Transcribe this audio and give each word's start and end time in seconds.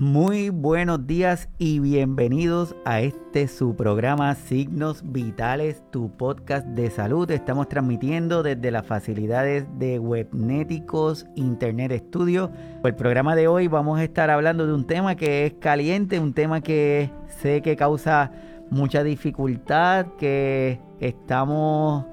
Muy 0.00 0.50
buenos 0.50 1.08
días 1.08 1.48
y 1.58 1.80
bienvenidos 1.80 2.76
a 2.84 3.00
este 3.00 3.48
su 3.48 3.74
programa 3.74 4.32
Signos 4.36 5.02
Vitales, 5.04 5.82
tu 5.90 6.16
podcast 6.16 6.64
de 6.68 6.88
salud. 6.88 7.28
Estamos 7.32 7.68
transmitiendo 7.68 8.44
desde 8.44 8.70
las 8.70 8.86
facilidades 8.86 9.66
de 9.76 9.98
Webnéticos 9.98 11.26
Internet 11.34 12.00
Studio. 12.06 12.52
El 12.84 12.94
programa 12.94 13.34
de 13.34 13.48
hoy 13.48 13.66
vamos 13.66 13.98
a 13.98 14.04
estar 14.04 14.30
hablando 14.30 14.68
de 14.68 14.72
un 14.72 14.86
tema 14.86 15.16
que 15.16 15.46
es 15.46 15.54
caliente, 15.54 16.20
un 16.20 16.32
tema 16.32 16.60
que 16.60 17.10
sé 17.26 17.60
que 17.60 17.74
causa 17.74 18.30
mucha 18.70 19.02
dificultad, 19.02 20.06
que 20.16 20.78
estamos 21.00 22.04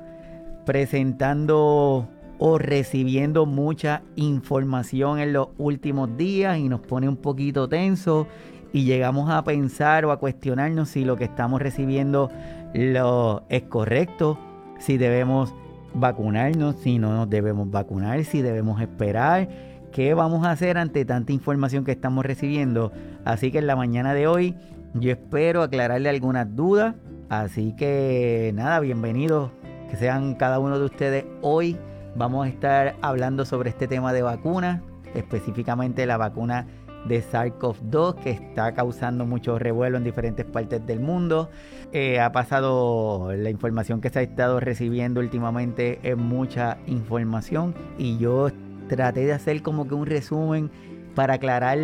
presentando 0.65 2.09
o 2.37 2.57
recibiendo 2.57 3.45
mucha 3.45 4.01
información 4.15 5.19
en 5.19 5.33
los 5.33 5.49
últimos 5.57 6.17
días 6.17 6.57
y 6.57 6.69
nos 6.69 6.81
pone 6.81 7.07
un 7.07 7.17
poquito 7.17 7.69
tenso 7.69 8.27
y 8.73 8.83
llegamos 8.83 9.29
a 9.29 9.43
pensar 9.43 10.05
o 10.05 10.11
a 10.11 10.19
cuestionarnos 10.19 10.89
si 10.89 11.05
lo 11.05 11.15
que 11.15 11.23
estamos 11.23 11.61
recibiendo 11.61 12.29
lo 12.73 13.43
es 13.47 13.63
correcto, 13.63 14.37
si 14.79 14.97
debemos 14.97 15.53
vacunarnos, 15.93 16.75
si 16.77 16.99
no 16.99 17.15
nos 17.15 17.29
debemos 17.29 17.71
vacunar, 17.71 18.23
si 18.25 18.41
debemos 18.41 18.81
esperar, 18.81 19.47
qué 19.93 20.13
vamos 20.13 20.45
a 20.45 20.51
hacer 20.51 20.77
ante 20.77 21.05
tanta 21.05 21.31
información 21.31 21.85
que 21.85 21.93
estamos 21.93 22.25
recibiendo. 22.25 22.91
Así 23.23 23.49
que 23.49 23.59
en 23.59 23.67
la 23.67 23.77
mañana 23.77 24.13
de 24.13 24.27
hoy 24.27 24.55
yo 24.93 25.11
espero 25.11 25.61
aclararle 25.61 26.09
algunas 26.09 26.53
dudas, 26.53 26.95
así 27.29 27.73
que 27.77 28.51
nada, 28.55 28.81
bienvenidos 28.81 29.51
que 29.89 29.95
sean 29.95 30.35
cada 30.35 30.59
uno 30.59 30.77
de 30.79 30.85
ustedes 30.85 31.25
hoy 31.41 31.77
Vamos 32.15 32.45
a 32.45 32.49
estar 32.49 32.95
hablando 33.01 33.43
sobre 33.43 33.69
este 33.69 33.89
tema 33.89 34.13
de 34.13 34.21
vacunas, 34.21 34.81
específicamente 35.15 36.05
la 36.05 36.15
vacuna 36.15 36.65
de 37.09 37.21
SARS-CoV-2 37.21 38.15
que 38.15 38.31
está 38.31 38.73
causando 38.73 39.25
mucho 39.25 39.59
revuelo 39.59 39.97
en 39.97 40.05
diferentes 40.05 40.45
partes 40.45 40.85
del 40.87 41.01
mundo. 41.01 41.49
Eh, 41.91 42.21
ha 42.21 42.31
pasado 42.31 43.33
la 43.35 43.49
información 43.49 43.99
que 43.99 44.09
se 44.09 44.19
ha 44.19 44.21
estado 44.21 44.61
recibiendo 44.61 45.19
últimamente 45.19 45.99
es 46.03 46.15
mucha 46.15 46.77
información 46.87 47.75
y 47.97 48.17
yo 48.17 48.47
traté 48.87 49.25
de 49.25 49.33
hacer 49.33 49.61
como 49.61 49.85
que 49.85 49.95
un 49.95 50.05
resumen 50.05 50.71
para 51.15 51.33
aclarar 51.33 51.77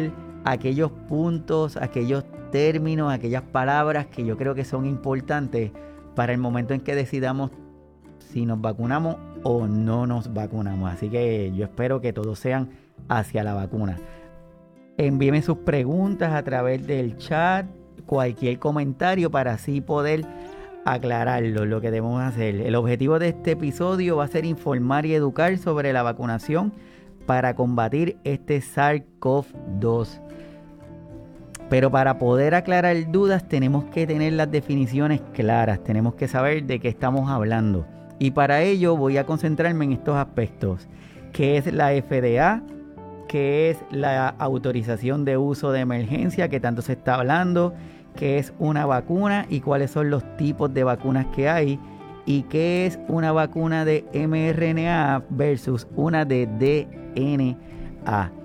aquellos 0.45 0.91
puntos, 1.09 1.75
aquellos 1.75 2.23
términos, 2.51 3.11
aquellas 3.11 3.43
palabras 3.43 4.07
que 4.07 4.25
yo 4.25 4.37
creo 4.37 4.55
que 4.55 4.63
son 4.63 4.85
importantes 4.85 5.71
para 6.15 6.31
el 6.31 6.39
momento 6.39 6.73
en 6.73 6.79
que 6.79 6.95
decidamos 6.95 7.51
si 8.31 8.45
nos 8.45 8.61
vacunamos 8.61 9.17
o 9.43 9.67
no 9.67 10.07
nos 10.07 10.33
vacunamos. 10.33 10.91
Así 10.91 11.09
que 11.09 11.51
yo 11.55 11.65
espero 11.65 12.01
que 12.01 12.13
todos 12.13 12.39
sean 12.39 12.69
hacia 13.09 13.43
la 13.43 13.53
vacuna. 13.53 13.97
Envíenme 14.97 15.41
sus 15.41 15.57
preguntas 15.57 16.33
a 16.33 16.43
través 16.43 16.85
del 16.85 17.17
chat, 17.17 17.65
cualquier 18.05 18.59
comentario 18.59 19.31
para 19.31 19.53
así 19.53 19.81
poder 19.81 20.25
aclararlo, 20.85 21.65
lo 21.65 21.81
que 21.81 21.91
debemos 21.91 22.21
hacer. 22.21 22.55
El 22.55 22.75
objetivo 22.75 23.19
de 23.19 23.29
este 23.29 23.51
episodio 23.51 24.17
va 24.17 24.25
a 24.25 24.27
ser 24.27 24.45
informar 24.45 25.05
y 25.05 25.13
educar 25.13 25.57
sobre 25.57 25.93
la 25.93 26.03
vacunación 26.03 26.73
para 27.25 27.55
combatir 27.55 28.17
este 28.23 28.59
SARS-CoV-2. 28.59 30.21
Pero 31.69 31.89
para 31.89 32.19
poder 32.19 32.53
aclarar 32.53 33.11
dudas 33.11 33.47
tenemos 33.47 33.85
que 33.85 34.05
tener 34.05 34.33
las 34.33 34.51
definiciones 34.51 35.21
claras, 35.33 35.83
tenemos 35.83 36.15
que 36.15 36.27
saber 36.27 36.65
de 36.65 36.79
qué 36.79 36.89
estamos 36.89 37.29
hablando. 37.29 37.85
Y 38.21 38.29
para 38.29 38.61
ello 38.61 38.95
voy 38.95 39.17
a 39.17 39.25
concentrarme 39.25 39.83
en 39.83 39.93
estos 39.93 40.15
aspectos, 40.15 40.87
que 41.33 41.57
es 41.57 41.73
la 41.73 41.89
FDA, 41.89 42.61
que 43.27 43.71
es 43.71 43.79
la 43.89 44.29
autorización 44.29 45.25
de 45.25 45.37
uso 45.37 45.71
de 45.71 45.79
emergencia 45.79 46.47
que 46.47 46.59
tanto 46.59 46.83
se 46.83 46.93
está 46.93 47.15
hablando, 47.15 47.73
que 48.15 48.37
es 48.37 48.53
una 48.59 48.85
vacuna 48.85 49.47
y 49.49 49.61
cuáles 49.61 49.89
son 49.89 50.11
los 50.11 50.23
tipos 50.37 50.71
de 50.71 50.83
vacunas 50.83 51.25
que 51.35 51.49
hay 51.49 51.79
y 52.27 52.43
qué 52.43 52.85
es 52.85 52.99
una 53.07 53.31
vacuna 53.31 53.85
de 53.85 54.05
mRNA 54.13 55.23
versus 55.31 55.87
una 55.95 56.23
de 56.23 56.45
DNA. 56.45 58.40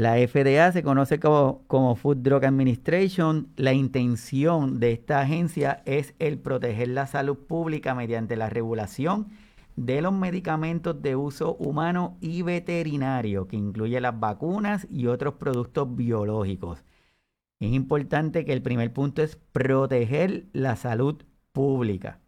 La 0.00 0.16
FDA 0.16 0.72
se 0.72 0.82
conoce 0.82 1.20
como, 1.20 1.94
Food 1.94 2.22
Drug 2.22 2.46
Administration. 2.46 3.52
La 3.56 3.74
intención 3.74 4.80
de 4.80 4.92
esta 4.92 5.20
agencia 5.20 5.82
es 5.84 6.14
el 6.18 6.38
proteger 6.38 6.88
la 6.88 7.06
salud 7.06 7.36
pública 7.36 7.94
mediante 7.94 8.34
la 8.34 8.48
regulación 8.48 9.28
de 9.76 10.00
los 10.00 10.14
medicamentos 10.14 11.02
de 11.02 11.16
uso 11.16 11.54
humano 11.56 12.16
y 12.22 12.40
veterinario, 12.40 13.46
que 13.46 13.56
incluye 13.56 14.00
las 14.00 14.18
vacunas 14.18 14.86
y 14.88 15.06
otros 15.06 15.34
productos 15.34 15.94
biológicos. 15.94 16.82
Es 17.60 17.70
importante 17.70 18.46
que 18.46 18.54
el 18.54 18.62
primer 18.62 18.94
punto 18.94 19.22
es 19.22 19.36
proteger 19.52 20.46
la 20.54 20.76
salud 20.76 21.22
pública. 21.52 22.20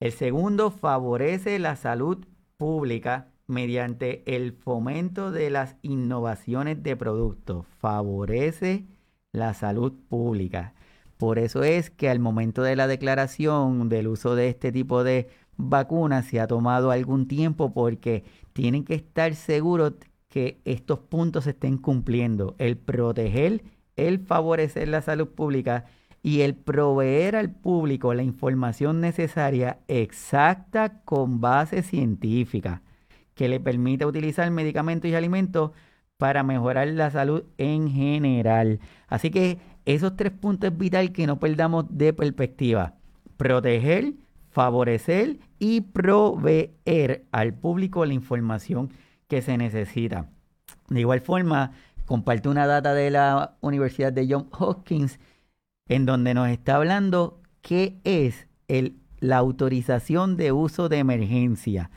El 0.00 0.10
segundo 0.10 0.72
favorece 0.72 1.60
la 1.60 1.76
salud 1.76 2.26
pública 2.56 3.28
mediante 3.46 4.22
el 4.34 4.52
fomento 4.52 5.30
de 5.30 5.50
las 5.50 5.76
innovaciones 5.82 6.82
de 6.82 6.96
productos. 6.96 7.66
Favorece 7.78 8.86
la 9.32 9.54
salud 9.54 9.92
pública. 10.08 10.74
Por 11.16 11.38
eso 11.38 11.62
es 11.62 11.90
que 11.90 12.10
al 12.10 12.18
momento 12.18 12.62
de 12.62 12.76
la 12.76 12.86
declaración 12.86 13.88
del 13.88 14.08
uso 14.08 14.34
de 14.34 14.48
este 14.48 14.72
tipo 14.72 15.04
de 15.04 15.28
vacunas 15.56 16.26
se 16.26 16.40
ha 16.40 16.46
tomado 16.46 16.90
algún 16.90 17.26
tiempo 17.28 17.72
porque 17.72 18.24
tienen 18.52 18.84
que 18.84 18.94
estar 18.94 19.34
seguros 19.34 19.94
que 20.28 20.60
estos 20.64 20.98
puntos 20.98 21.44
se 21.44 21.50
estén 21.50 21.78
cumpliendo. 21.78 22.54
El 22.58 22.76
proteger, 22.76 23.62
el 23.96 24.18
favorecer 24.18 24.88
la 24.88 25.00
salud 25.00 25.28
pública 25.28 25.86
y 26.22 26.42
el 26.42 26.54
proveer 26.54 27.36
al 27.36 27.50
público 27.50 28.12
la 28.12 28.22
información 28.22 29.00
necesaria 29.00 29.78
exacta 29.88 31.00
con 31.04 31.40
base 31.40 31.82
científica 31.82 32.82
que 33.36 33.48
le 33.48 33.60
permita 33.60 34.06
utilizar 34.06 34.50
medicamentos 34.50 35.08
y 35.08 35.14
alimentos 35.14 35.70
para 36.16 36.42
mejorar 36.42 36.88
la 36.88 37.10
salud 37.10 37.44
en 37.58 37.90
general. 37.90 38.80
Así 39.06 39.30
que 39.30 39.58
esos 39.84 40.16
tres 40.16 40.32
puntos 40.32 40.72
es 40.72 40.78
vital 40.78 41.12
que 41.12 41.26
no 41.26 41.38
perdamos 41.38 41.84
de 41.90 42.14
perspectiva. 42.14 42.94
Proteger, 43.36 44.14
favorecer 44.50 45.38
y 45.58 45.82
proveer 45.82 47.26
al 47.30 47.52
público 47.52 48.06
la 48.06 48.14
información 48.14 48.90
que 49.28 49.42
se 49.42 49.58
necesita. 49.58 50.30
De 50.88 51.00
igual 51.00 51.20
forma, 51.20 51.72
comparto 52.06 52.50
una 52.50 52.66
data 52.66 52.94
de 52.94 53.10
la 53.10 53.58
Universidad 53.60 54.14
de 54.14 54.26
Johns 54.30 54.48
Hopkins 54.58 55.20
en 55.88 56.06
donde 56.06 56.32
nos 56.32 56.48
está 56.48 56.76
hablando 56.76 57.42
qué 57.60 58.00
es 58.04 58.48
la 59.20 59.36
autorización 59.36 60.38
de 60.38 60.52
uso 60.52 60.88
de 60.88 60.98
emergencia 60.98 61.90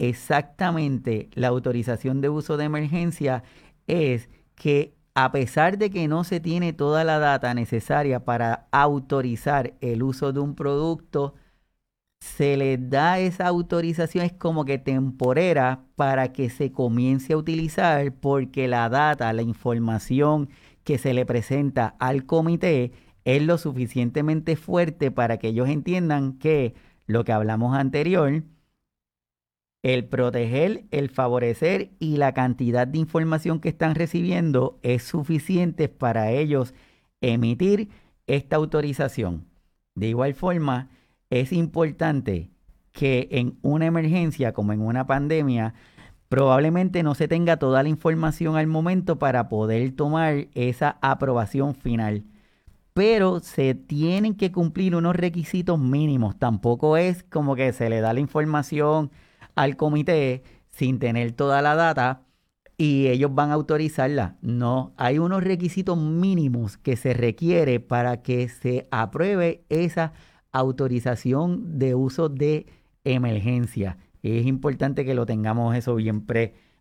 exactamente 0.00 1.28
la 1.34 1.48
autorización 1.48 2.20
de 2.20 2.30
uso 2.30 2.56
de 2.56 2.64
emergencia 2.64 3.44
es 3.86 4.30
que 4.54 4.94
a 5.14 5.30
pesar 5.32 5.76
de 5.78 5.90
que 5.90 6.08
no 6.08 6.24
se 6.24 6.40
tiene 6.40 6.72
toda 6.72 7.04
la 7.04 7.18
data 7.18 7.52
necesaria 7.54 8.24
para 8.24 8.66
autorizar 8.72 9.74
el 9.80 10.02
uso 10.02 10.32
de 10.32 10.40
un 10.40 10.54
producto, 10.54 11.34
se 12.20 12.56
le 12.56 12.78
da 12.78 13.18
esa 13.18 13.46
autorización, 13.46 14.24
es 14.24 14.32
como 14.32 14.64
que 14.64 14.78
temporera 14.78 15.84
para 15.96 16.32
que 16.32 16.50
se 16.50 16.72
comience 16.72 17.32
a 17.34 17.36
utilizar 17.36 18.12
porque 18.14 18.68
la 18.68 18.88
data, 18.88 19.32
la 19.32 19.42
información 19.42 20.48
que 20.84 20.98
se 20.98 21.14
le 21.14 21.26
presenta 21.26 21.96
al 21.98 22.24
comité 22.26 22.92
es 23.24 23.42
lo 23.42 23.58
suficientemente 23.58 24.56
fuerte 24.56 25.10
para 25.10 25.38
que 25.38 25.48
ellos 25.48 25.68
entiendan 25.68 26.38
que 26.38 26.74
lo 27.06 27.24
que 27.24 27.32
hablamos 27.32 27.76
anterior, 27.76 28.44
el 29.82 30.04
proteger, 30.04 30.84
el 30.90 31.08
favorecer 31.08 31.90
y 31.98 32.16
la 32.16 32.34
cantidad 32.34 32.86
de 32.86 32.98
información 32.98 33.60
que 33.60 33.70
están 33.70 33.94
recibiendo 33.94 34.78
es 34.82 35.02
suficiente 35.02 35.88
para 35.88 36.30
ellos 36.30 36.74
emitir 37.20 37.88
esta 38.26 38.56
autorización. 38.56 39.46
De 39.94 40.08
igual 40.08 40.34
forma, 40.34 40.90
es 41.30 41.52
importante 41.52 42.50
que 42.92 43.28
en 43.30 43.58
una 43.62 43.86
emergencia 43.86 44.52
como 44.52 44.72
en 44.72 44.80
una 44.80 45.06
pandemia, 45.06 45.74
probablemente 46.28 47.02
no 47.02 47.14
se 47.14 47.28
tenga 47.28 47.56
toda 47.56 47.82
la 47.82 47.88
información 47.88 48.56
al 48.56 48.66
momento 48.66 49.18
para 49.18 49.48
poder 49.48 49.92
tomar 49.92 50.48
esa 50.54 50.98
aprobación 51.00 51.74
final. 51.74 52.24
Pero 52.92 53.40
se 53.40 53.74
tienen 53.74 54.34
que 54.34 54.52
cumplir 54.52 54.96
unos 54.96 55.16
requisitos 55.16 55.78
mínimos. 55.78 56.38
Tampoco 56.38 56.96
es 56.96 57.22
como 57.24 57.56
que 57.56 57.72
se 57.72 57.88
le 57.88 58.00
da 58.00 58.12
la 58.12 58.20
información 58.20 59.10
al 59.60 59.76
comité 59.76 60.42
sin 60.70 60.98
tener 60.98 61.32
toda 61.32 61.60
la 61.60 61.74
data 61.74 62.22
y 62.78 63.08
ellos 63.08 63.34
van 63.34 63.50
a 63.50 63.54
autorizarla. 63.54 64.38
No, 64.40 64.94
hay 64.96 65.18
unos 65.18 65.44
requisitos 65.44 65.98
mínimos 65.98 66.78
que 66.78 66.96
se 66.96 67.12
requiere 67.12 67.78
para 67.78 68.22
que 68.22 68.48
se 68.48 68.88
apruebe 68.90 69.64
esa 69.68 70.14
autorización 70.50 71.78
de 71.78 71.94
uso 71.94 72.30
de 72.30 72.64
emergencia. 73.04 73.98
Es 74.22 74.46
importante 74.46 75.04
que 75.04 75.12
lo 75.12 75.26
tengamos 75.26 75.76
eso 75.76 75.94
bien, 75.96 76.26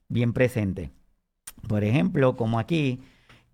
bien 0.08 0.32
presente. 0.32 0.92
Por 1.68 1.84
ejemplo, 1.84 2.38
como 2.38 2.60
aquí, 2.60 3.02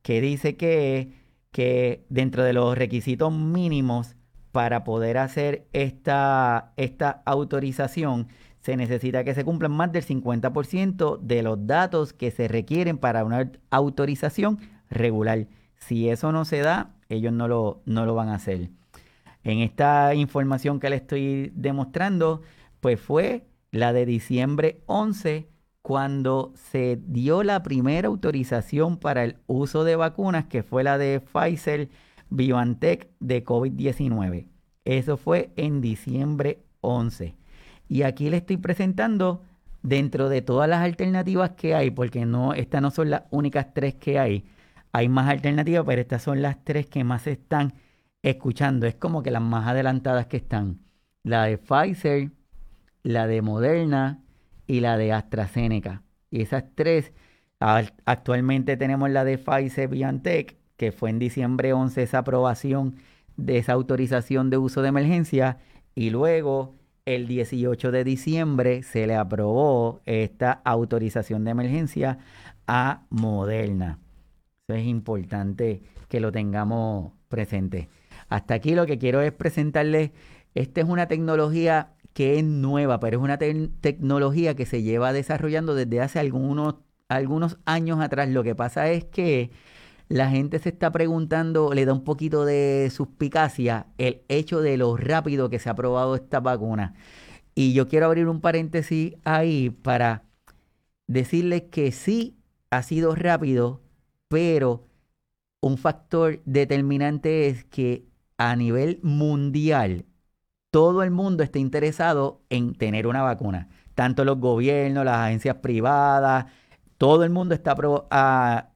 que 0.04 0.22
dice 0.22 0.56
que, 0.56 1.14
que 1.52 2.06
dentro 2.10 2.44
de 2.44 2.54
los 2.54 2.78
requisitos 2.78 3.34
mínimos 3.34 4.16
para 4.52 4.84
poder 4.84 5.18
hacer 5.18 5.66
esta, 5.74 6.74
esta 6.78 7.24
autorización, 7.26 8.28
se 8.66 8.78
necesita 8.78 9.24
que 9.24 9.36
se 9.36 9.46
cumplan 9.46 9.74
más 9.74 9.92
del 9.92 10.04
50% 10.04 11.20
de 11.20 11.44
los 11.44 11.68
datos 11.68 12.14
que 12.14 12.32
se 12.32 12.48
requieren 12.48 12.98
para 12.98 13.24
una 13.24 13.52
autorización 13.70 14.58
regular. 14.90 15.46
Si 15.78 16.10
eso 16.10 16.32
no 16.32 16.46
se 16.46 16.62
da, 16.62 16.96
ellos 17.08 17.32
no 17.32 17.48
lo, 17.48 17.84
no 17.86 18.08
lo 18.08 18.16
van 18.16 18.30
a 18.30 18.36
hacer. 18.38 18.72
En 19.44 19.60
esta 19.60 20.16
información 20.16 20.80
que 20.80 20.90
le 20.90 20.96
estoy 20.96 21.52
demostrando, 21.54 22.42
pues 22.80 23.00
fue 23.00 23.46
la 23.70 23.94
de 23.94 24.08
diciembre 24.08 24.82
11, 24.88 25.48
cuando 25.84 26.52
se 26.56 27.00
dio 27.06 27.44
la 27.44 27.62
primera 27.62 28.08
autorización 28.08 28.98
para 28.98 29.26
el 29.26 29.36
uso 29.46 29.84
de 29.84 29.96
vacunas, 29.96 30.46
que 30.46 30.64
fue 30.64 30.84
la 30.84 30.98
de 30.98 31.20
Pfizer 31.20 31.90
BioNTech 32.32 33.12
de 33.20 33.46
COVID-19. 33.46 34.48
Eso 34.86 35.18
fue 35.18 35.52
en 35.56 35.82
diciembre 35.82 36.64
11. 36.82 37.36
Y 37.88 38.04
aquí 38.04 38.30
le 38.30 38.38
estoy 38.38 38.58
presentando 38.58 39.44
dentro 39.84 40.30
de 40.30 40.42
todas 40.42 40.68
las 40.68 40.82
alternativas 40.82 41.52
que 41.52 41.76
hay, 41.76 41.92
porque 41.92 42.26
no, 42.26 42.54
estas 42.54 42.82
no 42.82 42.92
son 42.92 43.12
las 43.12 43.24
únicas 43.30 43.74
tres 43.74 43.96
que 43.96 44.20
hay. 44.20 44.46
Hay 44.92 45.10
más 45.10 45.30
alternativas, 45.30 45.86
pero 45.86 46.02
estas 46.02 46.24
son 46.24 46.42
las 46.42 46.64
tres 46.64 46.88
que 46.88 47.04
más 47.04 47.24
se 47.24 47.34
están 47.34 47.74
escuchando. 48.24 48.88
Es 48.88 48.96
como 48.96 49.22
que 49.22 49.32
las 49.32 49.42
más 49.42 49.68
adelantadas 49.68 50.28
que 50.28 50.38
están. 50.38 50.80
La 51.24 51.44
de 51.46 51.58
Pfizer, 51.58 52.32
la 53.04 53.28
de 53.28 53.42
Moderna 53.42 54.24
y 54.68 54.80
la 54.80 54.98
de 54.98 55.14
AstraZeneca. 55.14 56.02
Y 56.32 56.42
esas 56.42 56.64
tres, 56.74 57.14
actualmente 57.60 58.78
tenemos 58.78 59.10
la 59.10 59.24
de 59.24 59.38
Pfizer 59.38 59.90
BioNTech, 59.90 60.58
que 60.78 60.92
fue 60.92 61.10
en 61.12 61.20
diciembre 61.20 61.74
11 61.74 62.04
esa 62.04 62.20
aprobación 62.20 62.96
de 63.38 63.58
esa 63.58 63.74
autorización 63.74 64.50
de 64.50 64.58
uso 64.58 64.82
de 64.82 64.90
emergencia. 64.90 65.60
Y 65.94 66.10
luego 66.10 66.76
el 67.06 67.28
18 67.28 67.92
de 67.92 68.04
diciembre 68.04 68.82
se 68.82 69.06
le 69.06 69.16
aprobó 69.16 70.02
esta 70.06 70.52
autorización 70.66 71.44
de 71.44 71.52
emergencia 71.52 72.18
a 72.68 73.04
Moderna. 73.12 74.00
Eso 74.68 74.78
es 74.78 74.86
importante 74.86 75.84
que 76.10 76.20
lo 76.20 76.32
tengamos 76.32 77.14
presente. 77.30 77.90
Hasta 78.28 78.56
aquí 78.56 78.74
lo 78.74 78.88
que 78.88 78.98
quiero 78.98 79.22
es 79.22 79.32
presentarles, 79.32 80.12
esta 80.56 80.82
es 80.82 80.88
una 80.88 81.08
tecnología 81.08 81.94
que 82.14 82.40
es 82.40 82.44
nueva, 82.44 83.00
pero 83.00 83.18
es 83.18 83.24
una 83.24 83.38
tecnología 83.38 84.56
que 84.56 84.66
se 84.66 84.82
lleva 84.82 85.14
desarrollando 85.14 85.76
desde 85.76 86.02
hace 86.02 86.20
algunos, 86.20 86.76
algunos 87.08 87.60
años 87.66 88.00
atrás. 88.00 88.30
Lo 88.30 88.44
que 88.44 88.56
pasa 88.56 88.90
es 88.90 89.06
que 89.06 89.52
la 90.10 90.30
gente 90.30 90.60
se 90.60 90.70
está 90.70 90.92
preguntando, 90.92 91.74
le 91.74 91.86
da 91.86 91.94
un 91.94 92.04
poquito 92.04 92.46
de 92.46 92.92
suspicacia 92.94 93.88
el 93.98 94.22
hecho 94.28 94.62
de 94.62 94.78
lo 94.78 94.98
rápido 94.98 95.50
que 95.50 95.60
se 95.60 95.70
ha 95.70 95.76
probado 95.76 96.16
esta 96.16 96.40
vacuna. 96.40 96.94
Y 97.56 97.74
yo 97.74 97.88
quiero 97.88 98.08
abrir 98.08 98.28
un 98.28 98.42
paréntesis 98.42 99.16
ahí 99.24 99.70
para 99.70 100.24
decirles 101.08 101.64
que 101.72 101.92
sí 101.92 102.38
ha 102.70 102.84
sido 102.84 103.16
rápido, 103.16 103.82
pero 104.28 104.88
un 105.62 105.78
factor 105.78 106.42
determinante 106.46 107.48
es 107.48 107.64
que 107.66 108.06
a 108.38 108.56
nivel 108.56 109.00
mundial 109.02 110.06
todo 110.70 111.04
el 111.04 111.12
mundo 111.12 111.44
está 111.44 111.58
interesado 111.58 112.42
en 112.50 112.76
tener 112.76 113.08
una 113.08 113.22
vacuna. 113.22 113.70
Tanto 113.96 114.26
los 114.26 114.40
gobiernos, 114.40 115.06
las 115.06 115.18
agencias 115.20 115.56
privadas, 115.58 116.48
todo 116.98 117.24
el 117.24 117.30
mundo 117.30 117.56
está 117.56 117.76
a, 118.12 118.70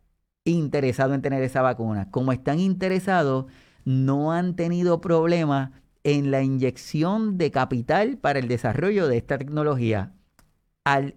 interesado 0.52 1.14
en 1.14 1.22
tener 1.22 1.44
esa 1.44 1.62
vacuna. 1.62 2.10
Como 2.12 2.32
están 2.32 2.60
interesados, 2.60 3.46
no 3.86 4.32
han 4.32 4.56
tenido 4.56 5.02
problemas 5.02 5.72
en 6.04 6.32
la 6.32 6.42
inyección 6.42 7.38
de 7.38 7.52
capital 7.52 8.18
para 8.18 8.40
el 8.40 8.48
desarrollo 8.48 9.08
de 9.08 9.18
esta 9.18 9.38
tecnología. 9.38 10.14
Al 10.84 11.16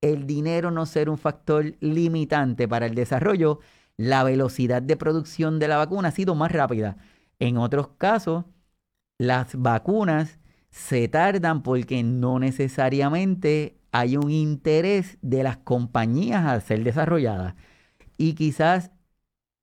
el 0.00 0.26
dinero 0.26 0.70
no 0.70 0.86
ser 0.86 1.10
un 1.10 1.18
factor 1.18 1.74
limitante 1.80 2.68
para 2.68 2.86
el 2.86 2.94
desarrollo, 2.94 3.60
la 3.96 4.22
velocidad 4.22 4.80
de 4.80 4.96
producción 4.96 5.58
de 5.58 5.68
la 5.68 5.76
vacuna 5.76 6.08
ha 6.08 6.12
sido 6.12 6.34
más 6.34 6.52
rápida. 6.52 6.96
En 7.40 7.56
otros 7.56 7.88
casos, 7.98 8.44
las 9.18 9.56
vacunas 9.56 10.38
se 10.70 11.08
tardan 11.08 11.62
porque 11.62 12.02
no 12.04 12.38
necesariamente 12.38 13.76
hay 13.90 14.16
un 14.16 14.30
interés 14.30 15.18
de 15.22 15.42
las 15.42 15.56
compañías 15.58 16.46
a 16.46 16.60
ser 16.60 16.84
desarrolladas 16.84 17.54
y 18.18 18.34
quizás 18.34 18.90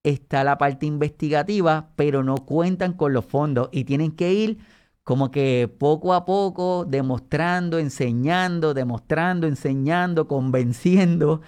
está 0.03 0.43
la 0.43 0.57
parte 0.57 0.85
investigativa, 0.85 1.91
pero 1.95 2.23
no 2.23 2.37
cuentan 2.37 2.93
con 2.93 3.13
los 3.13 3.25
fondos 3.25 3.69
y 3.71 3.83
tienen 3.83 4.11
que 4.11 4.33
ir 4.33 4.59
como 5.03 5.29
que 5.29 5.71
poco 5.77 6.15
a 6.15 6.25
poco 6.25 6.85
demostrando, 6.85 7.77
enseñando, 7.77 8.73
demostrando, 8.73 9.45
enseñando, 9.45 10.27
convenciendo 10.27 11.41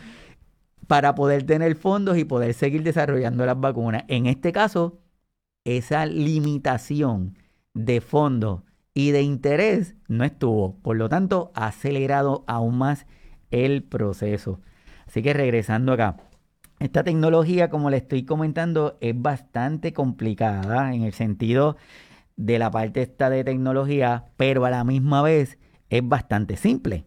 para 0.85 1.15
poder 1.15 1.43
tener 1.43 1.75
fondos 1.75 2.17
y 2.17 2.23
poder 2.23 2.53
seguir 2.53 2.83
desarrollando 2.83 3.45
las 3.45 3.59
vacunas. 3.59 4.03
En 4.07 4.27
este 4.27 4.51
caso, 4.51 4.99
esa 5.65 6.05
limitación 6.05 7.37
de 7.73 7.99
fondos 7.99 8.61
y 8.93 9.11
de 9.11 9.21
interés 9.21 9.95
no 10.07 10.23
estuvo. 10.23 10.79
Por 10.81 10.97
lo 10.97 11.09
tanto, 11.09 11.51
ha 11.55 11.67
acelerado 11.67 12.43
aún 12.47 12.77
más 12.77 13.05
el 13.51 13.83
proceso. 13.83 14.61
Así 15.07 15.21
que 15.21 15.33
regresando 15.33 15.93
acá. 15.93 16.17
Esta 16.79 17.03
tecnología, 17.03 17.69
como 17.71 17.89
le 17.89 17.97
estoy 17.97 18.23
comentando, 18.23 18.97
es 19.01 19.19
bastante 19.19 19.93
complicada 19.93 20.93
en 20.93 21.03
el 21.03 21.13
sentido 21.13 21.75
de 22.35 22.59
la 22.59 22.69
parte 22.69 23.07
de 23.07 23.43
tecnología, 23.43 24.25
pero 24.37 24.63
a 24.63 24.69
la 24.69 24.83
misma 24.83 25.23
vez 25.23 25.57
es 25.89 26.07
bastante 26.07 26.55
simple. 26.55 27.05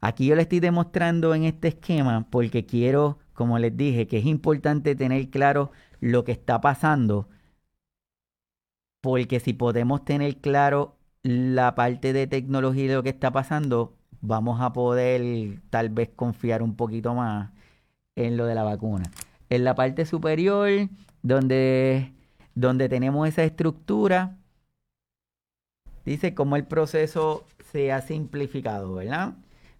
Aquí 0.00 0.26
yo 0.26 0.34
le 0.34 0.42
estoy 0.42 0.58
demostrando 0.58 1.32
en 1.34 1.44
este 1.44 1.68
esquema 1.68 2.26
porque 2.28 2.66
quiero, 2.66 3.18
como 3.34 3.58
les 3.60 3.76
dije, 3.76 4.08
que 4.08 4.18
es 4.18 4.26
importante 4.26 4.96
tener 4.96 5.30
claro 5.30 5.70
lo 6.00 6.24
que 6.24 6.32
está 6.32 6.60
pasando, 6.60 7.28
porque 9.00 9.38
si 9.38 9.52
podemos 9.52 10.04
tener 10.04 10.38
claro 10.38 10.96
la 11.22 11.76
parte 11.76 12.12
de 12.12 12.26
tecnología 12.26 12.84
y 12.84 12.88
lo 12.88 13.04
que 13.04 13.10
está 13.10 13.30
pasando, 13.30 13.96
vamos 14.20 14.60
a 14.60 14.72
poder 14.72 15.60
tal 15.70 15.88
vez 15.90 16.10
confiar 16.16 16.62
un 16.62 16.74
poquito 16.74 17.14
más 17.14 17.52
en 18.18 18.36
lo 18.36 18.46
de 18.46 18.54
la 18.54 18.64
vacuna. 18.64 19.04
En 19.48 19.64
la 19.64 19.74
parte 19.74 20.04
superior, 20.04 20.88
donde, 21.22 22.12
donde 22.54 22.88
tenemos 22.88 23.28
esa 23.28 23.44
estructura, 23.44 24.36
dice 26.04 26.34
cómo 26.34 26.56
el 26.56 26.64
proceso 26.64 27.44
se 27.70 27.92
ha 27.92 28.02
simplificado, 28.02 28.94
¿verdad? 28.94 29.34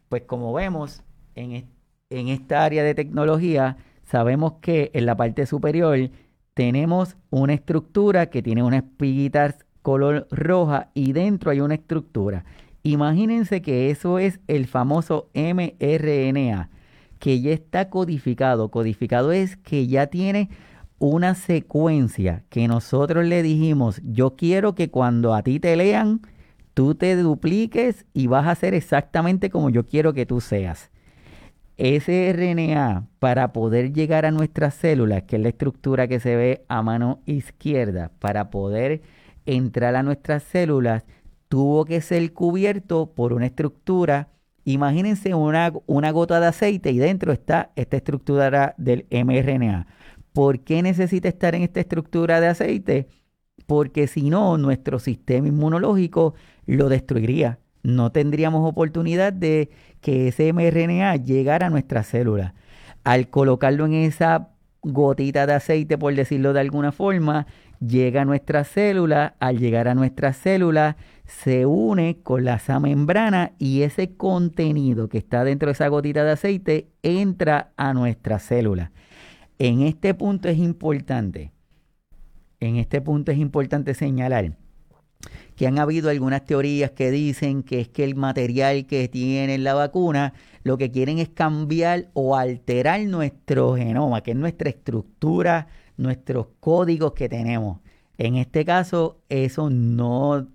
Pues 0.09 0.23
como 0.23 0.53
vemos 0.53 1.03
en, 1.35 1.69
en 2.11 2.29
esta 2.29 2.65
área 2.65 2.85
de 2.85 2.95
tecnología, 2.95 3.77
sabemos 4.05 4.55
que 4.61 4.91
en 4.95 5.05
la 5.05 5.17
parte 5.17 5.45
superior 5.45 6.11
tenemos 6.55 7.17
una 7.31 7.55
estructura 7.55 8.31
que 8.31 8.43
tiene 8.43 8.63
unas 8.63 8.85
espiguitas 8.85 9.67
color 9.83 10.29
roja 10.31 10.91
y 10.95 11.13
dentro 11.13 11.51
hay 11.51 11.61
una 11.61 11.75
estructura. 11.75 12.45
Imagínense 12.85 13.63
que 13.63 13.91
eso 13.91 14.19
es 14.19 14.39
el 14.47 14.67
famoso 14.67 15.29
mRNA 15.35 16.71
que 17.19 17.41
ya 17.41 17.53
está 17.53 17.91
codificado. 17.91 18.71
Codificado 18.71 19.33
es 19.33 19.57
que 19.57 19.87
ya 19.87 20.07
tiene 20.09 20.51
una 20.99 21.35
secuencia 21.35 22.45
que 22.49 22.67
nosotros 22.69 23.25
le 23.25 23.43
dijimos, 23.43 24.01
yo 24.05 24.37
quiero 24.37 24.75
que 24.75 24.91
cuando 24.91 25.35
a 25.35 25.43
ti 25.43 25.61
te 25.61 25.77
lean, 25.77 26.23
tú 26.75 26.95
te 26.95 27.17
dupliques 27.17 28.07
y 28.13 28.27
vas 28.27 28.47
a 28.47 28.55
ser 28.55 28.75
exactamente 28.75 29.51
como 29.51 29.71
yo 29.71 29.87
quiero 29.87 30.13
que 30.13 30.27
tú 30.27 30.41
seas. 30.41 30.91
Ese 31.77 32.33
RNA, 32.33 33.07
para 33.21 33.53
poder 33.53 33.93
llegar 33.93 34.27
a 34.27 34.33
nuestras 34.33 34.75
células, 34.75 35.23
que 35.23 35.37
es 35.37 35.43
la 35.43 35.51
estructura 35.51 36.09
que 36.09 36.19
se 36.19 36.35
ve 36.35 36.65
a 36.69 36.83
mano 36.83 37.21
izquierda, 37.25 38.11
para 38.19 38.51
poder 38.51 39.03
entrar 39.47 39.95
a 39.95 40.03
nuestras 40.03 40.43
células, 40.43 41.05
tuvo 41.49 41.85
que 41.85 42.01
ser 42.01 42.33
cubierto 42.33 43.13
por 43.15 43.33
una 43.33 43.47
estructura 43.47 44.29
Imagínense 44.69 45.35
una, 45.35 45.73
una 45.87 46.11
gota 46.11 46.41
de 46.41 46.47
aceite 46.47 46.91
y 46.91 46.99
dentro 46.99 47.33
está 47.33 47.71
esta 47.75 47.97
estructura 47.97 48.75
del 48.77 49.07
mRNA. 49.11 49.87
¿Por 50.35 50.61
qué 50.61 50.83
necesita 50.83 51.27
estar 51.27 51.55
en 51.55 51.63
esta 51.63 51.81
estructura 51.81 52.39
de 52.39 52.49
aceite? 52.49 53.09
Porque 53.67 54.07
si 54.09 54.29
no, 54.29 54.59
nuestro 54.59 54.99
sistema 54.99 55.49
inmunológico 55.49 56.35
lo 56.67 56.91
destruiría. 56.91 57.61
No 57.83 58.13
tendríamos 58.13 58.69
oportunidad 58.69 59.33
de 59.33 59.71
que 60.03 60.29
ese 60.29 60.53
mRNA 60.53 61.17
llegara 61.17 61.69
a 61.69 61.71
nuestras 61.71 62.07
células. 62.07 62.53
Al 63.05 63.31
colocarlo 63.31 63.87
en 63.87 63.95
esa 63.95 64.51
gotita 64.83 65.47
de 65.47 65.55
aceite, 65.55 65.97
por 65.97 66.15
decirlo 66.15 66.53
de 66.53 66.61
alguna 66.61 66.93
forma, 66.93 67.47
llega 67.81 68.23
a 68.23 68.25
nuestra 68.25 68.65
célula, 68.65 69.35
al 69.39 69.59
llegar 69.59 69.89
a 69.89 69.95
nuestra 69.95 70.33
célula, 70.33 70.97
se 71.27 71.67
une 71.67 72.19
con 72.23 72.45
la 72.45 72.61
membrana 72.81 73.53
y 73.59 73.83
ese 73.83 74.17
contenido 74.17 75.09
que 75.09 75.19
está 75.19 75.45
dentro 75.45 75.67
de 75.67 75.73
esa 75.73 75.89
gotita 75.89 76.25
de 76.25 76.33
aceite 76.33 76.89
entra 77.03 77.73
a 77.77 77.93
nuestra 77.93 78.39
célula. 78.39 78.93
En 79.59 79.83
este 79.83 80.15
punto 80.15 80.49
es 80.49 80.59
importante, 80.59 81.53
en 82.61 82.77
este 82.77 83.01
punto 83.01 83.33
es 83.33 83.39
importante 83.39 83.95
señalar 83.95 84.57
que 85.57 85.67
han 85.67 85.79
habido 85.81 86.09
algunas 86.11 86.45
teorías 86.45 86.93
que 86.93 87.11
dicen 87.11 87.65
que 87.65 87.81
es 87.81 87.89
que 87.89 88.05
el 88.05 88.15
material 88.15 88.87
que 88.87 89.09
tiene 89.09 89.59
la 89.59 89.75
vacuna 89.75 90.33
lo 90.63 90.79
que 90.79 90.93
quieren 90.93 91.19
es 91.19 91.29
cambiar 91.29 92.11
o 92.13 92.37
alterar 92.37 93.01
nuestro 93.01 93.75
genoma, 93.75 94.23
que 94.23 94.31
es 94.33 94.37
nuestra 94.37 94.71
estructura, 94.71 95.67
nuestros 95.99 96.47
códigos 96.61 97.13
que 97.13 97.29
tenemos. 97.29 97.81
En 98.17 98.37
este 98.37 98.65
caso, 98.65 99.21
eso 99.29 99.69
no, 99.69 100.49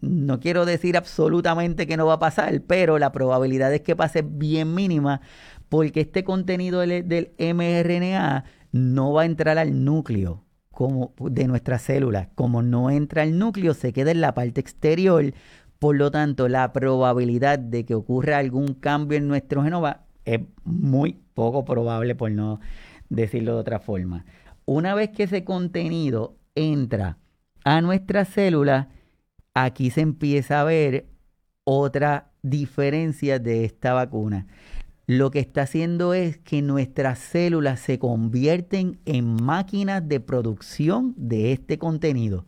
no 0.00 0.40
quiero 0.40 0.66
decir 0.66 0.96
absolutamente 0.96 1.86
que 1.86 1.96
no 1.96 2.06
va 2.06 2.14
a 2.14 2.18
pasar, 2.18 2.60
pero 2.62 2.98
la 2.98 3.12
probabilidad 3.12 3.72
es 3.72 3.82
que 3.82 3.94
pase 3.94 4.22
bien 4.22 4.74
mínima 4.74 5.20
porque 5.68 6.00
este 6.00 6.24
contenido 6.24 6.80
del, 6.80 7.08
del 7.08 7.32
mRNA 7.38 8.44
no 8.72 9.12
va 9.12 9.22
a 9.22 9.26
entrar 9.26 9.58
al 9.58 9.84
núcleo 9.84 10.44
como 10.70 11.14
de 11.18 11.46
nuestras 11.46 11.82
células. 11.82 12.28
Como 12.34 12.62
no 12.62 12.90
entra 12.90 13.22
al 13.22 13.38
núcleo, 13.38 13.74
se 13.74 13.92
queda 13.92 14.10
en 14.10 14.20
la 14.20 14.34
parte 14.34 14.60
exterior. 14.60 15.32
Por 15.78 15.96
lo 15.96 16.10
tanto, 16.10 16.48
la 16.48 16.72
probabilidad 16.72 17.58
de 17.58 17.84
que 17.84 17.94
ocurra 17.94 18.38
algún 18.38 18.74
cambio 18.74 19.18
en 19.18 19.28
nuestro 19.28 19.62
genoma 19.62 20.02
es 20.24 20.40
muy 20.64 21.20
poco 21.34 21.64
probable, 21.64 22.14
por 22.14 22.30
no 22.30 22.60
decirlo 23.08 23.54
de 23.54 23.60
otra 23.60 23.78
forma. 23.78 24.24
Una 24.64 24.94
vez 24.94 25.10
que 25.10 25.24
ese 25.24 25.44
contenido 25.44 26.36
entra 26.54 27.18
a 27.64 27.80
nuestras 27.80 28.28
células, 28.28 28.88
aquí 29.54 29.90
se 29.90 30.00
empieza 30.00 30.60
a 30.60 30.64
ver 30.64 31.06
otra 31.64 32.32
diferencia 32.42 33.38
de 33.38 33.64
esta 33.64 33.92
vacuna 33.92 34.46
lo 35.06 35.30
que 35.30 35.40
está 35.40 35.62
haciendo 35.62 36.14
es 36.14 36.38
que 36.38 36.62
nuestras 36.62 37.18
células 37.18 37.80
se 37.80 37.98
convierten 37.98 39.00
en 39.04 39.34
máquinas 39.42 40.08
de 40.08 40.20
producción 40.20 41.14
de 41.16 41.52
este 41.52 41.76
contenido. 41.78 42.46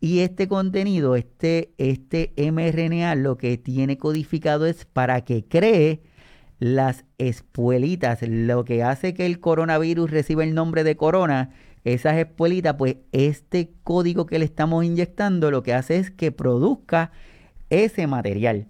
Y 0.00 0.20
este 0.20 0.48
contenido, 0.48 1.14
este, 1.14 1.74
este 1.76 2.32
mRNA, 2.36 3.14
lo 3.16 3.36
que 3.36 3.58
tiene 3.58 3.98
codificado 3.98 4.64
es 4.66 4.86
para 4.86 5.20
que 5.24 5.44
cree 5.44 6.00
las 6.60 7.04
espuelitas. 7.18 8.22
Lo 8.22 8.64
que 8.64 8.84
hace 8.84 9.14
que 9.14 9.26
el 9.26 9.40
coronavirus 9.40 10.10
reciba 10.10 10.44
el 10.44 10.54
nombre 10.54 10.84
de 10.84 10.96
corona, 10.96 11.50
esas 11.82 12.16
espuelitas, 12.18 12.74
pues 12.74 12.98
este 13.10 13.72
código 13.82 14.26
que 14.26 14.38
le 14.38 14.44
estamos 14.44 14.84
inyectando 14.84 15.50
lo 15.50 15.64
que 15.64 15.74
hace 15.74 15.96
es 15.96 16.12
que 16.12 16.30
produzca 16.30 17.10
ese 17.70 18.06
material 18.06 18.68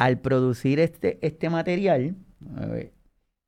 al 0.00 0.18
producir 0.18 0.80
este, 0.80 1.18
este 1.20 1.50
material, 1.50 2.16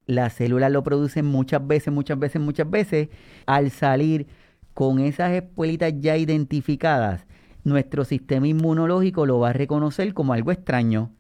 las 0.04 0.34
células 0.34 0.70
lo 0.70 0.82
producen 0.82 1.24
muchas 1.24 1.66
veces, 1.66 1.94
muchas 1.94 2.18
veces, 2.18 2.42
muchas 2.42 2.68
veces. 2.68 3.08
Al 3.46 3.70
salir 3.70 4.26
con 4.74 4.98
esas 4.98 5.32
espuelitas 5.32 5.94
ya 5.98 6.18
identificadas, 6.18 7.24
nuestro 7.64 8.04
sistema 8.04 8.48
inmunológico 8.48 9.24
lo 9.24 9.38
va 9.38 9.48
a 9.48 9.52
reconocer 9.54 10.12
como 10.12 10.34
algo 10.34 10.52
extraño. 10.52 11.10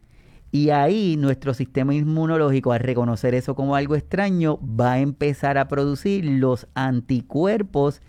Y 0.52 0.70
ahí 0.70 1.16
nuestro 1.16 1.54
sistema 1.54 1.94
inmunológico, 1.94 2.72
al 2.72 2.80
reconocer 2.80 3.34
eso 3.34 3.54
como 3.56 3.74
algo 3.74 3.96
extraño, 3.96 4.60
va 4.60 4.92
a 4.92 5.00
empezar 5.00 5.58
a 5.58 5.66
producir 5.66 6.24
los 6.24 6.68
anticuerpos 6.74 8.02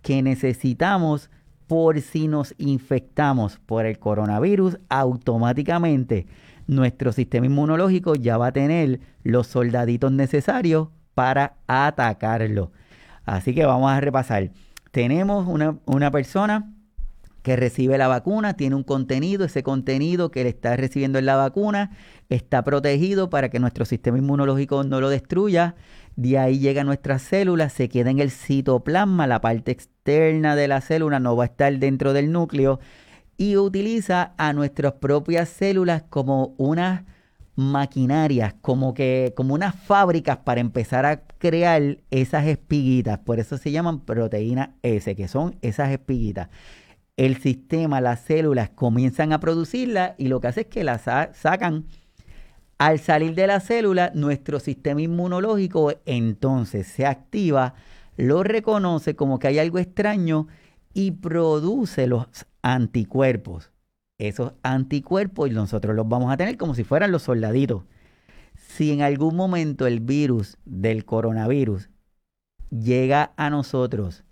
que 0.00 0.22
necesitamos 0.22 1.28
por 1.66 2.00
si 2.00 2.28
nos 2.28 2.54
infectamos 2.56 3.58
por 3.66 3.84
el 3.84 3.98
coronavirus 3.98 4.78
automáticamente 4.88 6.26
nuestro 6.66 7.12
sistema 7.12 7.46
inmunológico 7.46 8.14
ya 8.14 8.36
va 8.36 8.48
a 8.48 8.52
tener 8.52 9.00
los 9.22 9.46
soldaditos 9.46 10.12
necesarios 10.12 10.88
para 11.14 11.54
atacarlo. 11.66 12.72
Así 13.24 13.54
que 13.54 13.64
vamos 13.64 13.90
a 13.90 14.00
repasar. 14.00 14.50
Tenemos 14.90 15.46
una, 15.46 15.76
una 15.86 16.10
persona 16.10 16.72
que 17.42 17.56
recibe 17.56 17.98
la 17.98 18.08
vacuna, 18.08 18.54
tiene 18.54 18.76
un 18.76 18.84
contenido, 18.84 19.44
ese 19.44 19.62
contenido 19.62 20.30
que 20.30 20.44
le 20.44 20.50
está 20.50 20.76
recibiendo 20.76 21.18
en 21.18 21.26
la 21.26 21.36
vacuna 21.36 21.90
está 22.28 22.62
protegido 22.62 23.30
para 23.30 23.50
que 23.50 23.58
nuestro 23.58 23.84
sistema 23.84 24.18
inmunológico 24.18 24.84
no 24.84 25.00
lo 25.00 25.10
destruya. 25.10 25.74
De 26.16 26.38
ahí 26.38 26.58
llega 26.58 26.84
nuestras 26.84 27.22
células, 27.22 27.72
se 27.72 27.88
queda 27.88 28.10
en 28.10 28.20
el 28.20 28.30
citoplasma, 28.30 29.26
la 29.26 29.40
parte 29.40 29.72
externa 29.72 30.54
de 30.56 30.68
la 30.68 30.80
célula 30.80 31.18
no 31.20 31.36
va 31.36 31.44
a 31.44 31.46
estar 31.46 31.76
dentro 31.78 32.12
del 32.12 32.30
núcleo 32.32 32.80
y 33.36 33.56
utiliza 33.56 34.34
a 34.36 34.52
nuestras 34.52 34.94
propias 34.94 35.48
células 35.48 36.04
como 36.08 36.54
unas 36.58 37.02
maquinarias, 37.54 38.54
como 38.60 38.94
que 38.94 39.32
como 39.36 39.54
unas 39.54 39.74
fábricas 39.74 40.38
para 40.38 40.60
empezar 40.60 41.04
a 41.04 41.22
crear 41.38 41.98
esas 42.10 42.46
espiguitas. 42.46 43.18
Por 43.18 43.40
eso 43.40 43.58
se 43.58 43.70
llaman 43.72 44.00
proteínas 44.00 44.70
S, 44.82 45.14
que 45.16 45.28
son 45.28 45.56
esas 45.60 45.90
espiguitas. 45.90 46.48
El 47.16 47.36
sistema, 47.36 48.00
las 48.00 48.20
células 48.20 48.70
comienzan 48.70 49.32
a 49.32 49.40
producirlas 49.40 50.14
y 50.18 50.28
lo 50.28 50.40
que 50.40 50.48
hace 50.48 50.60
es 50.62 50.66
que 50.68 50.84
las 50.84 51.02
sacan. 51.02 51.86
Al 52.78 52.98
salir 52.98 53.34
de 53.34 53.46
la 53.46 53.60
célula, 53.60 54.10
nuestro 54.14 54.58
sistema 54.58 55.02
inmunológico 55.02 55.92
entonces 56.06 56.86
se 56.86 57.06
activa, 57.06 57.74
lo 58.16 58.42
reconoce 58.42 59.14
como 59.14 59.38
que 59.38 59.48
hay 59.48 59.58
algo 59.58 59.78
extraño 59.78 60.48
y 60.94 61.12
produce 61.12 62.06
los 62.06 62.26
anticuerpos. 62.62 63.70
Esos 64.18 64.54
anticuerpos 64.62 65.50
nosotros 65.50 65.94
los 65.94 66.08
vamos 66.08 66.32
a 66.32 66.36
tener 66.36 66.56
como 66.56 66.74
si 66.74 66.84
fueran 66.84 67.12
los 67.12 67.22
soldaditos. 67.22 67.84
Si 68.56 68.90
en 68.90 69.02
algún 69.02 69.36
momento 69.36 69.86
el 69.86 70.00
virus 70.00 70.58
del 70.64 71.04
coronavirus 71.04 71.90
llega 72.70 73.32
a 73.36 73.50
nosotros, 73.50 74.24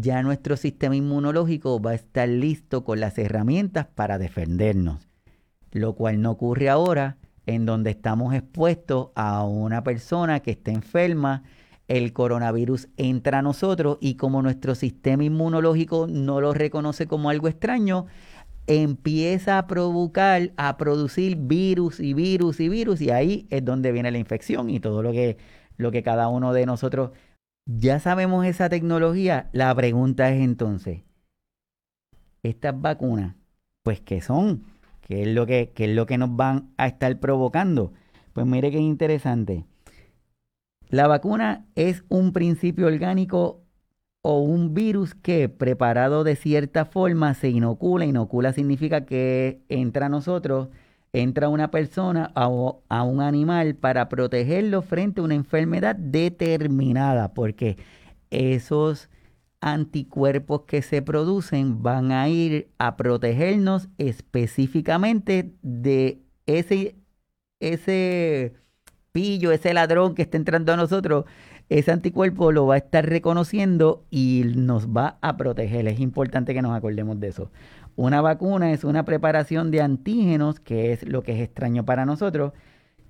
ya 0.00 0.22
nuestro 0.22 0.56
sistema 0.56 0.96
inmunológico 0.96 1.80
va 1.80 1.90
a 1.90 1.94
estar 1.94 2.28
listo 2.28 2.82
con 2.82 3.00
las 3.00 3.18
herramientas 3.18 3.86
para 3.94 4.18
defendernos. 4.18 5.08
Lo 5.70 5.94
cual 5.94 6.22
no 6.22 6.30
ocurre 6.30 6.70
ahora 6.70 7.18
en 7.46 7.66
donde 7.66 7.90
estamos 7.90 8.34
expuestos 8.34 9.08
a 9.14 9.44
una 9.44 9.82
persona 9.82 10.40
que 10.40 10.52
está 10.52 10.70
enferma 10.70 11.42
el 11.88 12.12
coronavirus 12.12 12.88
entra 12.96 13.40
a 13.40 13.42
nosotros 13.42 13.98
y 14.00 14.14
como 14.14 14.40
nuestro 14.40 14.74
sistema 14.74 15.24
inmunológico 15.24 16.06
no 16.08 16.40
lo 16.40 16.54
reconoce 16.54 17.06
como 17.06 17.28
algo 17.28 17.48
extraño, 17.48 18.06
empieza 18.66 19.58
a 19.58 19.66
provocar, 19.66 20.52
a 20.56 20.78
producir 20.78 21.36
virus 21.36 22.00
y 22.00 22.14
virus 22.14 22.60
y 22.60 22.68
virus 22.68 23.00
y 23.02 23.10
ahí 23.10 23.46
es 23.50 23.64
donde 23.64 23.92
viene 23.92 24.10
la 24.10 24.18
infección 24.18 24.70
y 24.70 24.80
todo 24.80 25.02
lo 25.02 25.12
que, 25.12 25.36
lo 25.76 25.90
que 25.90 26.02
cada 26.02 26.28
uno 26.28 26.54
de 26.54 26.64
nosotros 26.64 27.10
ya 27.66 28.00
sabemos 28.00 28.46
esa 28.46 28.68
tecnología. 28.68 29.48
La 29.52 29.74
pregunta 29.74 30.30
es 30.30 30.42
entonces, 30.42 31.02
estas 32.42 32.80
vacunas, 32.80 33.34
pues 33.82 34.00
¿qué 34.00 34.20
son? 34.20 34.64
¿Qué 35.00 35.22
es 35.22 35.28
lo 35.28 35.46
que, 35.46 35.72
qué 35.74 35.86
es 35.86 35.96
lo 35.96 36.06
que 36.06 36.18
nos 36.18 36.34
van 36.36 36.72
a 36.76 36.86
estar 36.86 37.18
provocando? 37.18 37.92
Pues 38.32 38.46
mire 38.46 38.70
qué 38.70 38.78
interesante. 38.78 39.64
La 40.88 41.06
vacuna 41.08 41.66
es 41.74 42.04
un 42.08 42.32
principio 42.32 42.86
orgánico 42.86 43.62
o 44.22 44.40
un 44.40 44.74
virus 44.74 45.14
que 45.14 45.48
preparado 45.48 46.22
de 46.22 46.36
cierta 46.36 46.84
forma 46.84 47.34
se 47.34 47.48
inocula. 47.48 48.04
Inocula 48.04 48.52
significa 48.52 49.04
que 49.04 49.62
entra 49.68 50.06
a 50.06 50.08
nosotros, 50.08 50.68
entra 51.12 51.48
una 51.48 51.70
persona 51.70 52.32
o 52.34 52.82
a 52.88 53.02
un 53.02 53.20
animal 53.20 53.74
para 53.74 54.08
protegerlo 54.08 54.82
frente 54.82 55.20
a 55.20 55.24
una 55.24 55.34
enfermedad 55.34 55.94
determinada, 55.96 57.34
porque 57.34 57.76
esos 58.30 59.10
anticuerpos 59.60 60.62
que 60.62 60.82
se 60.82 61.02
producen 61.02 61.82
van 61.82 62.12
a 62.12 62.28
ir 62.28 62.70
a 62.78 62.96
protegernos 62.96 63.88
específicamente 63.98 65.52
de 65.62 66.20
ese, 66.46 66.96
ese 67.60 68.54
pillo, 69.12 69.52
ese 69.52 69.72
ladrón 69.72 70.14
que 70.14 70.22
está 70.22 70.36
entrando 70.36 70.72
a 70.72 70.76
nosotros, 70.76 71.26
ese 71.68 71.92
anticuerpo 71.92 72.52
lo 72.52 72.66
va 72.66 72.74
a 72.74 72.78
estar 72.78 73.08
reconociendo 73.08 74.04
y 74.10 74.44
nos 74.56 74.88
va 74.88 75.18
a 75.22 75.36
proteger. 75.36 75.86
Es 75.86 76.00
importante 76.00 76.54
que 76.54 76.62
nos 76.62 76.76
acordemos 76.76 77.20
de 77.20 77.28
eso. 77.28 77.50
Una 77.96 78.20
vacuna 78.20 78.72
es 78.72 78.84
una 78.84 79.04
preparación 79.04 79.70
de 79.70 79.82
antígenos, 79.82 80.60
que 80.60 80.92
es 80.92 81.06
lo 81.06 81.22
que 81.22 81.32
es 81.32 81.40
extraño 81.40 81.84
para 81.84 82.06
nosotros, 82.06 82.52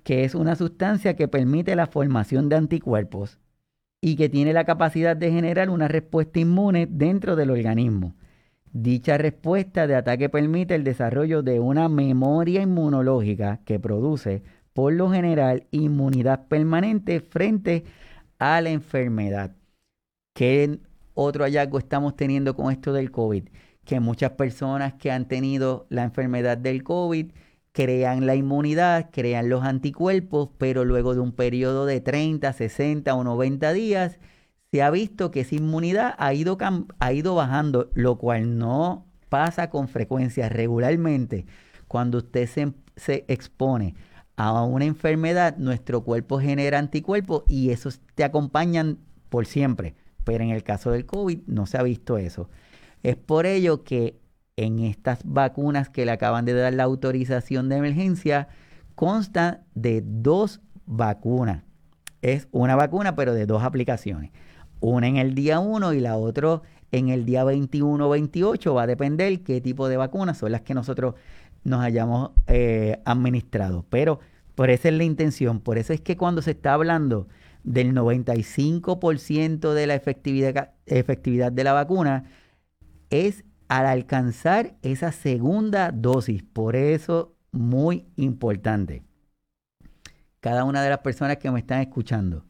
que 0.03 0.25
es 0.25 0.35
una 0.35 0.55
sustancia 0.55 1.15
que 1.15 1.27
permite 1.27 1.75
la 1.75 1.87
formación 1.87 2.49
de 2.49 2.57
anticuerpos 2.57 3.39
y 4.01 4.17
que 4.17 4.27
tiene 4.27 4.51
la 4.51 4.65
capacidad 4.65 5.15
de 5.15 5.31
generar 5.31 5.69
una 5.69 5.87
respuesta 5.87 6.39
inmune 6.39 6.87
dentro 6.89 7.37
del 7.37 7.51
organismo. 7.51 8.15
Dicha 8.73 9.17
respuesta 9.17 9.87
de 9.87 9.95
ataque 9.95 10.29
permite 10.29 10.75
el 10.75 10.83
desarrollo 10.83 11.43
de 11.43 11.59
una 11.59 11.87
memoria 11.87 12.61
inmunológica 12.61 13.61
que 13.65 13.79
produce 13.79 14.43
por 14.73 14.91
lo 14.93 15.11
general, 15.11 15.67
inmunidad 15.71 16.47
permanente 16.47 17.21
frente 17.21 17.85
a 18.39 18.59
la 18.59 18.71
enfermedad. 18.71 19.55
¿Qué 20.33 20.79
otro 21.13 21.43
hallazgo 21.43 21.77
estamos 21.77 22.15
teniendo 22.15 22.55
con 22.55 22.71
esto 22.71 22.91
del 22.91 23.11
COVID? 23.11 23.43
Que 23.85 23.99
muchas 23.99 24.31
personas 24.31 24.93
que 24.93 25.11
han 25.11 25.27
tenido 25.27 25.85
la 25.89 26.03
enfermedad 26.03 26.57
del 26.57 26.83
COVID 26.83 27.31
crean 27.73 28.25
la 28.25 28.35
inmunidad, 28.35 29.09
crean 29.11 29.49
los 29.49 29.63
anticuerpos, 29.63 30.49
pero 30.57 30.85
luego 30.85 31.15
de 31.15 31.19
un 31.19 31.33
periodo 31.33 31.85
de 31.85 31.99
30, 31.99 32.53
60 32.53 33.13
o 33.13 33.23
90 33.23 33.73
días, 33.73 34.19
se 34.71 34.81
ha 34.81 34.89
visto 34.89 35.31
que 35.31 35.41
esa 35.41 35.55
inmunidad 35.55 36.15
ha 36.17 36.33
ido, 36.33 36.57
ha 36.99 37.13
ido 37.13 37.35
bajando, 37.35 37.89
lo 37.93 38.17
cual 38.17 38.57
no 38.57 39.05
pasa 39.29 39.69
con 39.69 39.87
frecuencia 39.87 40.49
regularmente. 40.49 41.45
Cuando 41.87 42.19
usted 42.19 42.47
se, 42.47 42.73
se 42.95 43.25
expone 43.27 43.95
a 44.35 44.63
una 44.63 44.85
enfermedad, 44.85 45.57
nuestro 45.57 46.01
cuerpo 46.01 46.39
genera 46.39 46.79
anticuerpos 46.79 47.43
y 47.47 47.71
esos 47.71 48.01
te 48.15 48.23
acompañan 48.23 48.99
por 49.29 49.45
siempre. 49.45 49.95
Pero 50.23 50.43
en 50.43 50.51
el 50.51 50.63
caso 50.63 50.91
del 50.91 51.05
COVID 51.05 51.39
no 51.47 51.65
se 51.65 51.77
ha 51.77 51.83
visto 51.83 52.17
eso. 52.17 52.49
Es 53.03 53.17
por 53.17 53.45
ello 53.45 53.83
que 53.83 54.19
en 54.55 54.79
estas 54.79 55.19
vacunas 55.25 55.89
que 55.89 56.05
le 56.05 56.11
acaban 56.11 56.45
de 56.45 56.53
dar 56.53 56.73
la 56.73 56.83
autorización 56.83 57.69
de 57.69 57.77
emergencia, 57.77 58.47
consta 58.95 59.63
de 59.75 60.03
dos 60.05 60.61
vacunas. 60.85 61.63
Es 62.21 62.47
una 62.51 62.75
vacuna, 62.75 63.15
pero 63.15 63.33
de 63.33 63.45
dos 63.45 63.63
aplicaciones. 63.63 64.31
Una 64.79 65.07
en 65.07 65.17
el 65.17 65.35
día 65.35 65.59
1 65.59 65.93
y 65.93 65.99
la 65.99 66.17
otra 66.17 66.61
en 66.91 67.09
el 67.09 67.25
día 67.25 67.43
21-28. 67.43 68.75
Va 68.75 68.83
a 68.83 68.87
depender 68.87 69.43
qué 69.43 69.59
tipo 69.59 69.89
de 69.89 69.97
vacunas 69.97 70.37
son 70.37 70.51
las 70.51 70.61
que 70.61 70.73
nosotros 70.73 71.15
nos 71.63 71.81
hayamos 71.81 72.31
eh, 72.47 73.01
administrado. 73.05 73.85
Pero 73.89 74.19
por 74.55 74.69
esa 74.69 74.89
es 74.89 74.93
la 74.95 75.03
intención. 75.03 75.59
Por 75.59 75.77
eso 75.77 75.93
es 75.93 76.01
que 76.01 76.15
cuando 76.15 76.41
se 76.41 76.51
está 76.51 76.73
hablando 76.73 77.27
del 77.63 77.93
95% 77.93 79.73
de 79.73 79.87
la 79.87 79.95
efectividad 79.95 81.51
de 81.51 81.63
la 81.63 81.73
vacuna, 81.73 82.25
es 83.13 83.43
al 83.67 83.85
alcanzar 83.85 84.75
esa 84.81 85.11
segunda 85.11 85.91
dosis. 85.91 86.41
Por 86.41 86.75
eso, 86.75 87.35
muy 87.51 88.07
importante. 88.15 89.03
Cada 90.39 90.63
una 90.63 90.81
de 90.81 90.89
las 90.89 90.99
personas 90.99 91.37
que 91.37 91.51
me 91.51 91.59
están 91.59 91.81
escuchando, 91.81 92.43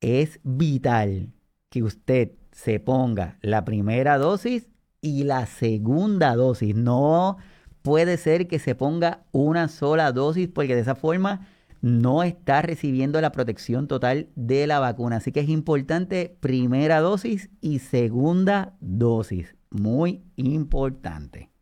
es 0.00 0.40
vital 0.42 1.32
que 1.70 1.82
usted 1.82 2.32
se 2.52 2.80
ponga 2.80 3.38
la 3.40 3.64
primera 3.64 4.18
dosis 4.18 4.68
y 5.00 5.24
la 5.24 5.46
segunda 5.46 6.36
dosis. 6.36 6.74
No 6.74 7.38
puede 7.80 8.18
ser 8.18 8.48
que 8.48 8.58
se 8.58 8.74
ponga 8.74 9.24
una 9.32 9.68
sola 9.68 10.12
dosis 10.12 10.48
porque 10.48 10.74
de 10.74 10.82
esa 10.82 10.94
forma 10.94 11.48
no 11.86 12.24
está 12.24 12.62
recibiendo 12.62 13.20
la 13.20 13.30
protección 13.30 13.86
total 13.86 14.28
de 14.34 14.66
la 14.66 14.80
vacuna. 14.80 15.18
Así 15.18 15.30
que 15.30 15.38
es 15.38 15.48
importante 15.48 16.36
primera 16.40 16.98
dosis 16.98 17.48
y 17.60 17.78
segunda 17.78 18.74
dosis. 18.80 19.54
Muy 19.70 20.24
importante. 20.34 21.52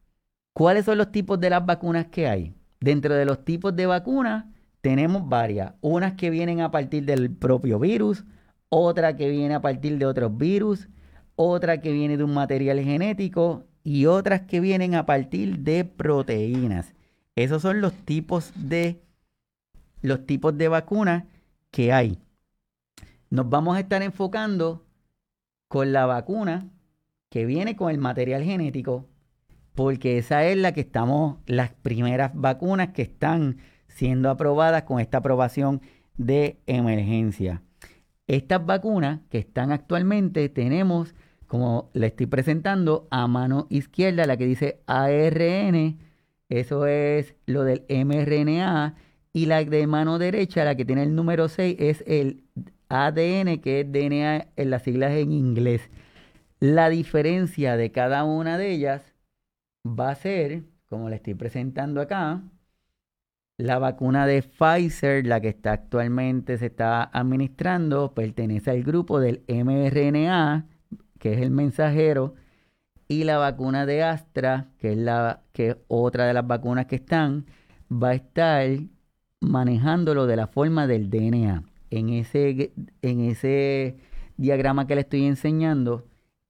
¿Cuáles 0.54 0.86
son 0.86 0.96
los 0.96 1.12
tipos 1.12 1.38
de 1.38 1.50
las 1.50 1.66
vacunas 1.66 2.06
que 2.06 2.26
hay? 2.26 2.54
Dentro 2.80 3.12
de 3.12 3.26
los 3.26 3.44
tipos 3.44 3.76
de 3.76 3.84
vacunas 3.84 4.46
tenemos 4.80 5.28
varias. 5.28 5.74
Unas 5.82 6.14
que 6.14 6.30
vienen 6.30 6.62
a 6.62 6.70
partir 6.70 7.04
del 7.04 7.30
propio 7.30 7.78
virus, 7.78 8.24
otra 8.70 9.16
que 9.16 9.28
viene 9.28 9.54
a 9.54 9.60
partir 9.60 9.98
de 9.98 10.06
otros 10.06 10.34
virus, 10.38 10.88
otra 11.36 11.82
que 11.82 11.92
viene 11.92 12.16
de 12.16 12.24
un 12.24 12.32
material 12.32 12.80
genético 12.80 13.64
y 13.82 14.06
otras 14.06 14.40
que 14.40 14.60
vienen 14.60 14.94
a 14.94 15.04
partir 15.04 15.58
de 15.58 15.84
proteínas. 15.84 16.94
Esos 17.36 17.60
son 17.60 17.82
los 17.82 17.92
tipos 17.92 18.52
de 18.56 19.03
los 20.04 20.26
tipos 20.26 20.56
de 20.58 20.68
vacunas 20.68 21.24
que 21.70 21.90
hay. 21.90 22.18
Nos 23.30 23.48
vamos 23.48 23.74
a 23.74 23.80
estar 23.80 24.02
enfocando 24.02 24.84
con 25.66 25.94
la 25.94 26.04
vacuna 26.04 26.68
que 27.30 27.46
viene 27.46 27.74
con 27.74 27.90
el 27.90 27.96
material 27.96 28.42
genético, 28.42 29.08
porque 29.74 30.18
esa 30.18 30.44
es 30.44 30.58
la 30.58 30.72
que 30.72 30.82
estamos, 30.82 31.38
las 31.46 31.72
primeras 31.72 32.32
vacunas 32.34 32.88
que 32.88 33.00
están 33.00 33.56
siendo 33.88 34.28
aprobadas 34.28 34.82
con 34.82 35.00
esta 35.00 35.18
aprobación 35.18 35.80
de 36.18 36.60
emergencia. 36.66 37.62
Estas 38.26 38.64
vacunas 38.66 39.20
que 39.30 39.38
están 39.38 39.72
actualmente 39.72 40.50
tenemos, 40.50 41.14
como 41.46 41.88
le 41.94 42.08
estoy 42.08 42.26
presentando, 42.26 43.08
a 43.10 43.26
mano 43.26 43.68
izquierda 43.70 44.26
la 44.26 44.36
que 44.36 44.44
dice 44.44 44.82
ARN, 44.86 45.98
eso 46.50 46.86
es 46.86 47.34
lo 47.46 47.64
del 47.64 47.86
mRNA, 47.88 48.96
y 49.34 49.46
la 49.46 49.64
de 49.64 49.86
mano 49.86 50.18
derecha, 50.18 50.64
la 50.64 50.76
que 50.76 50.84
tiene 50.86 51.02
el 51.02 51.14
número 51.14 51.48
6, 51.48 51.76
es 51.80 52.04
el 52.06 52.44
ADN, 52.88 53.60
que 53.60 53.80
es 53.80 53.92
DNA 53.92 54.48
en 54.56 54.70
las 54.70 54.82
siglas 54.84 55.12
en 55.12 55.32
inglés. 55.32 55.90
La 56.60 56.88
diferencia 56.88 57.76
de 57.76 57.92
cada 57.92 58.24
una 58.24 58.58
de 58.58 58.70
ellas 58.72 59.12
va 59.86 60.10
a 60.10 60.14
ser, 60.14 60.64
como 60.88 61.10
le 61.10 61.16
estoy 61.16 61.34
presentando 61.34 62.00
acá, 62.00 62.42
la 63.58 63.78
vacuna 63.78 64.26
de 64.26 64.42
Pfizer, 64.42 65.26
la 65.26 65.40
que 65.40 65.48
está 65.48 65.72
actualmente 65.72 66.56
se 66.58 66.66
está 66.66 67.04
administrando, 67.04 68.14
pertenece 68.14 68.70
al 68.70 68.84
grupo 68.84 69.20
del 69.20 69.42
mRNA, 69.48 70.68
que 71.18 71.34
es 71.34 71.40
el 71.40 71.50
mensajero, 71.50 72.34
y 73.08 73.24
la 73.24 73.38
vacuna 73.38 73.86
de 73.86 74.02
Astra, 74.04 74.68
que 74.78 74.92
es 74.92 74.98
la 74.98 75.42
que 75.52 75.70
es 75.70 75.76
otra 75.88 76.26
de 76.26 76.34
las 76.34 76.46
vacunas 76.46 76.86
que 76.86 76.96
están, 76.96 77.46
va 77.90 78.10
a 78.10 78.14
estar 78.14 78.68
manejándolo 79.50 80.26
de 80.26 80.36
la 80.36 80.46
forma 80.46 80.86
del 80.86 81.10
DNA. 81.10 81.62
En 81.90 82.08
ese, 82.08 82.72
en 83.02 83.20
ese 83.20 83.96
diagrama 84.36 84.86
que 84.86 84.94
le 84.94 85.02
estoy 85.02 85.24
enseñando, 85.24 86.04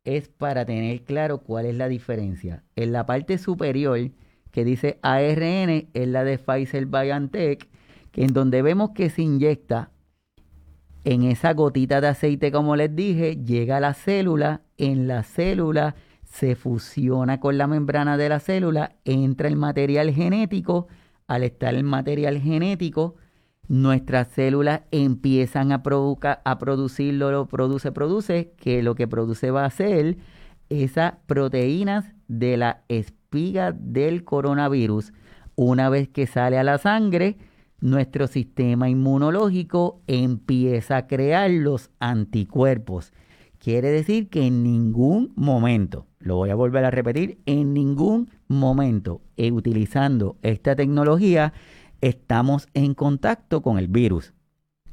es 0.04 0.28
para 0.28 0.64
tener 0.64 1.02
claro 1.02 1.38
cuál 1.38 1.66
es 1.66 1.74
la 1.74 1.88
diferencia. 1.88 2.62
En 2.76 2.92
la 2.92 3.06
parte 3.06 3.38
superior, 3.38 4.10
que 4.50 4.64
dice 4.64 4.98
ARN, 5.02 5.88
es 5.92 6.08
la 6.08 6.24
de 6.24 6.38
Pfizer 6.38 6.86
BioNTech, 6.86 7.68
que 8.12 8.22
en 8.22 8.32
donde 8.32 8.62
vemos 8.62 8.90
que 8.90 9.10
se 9.10 9.22
inyecta 9.22 9.90
en 11.04 11.22
esa 11.22 11.52
gotita 11.52 12.00
de 12.00 12.08
aceite, 12.08 12.50
como 12.50 12.76
les 12.76 12.94
dije, 12.94 13.36
llega 13.36 13.78
a 13.78 13.80
la 13.80 13.94
célula, 13.94 14.62
en 14.78 15.06
la 15.06 15.22
célula 15.22 15.94
se 16.24 16.56
fusiona 16.56 17.40
con 17.40 17.58
la 17.58 17.66
membrana 17.66 18.16
de 18.16 18.28
la 18.28 18.40
célula, 18.40 18.96
entra 19.04 19.48
el 19.48 19.56
material 19.56 20.12
genético, 20.12 20.88
al 21.26 21.42
estar 21.42 21.74
el 21.74 21.84
material 21.84 22.38
genético, 22.40 23.16
nuestras 23.68 24.28
células 24.28 24.82
empiezan 24.90 25.72
a, 25.72 25.82
a 26.44 26.58
producirlo, 26.58 27.30
lo 27.30 27.46
produce, 27.46 27.92
produce, 27.92 28.52
que 28.56 28.82
lo 28.82 28.94
que 28.94 29.08
produce 29.08 29.50
va 29.50 29.64
a 29.64 29.70
ser 29.70 30.18
esas 30.68 31.14
proteínas 31.26 32.04
de 32.28 32.56
la 32.56 32.82
espiga 32.88 33.72
del 33.72 34.24
coronavirus. 34.24 35.12
Una 35.56 35.88
vez 35.88 36.08
que 36.08 36.26
sale 36.26 36.58
a 36.58 36.64
la 36.64 36.78
sangre, 36.78 37.38
nuestro 37.80 38.26
sistema 38.26 38.88
inmunológico 38.88 40.00
empieza 40.06 40.96
a 40.96 41.06
crear 41.06 41.50
los 41.50 41.90
anticuerpos. 42.00 43.12
Quiere 43.58 43.90
decir 43.90 44.28
que 44.28 44.46
en 44.46 44.62
ningún 44.62 45.32
momento, 45.36 46.06
lo 46.18 46.36
voy 46.36 46.50
a 46.50 46.54
volver 46.54 46.84
a 46.84 46.90
repetir, 46.90 47.38
en 47.46 47.72
ningún 47.72 48.28
momento, 48.48 49.20
eh, 49.36 49.52
utilizando 49.52 50.36
esta 50.42 50.76
tecnología, 50.76 51.52
estamos 52.00 52.68
en 52.74 52.94
contacto 52.94 53.62
con 53.62 53.78
el 53.78 53.88
virus. 53.88 54.32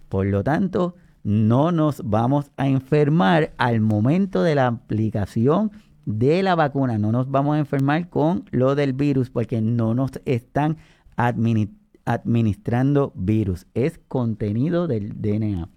Por 0.10 0.26
lo 0.28 0.44
tanto, 0.44 0.96
no 1.24 1.72
nos 1.72 2.02
vamos 2.04 2.52
a 2.58 2.68
enfermar 2.68 3.54
al 3.58 3.82
momento 3.82 4.44
de 4.44 4.56
la 4.56 4.68
aplicación 4.68 5.72
de 6.06 6.44
la 6.44 6.56
vacuna. 6.56 6.98
No 6.98 7.12
nos 7.12 7.30
vamos 7.30 7.56
a 7.56 7.60
enfermar 7.60 8.10
con 8.10 8.46
lo 8.52 8.76
del 8.76 8.94
virus 8.94 9.30
porque 9.30 9.62
no 9.62 9.94
nos 9.94 10.12
están 10.26 10.78
administrando 11.16 13.14
virus. 13.16 13.68
Es 13.74 14.00
contenido 14.08 14.88
del 14.88 15.22
DNA. 15.22 15.70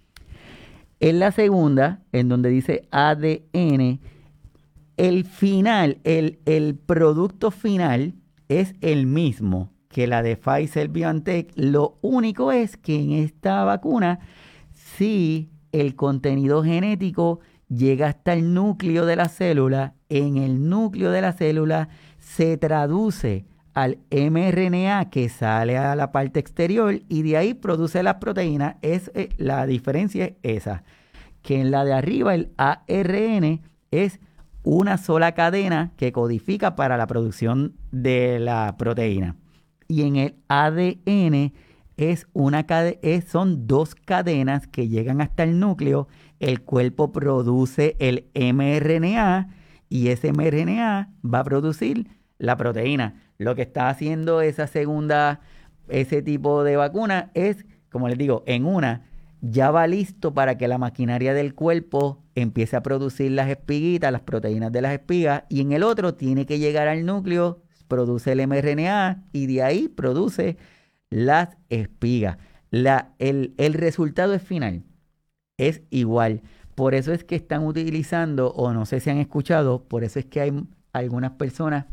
En 0.99 1.19
la 1.19 1.31
segunda, 1.31 2.01
en 2.11 2.29
donde 2.29 2.49
dice 2.49 2.87
ADN, 2.91 3.99
el 4.97 5.25
final, 5.25 5.99
el, 6.03 6.39
el 6.45 6.75
producto 6.75 7.51
final 7.51 8.13
es 8.49 8.75
el 8.81 9.07
mismo 9.07 9.71
que 9.89 10.07
la 10.07 10.21
de 10.21 10.35
Pfizer 10.35 10.89
BioNTech. 10.89 11.51
Lo 11.55 11.97
único 12.01 12.51
es 12.51 12.77
que 12.77 12.95
en 13.01 13.11
esta 13.11 13.63
vacuna, 13.63 14.19
si 14.73 15.49
el 15.71 15.95
contenido 15.95 16.63
genético 16.63 17.39
llega 17.69 18.07
hasta 18.07 18.33
el 18.33 18.53
núcleo 18.53 19.05
de 19.05 19.15
la 19.15 19.29
célula, 19.29 19.93
en 20.09 20.37
el 20.37 20.69
núcleo 20.69 21.11
de 21.11 21.21
la 21.21 21.33
célula 21.33 21.89
se 22.19 22.57
traduce 22.57 23.45
al 23.73 23.99
mRNA 24.09 25.09
que 25.09 25.27
sale 25.29 25.77
a 25.77 25.95
la 25.95 26.11
parte 26.11 26.39
exterior 26.39 27.01
y 27.09 27.23
de 27.23 27.37
ahí 27.37 27.53
produce 27.53 28.03
las 28.03 28.15
proteínas. 28.15 28.75
Es, 28.81 29.11
eh, 29.15 29.29
la 29.37 29.65
diferencia 29.65 30.25
es 30.25 30.35
esa, 30.43 30.83
que 31.41 31.59
en 31.59 31.71
la 31.71 31.83
de 31.83 31.93
arriba 31.93 32.33
el 32.33 32.51
ARN 32.57 33.61
es 33.91 34.19
una 34.65 34.97
sola 34.97 35.33
cadena 35.33 35.93
que 35.95 36.11
codifica 36.11 36.75
para 36.75 36.97
la 36.97 37.07
producción 37.07 37.75
de 37.91 38.39
la 38.39 38.75
proteína 38.77 39.37
y 39.87 40.03
en 40.03 40.15
el 40.15 40.35
ADN 40.47 41.53
es 41.97 42.27
una 42.33 42.65
es, 43.01 43.25
son 43.25 43.67
dos 43.67 43.95
cadenas 43.95 44.67
que 44.67 44.87
llegan 44.89 45.21
hasta 45.21 45.43
el 45.43 45.59
núcleo. 45.59 46.07
El 46.39 46.61
cuerpo 46.61 47.11
produce 47.11 47.95
el 47.99 48.27
mRNA 48.35 49.49
y 49.87 50.09
ese 50.09 50.33
mRNA 50.33 51.13
va 51.23 51.39
a 51.39 51.43
producir 51.43 52.09
la 52.37 52.57
proteína. 52.57 53.21
Lo 53.37 53.55
que 53.55 53.61
está 53.61 53.89
haciendo 53.89 54.41
esa 54.41 54.67
segunda, 54.67 55.39
ese 55.87 56.21
tipo 56.21 56.63
de 56.63 56.75
vacuna 56.75 57.31
es, 57.33 57.65
como 57.89 58.09
les 58.09 58.17
digo, 58.17 58.43
en 58.45 58.65
una 58.65 59.03
ya 59.41 59.71
va 59.71 59.87
listo 59.87 60.33
para 60.33 60.57
que 60.57 60.67
la 60.67 60.77
maquinaria 60.77 61.33
del 61.33 61.53
cuerpo 61.53 62.24
empiece 62.35 62.75
a 62.75 62.83
producir 62.83 63.31
las 63.31 63.49
espiguitas, 63.49 64.11
las 64.11 64.21
proteínas 64.21 64.71
de 64.71 64.81
las 64.81 64.93
espigas, 64.93 65.43
y 65.49 65.61
en 65.61 65.71
el 65.71 65.83
otro 65.83 66.13
tiene 66.13 66.45
que 66.45 66.59
llegar 66.59 66.87
al 66.87 67.05
núcleo, 67.05 67.61
produce 67.87 68.33
el 68.33 68.45
mRNA 68.47 69.23
y 69.31 69.47
de 69.47 69.63
ahí 69.63 69.87
produce 69.87 70.57
las 71.09 71.57
espigas. 71.69 72.37
La, 72.71 73.13
el, 73.19 73.53
el 73.57 73.73
resultado 73.73 74.33
es 74.33 74.41
final, 74.41 74.83
es 75.57 75.81
igual. 75.89 76.41
Por 76.75 76.93
eso 76.93 77.13
es 77.13 77.23
que 77.23 77.35
están 77.35 77.65
utilizando, 77.65 78.51
o 78.51 78.73
no 78.73 78.85
sé 78.85 78.99
si 78.99 79.09
han 79.09 79.17
escuchado, 79.17 79.83
por 79.83 80.03
eso 80.03 80.19
es 80.19 80.25
que 80.25 80.41
hay 80.41 80.63
algunas 80.91 81.31
personas 81.31 81.85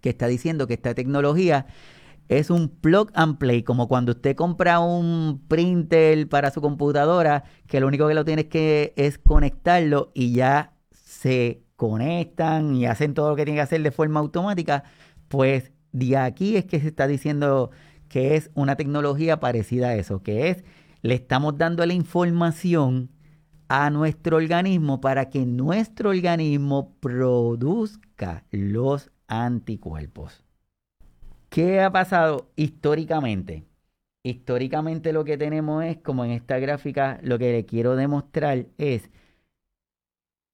que 0.00 0.10
están 0.10 0.30
diciendo 0.30 0.66
que 0.66 0.74
esta 0.74 0.94
tecnología 0.94 1.66
es 2.30 2.48
un 2.48 2.68
plug 2.68 3.10
and 3.14 3.38
play, 3.38 3.64
como 3.64 3.88
cuando 3.88 4.12
usted 4.12 4.36
compra 4.36 4.78
un 4.78 5.42
printer 5.48 6.28
para 6.28 6.52
su 6.52 6.60
computadora, 6.60 7.42
que 7.66 7.80
lo 7.80 7.88
único 7.88 8.06
que 8.06 8.14
lo 8.14 8.24
tienes 8.24 8.46
que 8.46 8.94
es 8.96 9.18
conectarlo 9.18 10.12
y 10.14 10.32
ya 10.32 10.74
se 10.92 11.64
conectan 11.74 12.76
y 12.76 12.86
hacen 12.86 13.14
todo 13.14 13.30
lo 13.30 13.36
que 13.36 13.44
tienen 13.44 13.56
que 13.56 13.62
hacer 13.62 13.82
de 13.82 13.90
forma 13.90 14.20
automática, 14.20 14.84
pues 15.26 15.72
de 15.90 16.16
aquí 16.18 16.56
es 16.56 16.66
que 16.66 16.78
se 16.78 16.86
está 16.86 17.08
diciendo 17.08 17.72
que 18.08 18.36
es 18.36 18.52
una 18.54 18.76
tecnología 18.76 19.40
parecida 19.40 19.88
a 19.88 19.96
eso, 19.96 20.22
que 20.22 20.50
es 20.50 20.64
le 21.02 21.14
estamos 21.14 21.58
dando 21.58 21.84
la 21.84 21.94
información 21.94 23.10
a 23.66 23.90
nuestro 23.90 24.36
organismo 24.36 25.00
para 25.00 25.30
que 25.30 25.46
nuestro 25.46 26.10
organismo 26.10 26.94
produzca 27.00 28.44
los 28.52 29.10
anticuerpos. 29.26 30.44
¿Qué 31.50 31.80
ha 31.80 31.90
pasado 31.90 32.52
históricamente? 32.54 33.64
Históricamente 34.22 35.12
lo 35.12 35.24
que 35.24 35.36
tenemos 35.36 35.84
es, 35.84 35.98
como 35.98 36.24
en 36.24 36.30
esta 36.30 36.60
gráfica, 36.60 37.18
lo 37.24 37.40
que 37.40 37.50
le 37.50 37.66
quiero 37.66 37.96
demostrar 37.96 38.66
es 38.78 39.10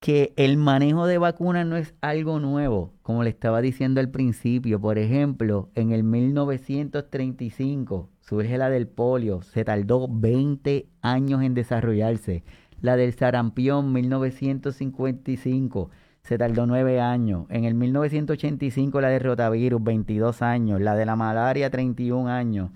que 0.00 0.32
el 0.36 0.56
manejo 0.56 1.06
de 1.06 1.18
vacunas 1.18 1.66
no 1.66 1.76
es 1.76 1.94
algo 2.00 2.40
nuevo, 2.40 2.94
como 3.02 3.24
le 3.24 3.30
estaba 3.30 3.60
diciendo 3.60 4.00
al 4.00 4.10
principio. 4.10 4.80
Por 4.80 4.96
ejemplo, 4.96 5.68
en 5.74 5.92
el 5.92 6.02
1935 6.02 8.08
surge 8.20 8.56
la 8.56 8.70
del 8.70 8.88
polio, 8.88 9.42
se 9.42 9.64
tardó 9.64 10.08
20 10.08 10.88
años 11.02 11.42
en 11.42 11.52
desarrollarse. 11.52 12.42
La 12.80 12.96
del 12.96 13.12
sarampión, 13.12 13.92
1955 13.92 15.90
se 16.26 16.38
tardó 16.38 16.66
nueve 16.66 17.00
años. 17.00 17.46
En 17.50 17.64
el 17.64 17.74
1985 17.74 19.00
la 19.00 19.08
de 19.08 19.20
rotavirus, 19.20 19.82
22 19.82 20.42
años. 20.42 20.80
La 20.80 20.96
de 20.96 21.06
la 21.06 21.14
malaria, 21.14 21.70
31 21.70 22.28
años. 22.28 22.70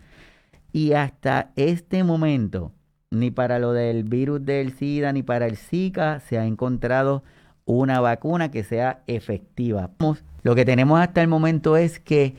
Y 0.72 0.92
hasta 0.92 1.50
este 1.56 2.04
momento, 2.04 2.70
ni 3.10 3.32
para 3.32 3.58
lo 3.58 3.72
del 3.72 4.04
virus 4.04 4.44
del 4.44 4.72
SIDA, 4.72 5.12
ni 5.12 5.24
para 5.24 5.46
el 5.46 5.56
Zika, 5.56 6.20
se 6.20 6.38
ha 6.38 6.46
encontrado 6.46 7.24
una 7.64 8.00
vacuna 8.00 8.52
que 8.52 8.62
sea 8.62 9.02
efectiva. 9.08 9.90
Lo 10.42 10.54
que 10.54 10.64
tenemos 10.64 11.00
hasta 11.00 11.20
el 11.20 11.26
momento 11.26 11.76
es 11.76 11.98
que 11.98 12.36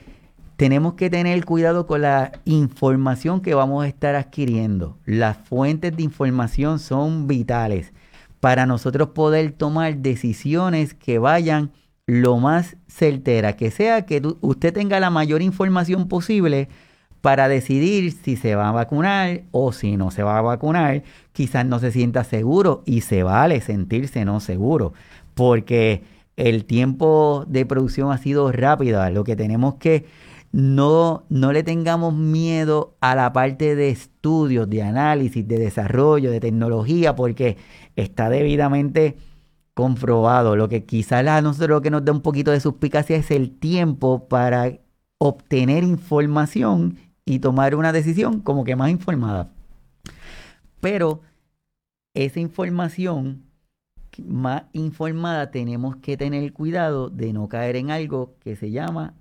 tenemos 0.55 0.93
que 0.93 1.09
tener 1.09 1.43
cuidado 1.43 1.87
con 1.87 2.03
la 2.03 2.31
información 2.45 3.41
que 3.41 3.53
vamos 3.53 3.83
a 3.83 3.87
estar 3.87 4.15
adquiriendo. 4.15 4.97
Las 5.05 5.37
fuentes 5.37 5.95
de 5.95 6.03
información 6.03 6.79
son 6.79 7.27
vitales 7.27 7.91
para 8.41 8.65
nosotros 8.65 9.09
poder 9.09 9.53
tomar 9.53 9.97
decisiones 9.97 10.93
que 10.93 11.19
vayan 11.19 11.71
lo 12.07 12.37
más 12.37 12.75
certera, 12.87 13.55
que 13.55 13.71
sea 13.71 14.05
que 14.05 14.21
usted 14.41 14.73
tenga 14.73 14.99
la 14.99 15.09
mayor 15.09 15.41
información 15.41 16.09
posible 16.09 16.67
para 17.21 17.47
decidir 17.47 18.11
si 18.11 18.35
se 18.35 18.55
va 18.55 18.69
a 18.69 18.71
vacunar 18.73 19.43
o 19.51 19.71
si 19.71 19.95
no 19.95 20.09
se 20.11 20.23
va 20.23 20.39
a 20.39 20.41
vacunar. 20.41 21.03
Quizás 21.31 21.65
no 21.65 21.79
se 21.79 21.91
sienta 21.91 22.23
seguro 22.23 22.81
y 22.85 23.01
se 23.01 23.23
vale 23.23 23.61
sentirse 23.61 24.25
no 24.25 24.39
seguro, 24.39 24.93
porque 25.35 26.03
el 26.35 26.65
tiempo 26.65 27.45
de 27.47 27.65
producción 27.67 28.11
ha 28.11 28.17
sido 28.17 28.51
rápido. 28.51 29.07
Lo 29.11 29.23
que 29.23 29.35
tenemos 29.35 29.75
que 29.75 30.05
no, 30.51 31.23
no 31.29 31.53
le 31.53 31.63
tengamos 31.63 32.13
miedo 32.13 32.95
a 32.99 33.15
la 33.15 33.31
parte 33.31 33.75
de 33.75 33.89
estudios, 33.89 34.69
de 34.69 34.83
análisis, 34.83 35.47
de 35.47 35.57
desarrollo, 35.57 36.31
de 36.31 36.39
tecnología, 36.39 37.15
porque 37.15 37.57
está 37.95 38.29
debidamente 38.29 39.17
comprobado. 39.73 40.55
Lo 40.55 40.69
que 40.69 40.85
quizás 40.85 41.25
a 41.27 41.41
nosotros 41.41 41.69
lo 41.69 41.81
que 41.81 41.91
nos 41.91 42.05
da 42.05 42.11
un 42.11 42.21
poquito 42.21 42.51
de 42.51 42.59
suspicacia 42.59 43.15
es 43.17 43.31
el 43.31 43.57
tiempo 43.57 44.27
para 44.27 44.79
obtener 45.17 45.83
información 45.83 46.97
y 47.25 47.39
tomar 47.39 47.75
una 47.75 47.91
decisión 47.91 48.41
como 48.41 48.63
que 48.63 48.75
más 48.75 48.89
informada. 48.89 49.51
Pero 50.79 51.21
esa 52.13 52.39
información 52.39 53.43
más 54.25 54.63
informada 54.73 55.51
tenemos 55.51 55.95
que 55.97 56.17
tener 56.17 56.51
cuidado 56.53 57.09
de 57.09 57.33
no 57.33 57.47
caer 57.47 57.75
en 57.77 57.91
algo 57.91 58.35
que 58.39 58.55
se 58.55 58.71
llama 58.71 59.15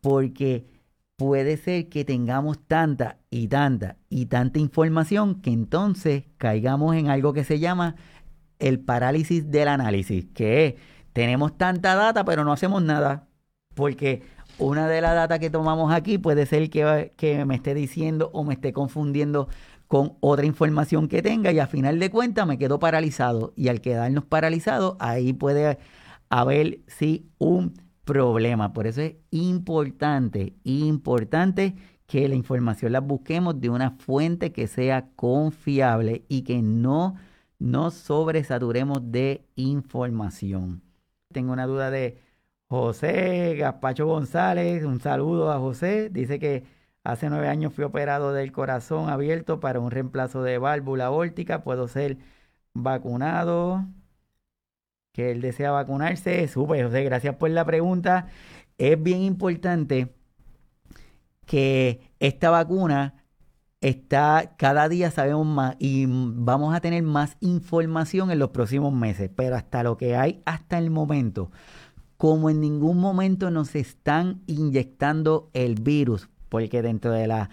porque 0.00 0.66
puede 1.16 1.56
ser 1.56 1.88
que 1.88 2.04
tengamos 2.04 2.58
tanta 2.66 3.18
y 3.30 3.48
tanta 3.48 3.96
y 4.10 4.26
tanta 4.26 4.58
información 4.58 5.40
que 5.40 5.50
entonces 5.50 6.24
caigamos 6.38 6.94
en 6.96 7.08
algo 7.08 7.32
que 7.32 7.44
se 7.44 7.58
llama 7.58 7.96
el 8.58 8.80
parálisis 8.80 9.50
del 9.50 9.68
análisis, 9.68 10.26
que 10.34 10.66
es, 10.66 10.74
tenemos 11.12 11.56
tanta 11.58 11.94
data 11.94 12.24
pero 12.24 12.44
no 12.44 12.52
hacemos 12.52 12.82
nada, 12.82 13.28
porque 13.74 14.22
una 14.58 14.88
de 14.88 15.00
las 15.00 15.14
data 15.14 15.38
que 15.38 15.50
tomamos 15.50 15.92
aquí 15.92 16.18
puede 16.18 16.46
ser 16.46 16.70
que, 16.70 17.12
que 17.16 17.44
me 17.44 17.56
esté 17.56 17.74
diciendo 17.74 18.30
o 18.32 18.44
me 18.44 18.54
esté 18.54 18.72
confundiendo 18.72 19.48
con 19.86 20.14
otra 20.20 20.46
información 20.46 21.08
que 21.08 21.22
tenga 21.22 21.52
y 21.52 21.58
a 21.58 21.66
final 21.66 21.98
de 21.98 22.10
cuentas 22.10 22.46
me 22.46 22.58
quedo 22.58 22.78
paralizado. 22.78 23.52
Y 23.56 23.68
al 23.68 23.80
quedarnos 23.80 24.24
paralizados 24.24 24.96
ahí 24.98 25.32
puede 25.32 25.78
haber 26.28 26.80
sí 26.86 27.28
un 27.38 27.74
problema. 28.06 28.72
Por 28.72 28.86
eso 28.86 29.02
es 29.02 29.16
importante, 29.30 30.54
importante 30.64 31.76
que 32.06 32.28
la 32.28 32.36
información 32.36 32.92
la 32.92 33.00
busquemos 33.00 33.60
de 33.60 33.68
una 33.68 33.90
fuente 33.90 34.52
que 34.52 34.68
sea 34.68 35.10
confiable 35.16 36.24
y 36.28 36.42
que 36.42 36.62
no 36.62 37.16
nos 37.58 37.94
sobresaturemos 37.94 39.00
de 39.12 39.44
información. 39.56 40.82
Tengo 41.32 41.52
una 41.52 41.66
duda 41.66 41.90
de 41.90 42.18
José 42.68 43.56
Gaspacho 43.56 44.06
González. 44.06 44.84
Un 44.84 45.00
saludo 45.00 45.52
a 45.52 45.58
José. 45.58 46.08
Dice 46.10 46.38
que 46.38 46.64
hace 47.04 47.28
nueve 47.28 47.48
años 47.48 47.72
fui 47.74 47.84
operado 47.84 48.32
del 48.32 48.52
corazón 48.52 49.10
abierto 49.10 49.60
para 49.60 49.80
un 49.80 49.90
reemplazo 49.90 50.42
de 50.42 50.58
válvula 50.58 51.10
órtica. 51.10 51.64
Puedo 51.64 51.88
ser 51.88 52.18
vacunado 52.74 53.84
que 55.16 55.30
él 55.30 55.40
desea 55.40 55.70
vacunarse. 55.70 56.46
Súper, 56.46 56.84
José, 56.84 57.02
gracias 57.02 57.34
por 57.36 57.48
la 57.48 57.64
pregunta. 57.64 58.26
Es 58.76 59.02
bien 59.02 59.22
importante 59.22 60.14
que 61.46 62.12
esta 62.20 62.50
vacuna 62.50 63.24
está, 63.80 64.56
cada 64.58 64.90
día 64.90 65.10
sabemos 65.10 65.46
más 65.46 65.76
y 65.78 66.04
vamos 66.06 66.74
a 66.74 66.80
tener 66.80 67.02
más 67.02 67.38
información 67.40 68.30
en 68.30 68.38
los 68.38 68.50
próximos 68.50 68.92
meses, 68.92 69.30
pero 69.34 69.56
hasta 69.56 69.82
lo 69.82 69.96
que 69.96 70.16
hay 70.16 70.42
hasta 70.44 70.76
el 70.76 70.90
momento, 70.90 71.50
como 72.18 72.50
en 72.50 72.60
ningún 72.60 72.98
momento 72.98 73.50
nos 73.50 73.74
están 73.74 74.42
inyectando 74.46 75.48
el 75.54 75.76
virus, 75.76 76.28
porque 76.50 76.82
dentro 76.82 77.12
de 77.12 77.26
las 77.26 77.48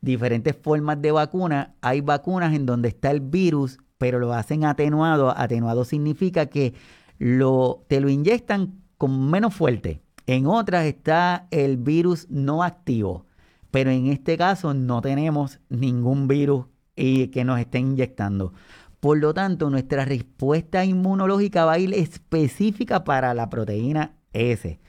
diferentes 0.00 0.56
formas 0.56 1.02
de 1.02 1.12
vacuna 1.12 1.74
hay 1.82 2.00
vacunas 2.00 2.54
en 2.54 2.64
donde 2.64 2.88
está 2.88 3.10
el 3.10 3.20
virus, 3.20 3.78
pero 3.98 4.18
lo 4.18 4.32
hacen 4.32 4.64
atenuado. 4.64 5.36
Atenuado 5.36 5.84
significa 5.84 6.46
que 6.46 6.74
te 7.88 8.00
lo 8.00 8.08
inyectan 8.08 8.82
con 8.98 9.30
menos 9.30 9.54
fuerte. 9.54 10.02
En 10.26 10.46
otras 10.46 10.86
está 10.86 11.46
el 11.50 11.76
virus 11.76 12.28
no 12.30 12.62
activo, 12.62 13.26
pero 13.70 13.90
en 13.90 14.06
este 14.06 14.36
caso 14.36 14.74
no 14.74 15.00
tenemos 15.02 15.60
ningún 15.68 16.26
virus 16.26 16.66
y 16.96 17.28
que 17.28 17.44
nos 17.44 17.60
estén 17.60 17.92
inyectando. 17.92 18.52
Por 18.98 19.18
lo 19.18 19.34
tanto, 19.34 19.70
nuestra 19.70 20.04
respuesta 20.04 20.84
inmunológica 20.84 21.64
va 21.64 21.72
a 21.72 21.78
ir 21.78 21.94
específica 21.94 23.04
para 23.04 23.34
la 23.34 23.50
proteína 23.50 24.16
S. 24.32 24.80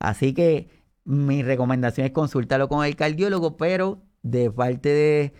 Así 0.00 0.32
que 0.32 0.68
mi 1.04 1.42
recomendación 1.42 2.06
es 2.06 2.12
consultarlo 2.12 2.68
con 2.68 2.84
el 2.84 2.96
cardiólogo, 2.96 3.56
pero 3.56 4.02
de 4.22 4.50
parte 4.50 4.88
de, 4.90 5.32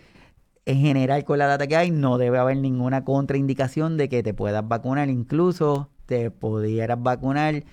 en 0.65 0.79
general 0.79 1.23
con 1.23 1.37
la 1.37 1.47
data 1.47 1.67
que 1.67 1.77
hay, 1.77 1.91
no 1.91 2.17
debe 2.17 2.39
haber 2.39 2.57
ninguna 2.57 3.05
contraindicación 3.05 3.97
de 3.97 4.09
que 4.09 4.23
te 4.23 4.33
puedas 4.33 4.67
vacunar. 4.67 5.09
Incluso 5.09 5.89
te 6.09 6.31
pudieras 6.31 7.01
vacunar 7.01 7.63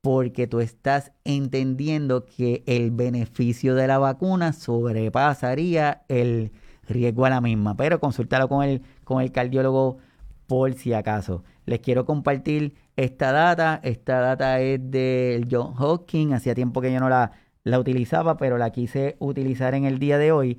porque 0.00 0.46
tú 0.46 0.60
estás 0.60 1.12
entendiendo 1.24 2.24
que 2.24 2.62
el 2.66 2.92
beneficio 2.92 3.74
de 3.74 3.88
la 3.88 3.98
vacuna 3.98 4.52
sobrepasaría 4.52 6.04
el 6.08 6.52
riesgo 6.88 7.26
a 7.26 7.30
la 7.30 7.40
misma. 7.40 7.76
Pero 7.76 7.98
consultalo 7.98 8.48
con 8.48 8.62
el, 8.64 8.82
con 9.02 9.20
el 9.20 9.32
cardiólogo 9.32 9.98
por 10.46 10.72
si 10.74 10.92
acaso. 10.92 11.42
Les 11.66 11.80
quiero 11.80 12.04
compartir 12.06 12.76
esta 12.96 13.32
data. 13.32 13.80
Esta 13.82 14.20
data 14.20 14.60
es 14.60 14.80
del 14.90 15.48
John 15.50 15.74
Hopkins. 15.76 16.32
Hacía 16.32 16.54
tiempo 16.54 16.80
que 16.80 16.92
yo 16.92 17.00
no 17.00 17.08
la, 17.08 17.32
la 17.64 17.80
utilizaba, 17.80 18.36
pero 18.36 18.56
la 18.56 18.70
quise 18.70 19.16
utilizar 19.18 19.74
en 19.74 19.84
el 19.84 19.98
día 19.98 20.16
de 20.16 20.30
hoy 20.30 20.58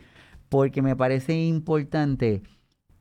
porque 0.50 0.82
me 0.82 0.98
parece 0.98 1.34
importante 1.34 2.44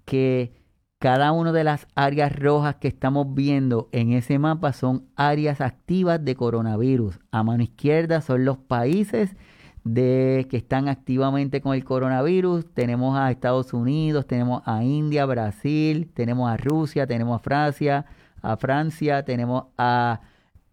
que 0.05 0.60
cada 1.01 1.33
una 1.33 1.51
de 1.51 1.65
las 1.65 1.87
áreas 1.95 2.31
rojas 2.37 2.77
que 2.77 2.87
estamos 2.87 3.35
viendo 3.35 3.89
en 3.91 4.13
ese 4.13 4.39
mapa 4.39 4.75
son 4.75 5.07
áreas 5.17 5.63
activas 5.63 6.23
de 6.23 6.37
coronavirus. 6.37 7.19
A 7.31 7.43
mano 7.43 7.63
izquierda 7.63 8.21
son 8.21 8.45
los 8.45 8.59
países 8.59 9.35
de, 9.83 10.47
que 10.51 10.59
están 10.59 10.89
activamente 10.89 11.63
con 11.63 11.75
el 11.75 11.85
coronavirus. 11.85 12.67
Tenemos 12.75 13.17
a 13.19 13.31
Estados 13.31 13.73
Unidos, 13.73 14.27
tenemos 14.27 14.63
a 14.67 14.85
India, 14.85 15.25
Brasil, 15.25 16.11
tenemos 16.13 16.51
a 16.51 16.59
Rusia, 16.59 17.07
tenemos 17.07 17.41
a 17.41 17.43
Francia, 17.43 18.05
a 18.43 18.59
Francia, 18.59 19.25
tenemos 19.25 19.65
a 19.79 20.21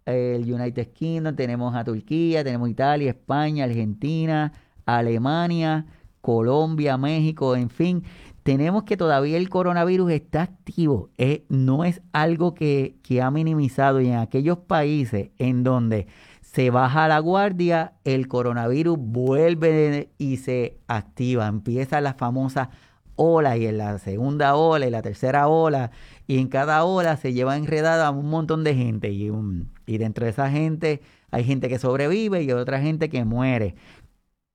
el 0.05 0.53
United 0.53 0.89
Kingdom, 0.89 1.37
tenemos 1.37 1.73
a 1.73 1.85
Turquía, 1.85 2.43
tenemos 2.43 2.69
Italia, 2.69 3.11
España, 3.11 3.63
Argentina, 3.63 4.51
Alemania, 4.85 5.85
Colombia, 6.19 6.97
México, 6.97 7.55
en 7.55 7.69
fin. 7.69 8.03
Tenemos 8.47 8.83
que 8.83 8.95
todavía 8.95 9.35
el 9.35 9.49
coronavirus 9.49 10.09
está 10.09 10.43
activo, 10.43 11.09
no 11.49 11.83
es 11.83 12.01
algo 12.13 12.53
que, 12.53 12.95
que 13.03 13.21
ha 13.21 13.29
minimizado 13.29 13.99
y 13.99 14.07
en 14.07 14.19
aquellos 14.19 14.59
países 14.59 15.31
en 15.37 15.65
donde 15.65 16.07
se 16.43 16.69
baja 16.69 17.09
la 17.09 17.19
guardia, 17.19 17.95
el 18.05 18.29
coronavirus 18.29 18.97
vuelve 18.97 20.11
y 20.17 20.37
se 20.37 20.77
activa, 20.87 21.45
empieza 21.47 21.99
la 21.99 22.13
famosa 22.13 22.69
ola 23.17 23.57
y 23.57 23.65
en 23.65 23.79
la 23.79 23.97
segunda 23.97 24.55
ola 24.55 24.87
y 24.87 24.91
la 24.91 25.01
tercera 25.01 25.49
ola 25.49 25.91
y 26.25 26.37
en 26.37 26.47
cada 26.47 26.85
ola 26.85 27.17
se 27.17 27.33
lleva 27.33 27.57
enredada 27.57 28.09
un 28.11 28.29
montón 28.29 28.63
de 28.63 28.75
gente 28.75 29.11
y 29.11 29.97
dentro 29.97 30.23
de 30.23 30.31
esa 30.31 30.49
gente 30.49 31.01
hay 31.31 31.43
gente 31.43 31.67
que 31.67 31.79
sobrevive 31.79 32.43
y 32.43 32.51
otra 32.53 32.79
gente 32.79 33.09
que 33.09 33.25
muere. 33.25 33.75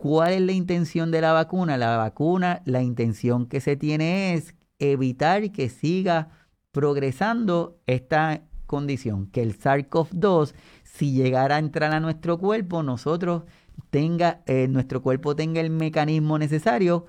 ¿Cuál 0.02 0.32
es 0.32 0.40
la 0.40 0.50
intención 0.50 1.12
de 1.12 1.20
la 1.20 1.32
vacuna? 1.32 1.76
La 1.76 1.96
vacuna, 1.96 2.60
la 2.64 2.82
intención 2.82 3.46
que 3.46 3.60
se 3.60 3.76
tiene 3.76 4.34
es 4.34 4.56
evitar 4.80 5.52
que 5.52 5.68
siga 5.68 6.28
progresando 6.72 7.78
esta 7.86 8.42
condición, 8.66 9.28
que 9.28 9.42
el 9.42 9.56
SARS-CoV-2, 9.56 10.54
si 10.82 11.12
llegara 11.12 11.54
a 11.54 11.58
entrar 11.60 11.94
a 11.94 12.00
nuestro 12.00 12.36
cuerpo, 12.36 12.82
nosotros 12.82 13.44
tenga, 13.90 14.42
eh, 14.46 14.66
nuestro 14.66 15.02
cuerpo 15.02 15.36
tenga 15.36 15.60
el 15.60 15.70
mecanismo 15.70 16.36
necesario 16.36 17.06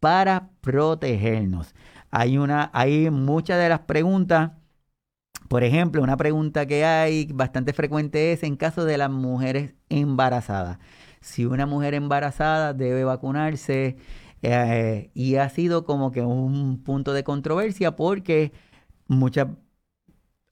para 0.00 0.50
protegernos. 0.62 1.76
Hay, 2.10 2.38
una, 2.38 2.72
hay 2.74 3.08
muchas 3.10 3.60
de 3.60 3.68
las 3.68 3.82
preguntas, 3.82 4.50
por 5.48 5.62
ejemplo, 5.62 6.02
una 6.02 6.16
pregunta 6.16 6.66
que 6.66 6.84
hay 6.84 7.26
bastante 7.32 7.72
frecuente 7.72 8.32
es 8.32 8.42
en 8.42 8.56
caso 8.56 8.84
de 8.84 8.98
las 8.98 9.10
mujeres 9.10 9.76
embarazadas. 9.90 10.80
Si 11.22 11.46
una 11.46 11.66
mujer 11.66 11.94
embarazada 11.94 12.74
debe 12.74 13.04
vacunarse, 13.04 13.96
eh, 14.42 15.10
y 15.14 15.36
ha 15.36 15.48
sido 15.48 15.84
como 15.84 16.10
que 16.12 16.22
un 16.22 16.82
punto 16.82 17.12
de 17.12 17.24
controversia 17.24 17.94
porque 17.96 18.52
muchas 19.06 19.48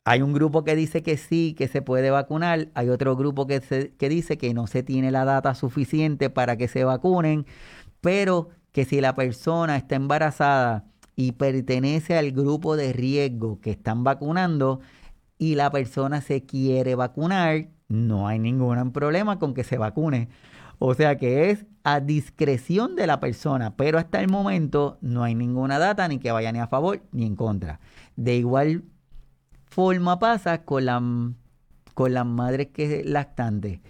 hay 0.04 0.22
un 0.22 0.32
grupo 0.32 0.64
que 0.64 0.74
dice 0.76 1.02
que 1.02 1.16
sí, 1.16 1.54
que 1.56 1.68
se 1.68 1.82
puede 1.82 2.10
vacunar. 2.10 2.68
Hay 2.74 2.88
otro 2.88 3.16
grupo 3.16 3.46
que, 3.46 3.60
que 3.96 4.08
dice 4.08 4.38
que 4.38 4.54
no 4.54 4.66
se 4.66 4.82
tiene 4.82 5.10
la 5.10 5.24
data 5.24 5.54
suficiente 5.54 6.30
para 6.30 6.56
que 6.56 6.68
se 6.68 6.84
vacunen, 6.84 7.46
pero 8.00 8.48
que 8.72 8.84
si 8.84 9.00
la 9.00 9.14
persona 9.14 9.76
está 9.76 9.96
embarazada 9.96 10.84
y 11.16 11.32
pertenece 11.32 12.16
al 12.16 12.32
grupo 12.32 12.76
de 12.76 12.92
riesgo 12.92 13.60
que 13.60 13.72
están 13.72 14.04
vacunando 14.04 14.80
y 15.38 15.54
la 15.54 15.70
persona 15.70 16.20
se 16.20 16.44
quiere 16.44 16.94
vacunar, 16.94 17.68
no 17.88 18.26
hay 18.28 18.38
ningún 18.38 18.92
problema 18.92 19.38
con 19.38 19.54
que 19.54 19.64
se 19.64 19.78
vacune. 19.78 20.28
O 20.82 20.94
sea 20.94 21.18
que 21.18 21.50
es 21.50 21.66
a 21.84 22.00
discreción 22.00 22.96
de 22.96 23.06
la 23.06 23.20
persona, 23.20 23.76
pero 23.76 23.98
hasta 23.98 24.18
el 24.18 24.28
momento 24.28 24.96
no 25.02 25.22
hay 25.22 25.34
ninguna 25.34 25.78
data 25.78 26.08
ni 26.08 26.18
que 26.18 26.32
vaya 26.32 26.52
ni 26.52 26.58
a 26.58 26.68
favor 26.68 27.02
ni 27.12 27.26
en 27.26 27.36
contra. 27.36 27.80
De 28.16 28.36
igual 28.36 28.84
forma 29.66 30.18
pasa 30.18 30.64
con, 30.64 30.86
la, 30.86 31.02
con 31.92 32.14
las 32.14 32.24
madres 32.24 32.68
que 32.68 33.02
lactantes. 33.04 33.80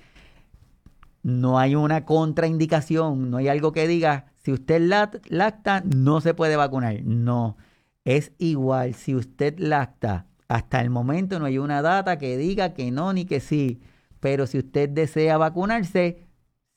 No 1.22 1.60
hay 1.60 1.76
una 1.76 2.04
contraindicación, 2.04 3.30
no 3.30 3.36
hay 3.36 3.46
algo 3.46 3.70
que 3.70 3.86
diga, 3.86 4.26
si 4.38 4.50
usted 4.50 4.80
lacta, 5.28 5.84
no 5.84 6.20
se 6.20 6.34
puede 6.34 6.56
vacunar. 6.56 7.04
No, 7.04 7.56
es 8.04 8.32
igual, 8.38 8.94
si 8.94 9.14
usted 9.14 9.60
lacta, 9.60 10.26
hasta 10.48 10.80
el 10.80 10.90
momento 10.90 11.38
no 11.38 11.44
hay 11.44 11.58
una 11.58 11.82
data 11.82 12.18
que 12.18 12.36
diga 12.36 12.74
que 12.74 12.90
no 12.90 13.12
ni 13.12 13.26
que 13.26 13.38
sí, 13.38 13.80
pero 14.18 14.48
si 14.48 14.58
usted 14.58 14.88
desea 14.88 15.38
vacunarse, 15.38 16.29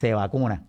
se 0.04 0.14
vacuna. 0.14 0.66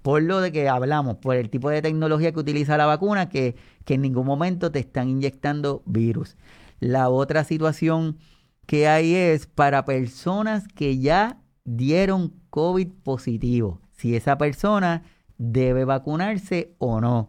Por 0.00 0.22
lo 0.22 0.40
de 0.40 0.50
que 0.50 0.66
hablamos, 0.66 1.16
por 1.16 1.36
el 1.36 1.50
tipo 1.50 1.68
de 1.68 1.82
tecnología 1.82 2.32
que 2.32 2.40
utiliza 2.40 2.78
la 2.78 2.86
vacuna, 2.86 3.28
que, 3.28 3.54
que 3.84 3.94
en 3.94 4.00
ningún 4.00 4.24
momento 4.24 4.72
te 4.72 4.78
están 4.78 5.10
inyectando 5.10 5.82
virus. 5.84 6.38
La 6.80 7.10
otra 7.10 7.44
situación 7.44 8.16
que 8.64 8.88
hay 8.88 9.14
es 9.14 9.46
para 9.46 9.84
personas 9.84 10.66
que 10.68 10.98
ya 10.98 11.38
dieron 11.64 12.32
COVID 12.48 12.88
positivo. 13.02 13.82
Si 13.92 14.16
esa 14.16 14.38
persona 14.38 15.02
debe 15.36 15.84
vacunarse 15.84 16.74
o 16.78 17.02
no. 17.02 17.28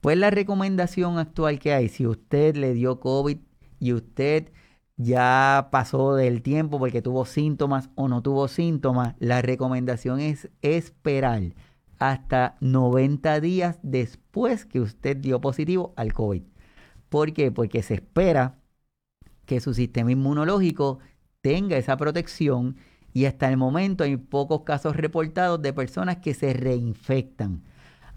Pues 0.00 0.16
la 0.16 0.30
recomendación 0.30 1.18
actual 1.18 1.58
que 1.58 1.74
hay, 1.74 1.88
si 1.88 2.06
usted 2.06 2.54
le 2.54 2.72
dio 2.72 3.00
COVID 3.00 3.38
y 3.80 3.92
usted 3.94 4.52
ya 5.02 5.68
pasó 5.72 6.14
del 6.14 6.42
tiempo 6.42 6.78
porque 6.78 7.00
tuvo 7.00 7.24
síntomas 7.24 7.88
o 7.94 8.06
no 8.08 8.22
tuvo 8.22 8.48
síntomas, 8.48 9.14
la 9.18 9.40
recomendación 9.40 10.20
es 10.20 10.50
esperar 10.60 11.54
hasta 11.98 12.56
90 12.60 13.40
días 13.40 13.78
después 13.82 14.66
que 14.66 14.80
usted 14.80 15.16
dio 15.16 15.40
positivo 15.40 15.94
al 15.96 16.12
COVID. 16.12 16.42
¿Por 17.08 17.32
qué? 17.32 17.50
Porque 17.50 17.82
se 17.82 17.94
espera 17.94 18.58
que 19.46 19.60
su 19.60 19.72
sistema 19.72 20.12
inmunológico 20.12 20.98
tenga 21.40 21.78
esa 21.78 21.96
protección 21.96 22.76
y 23.14 23.24
hasta 23.24 23.48
el 23.48 23.56
momento 23.56 24.04
hay 24.04 24.16
pocos 24.18 24.62
casos 24.62 24.96
reportados 24.96 25.62
de 25.62 25.72
personas 25.72 26.18
que 26.18 26.34
se 26.34 26.52
reinfectan. 26.52 27.64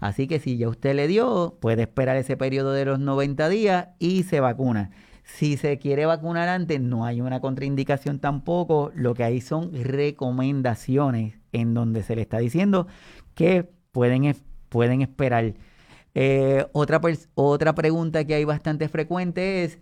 Así 0.00 0.26
que 0.26 0.38
si 0.38 0.58
ya 0.58 0.68
usted 0.68 0.94
le 0.94 1.08
dio, 1.08 1.56
puede 1.60 1.82
esperar 1.82 2.16
ese 2.16 2.36
periodo 2.36 2.72
de 2.72 2.84
los 2.84 2.98
90 3.00 3.48
días 3.48 3.88
y 3.98 4.24
se 4.24 4.40
vacuna. 4.40 4.90
Si 5.24 5.56
se 5.56 5.78
quiere 5.78 6.06
vacunar 6.06 6.48
antes, 6.48 6.80
no 6.80 7.04
hay 7.04 7.20
una 7.20 7.40
contraindicación 7.40 8.20
tampoco. 8.20 8.92
Lo 8.94 9.14
que 9.14 9.24
hay 9.24 9.40
son 9.40 9.72
recomendaciones 9.72 11.38
en 11.52 11.74
donde 11.74 12.02
se 12.02 12.14
le 12.14 12.22
está 12.22 12.38
diciendo 12.38 12.86
que 13.34 13.68
pueden, 13.90 14.36
pueden 14.68 15.02
esperar. 15.02 15.54
Eh, 16.14 16.66
otra, 16.72 17.00
otra 17.34 17.74
pregunta 17.74 18.24
que 18.24 18.34
hay 18.34 18.44
bastante 18.44 18.88
frecuente 18.88 19.64
es, 19.64 19.80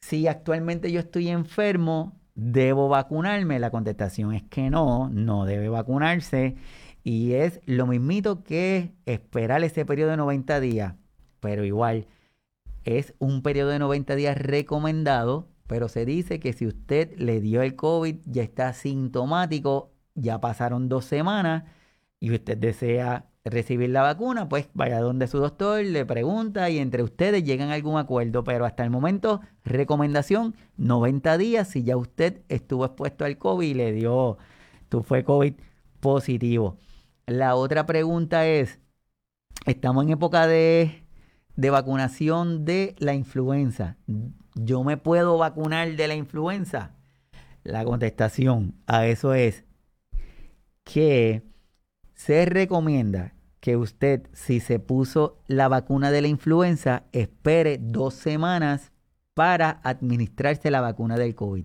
si 0.00 0.26
actualmente 0.26 0.92
yo 0.92 1.00
estoy 1.00 1.28
enfermo, 1.28 2.20
¿debo 2.34 2.88
vacunarme? 2.88 3.58
La 3.60 3.70
contestación 3.70 4.34
es 4.34 4.42
que 4.44 4.70
no, 4.70 5.08
no 5.08 5.44
debe 5.46 5.68
vacunarse. 5.68 6.56
Y 7.04 7.34
es 7.34 7.60
lo 7.64 7.86
mismito 7.86 8.42
que 8.42 8.92
esperar 9.06 9.62
ese 9.64 9.86
periodo 9.86 10.10
de 10.10 10.16
90 10.18 10.60
días. 10.60 10.94
Pero 11.40 11.64
igual, 11.64 12.06
es 12.96 13.14
un 13.18 13.42
periodo 13.42 13.70
de 13.70 13.78
90 13.78 14.14
días 14.16 14.38
recomendado, 14.38 15.48
pero 15.66 15.88
se 15.88 16.04
dice 16.06 16.40
que 16.40 16.52
si 16.52 16.66
usted 16.66 17.16
le 17.18 17.40
dio 17.40 17.62
el 17.62 17.76
COVID, 17.76 18.16
ya 18.24 18.42
está 18.42 18.72
sintomático, 18.72 19.92
ya 20.14 20.40
pasaron 20.40 20.88
dos 20.88 21.04
semanas 21.04 21.64
y 22.20 22.32
usted 22.32 22.56
desea 22.56 23.26
recibir 23.44 23.90
la 23.90 24.02
vacuna, 24.02 24.48
pues 24.48 24.68
vaya 24.74 25.00
donde 25.00 25.26
su 25.26 25.38
doctor, 25.38 25.82
le 25.84 26.04
pregunta 26.06 26.70
y 26.70 26.78
entre 26.78 27.02
ustedes 27.02 27.44
llegan 27.44 27.70
a 27.70 27.74
algún 27.74 27.98
acuerdo. 27.98 28.44
Pero 28.44 28.64
hasta 28.64 28.84
el 28.84 28.90
momento, 28.90 29.40
recomendación, 29.64 30.54
90 30.76 31.38
días 31.38 31.68
si 31.68 31.84
ya 31.84 31.96
usted 31.96 32.42
estuvo 32.48 32.84
expuesto 32.84 33.24
al 33.24 33.38
COVID 33.38 33.68
y 33.68 33.74
le 33.74 33.92
dio, 33.92 34.38
tú 34.88 35.02
fue 35.02 35.24
COVID 35.24 35.54
positivo. 36.00 36.78
La 37.26 37.54
otra 37.56 37.86
pregunta 37.86 38.46
es, 38.46 38.80
estamos 39.66 40.04
en 40.04 40.10
época 40.10 40.46
de, 40.46 41.04
de 41.58 41.70
vacunación 41.70 42.64
de 42.64 42.94
la 42.98 43.14
influenza. 43.14 43.96
¿Yo 44.54 44.84
me 44.84 44.96
puedo 44.96 45.38
vacunar 45.38 45.96
de 45.96 46.06
la 46.06 46.14
influenza? 46.14 46.92
La 47.64 47.84
contestación 47.84 48.76
a 48.86 49.06
eso 49.06 49.34
es 49.34 49.64
que 50.84 51.42
se 52.14 52.44
recomienda 52.44 53.34
que 53.58 53.76
usted, 53.76 54.28
si 54.32 54.60
se 54.60 54.78
puso 54.78 55.40
la 55.48 55.66
vacuna 55.66 56.12
de 56.12 56.22
la 56.22 56.28
influenza, 56.28 57.02
espere 57.10 57.78
dos 57.82 58.14
semanas 58.14 58.92
para 59.34 59.80
administrarse 59.82 60.70
la 60.70 60.80
vacuna 60.80 61.16
del 61.16 61.34
COVID. 61.34 61.64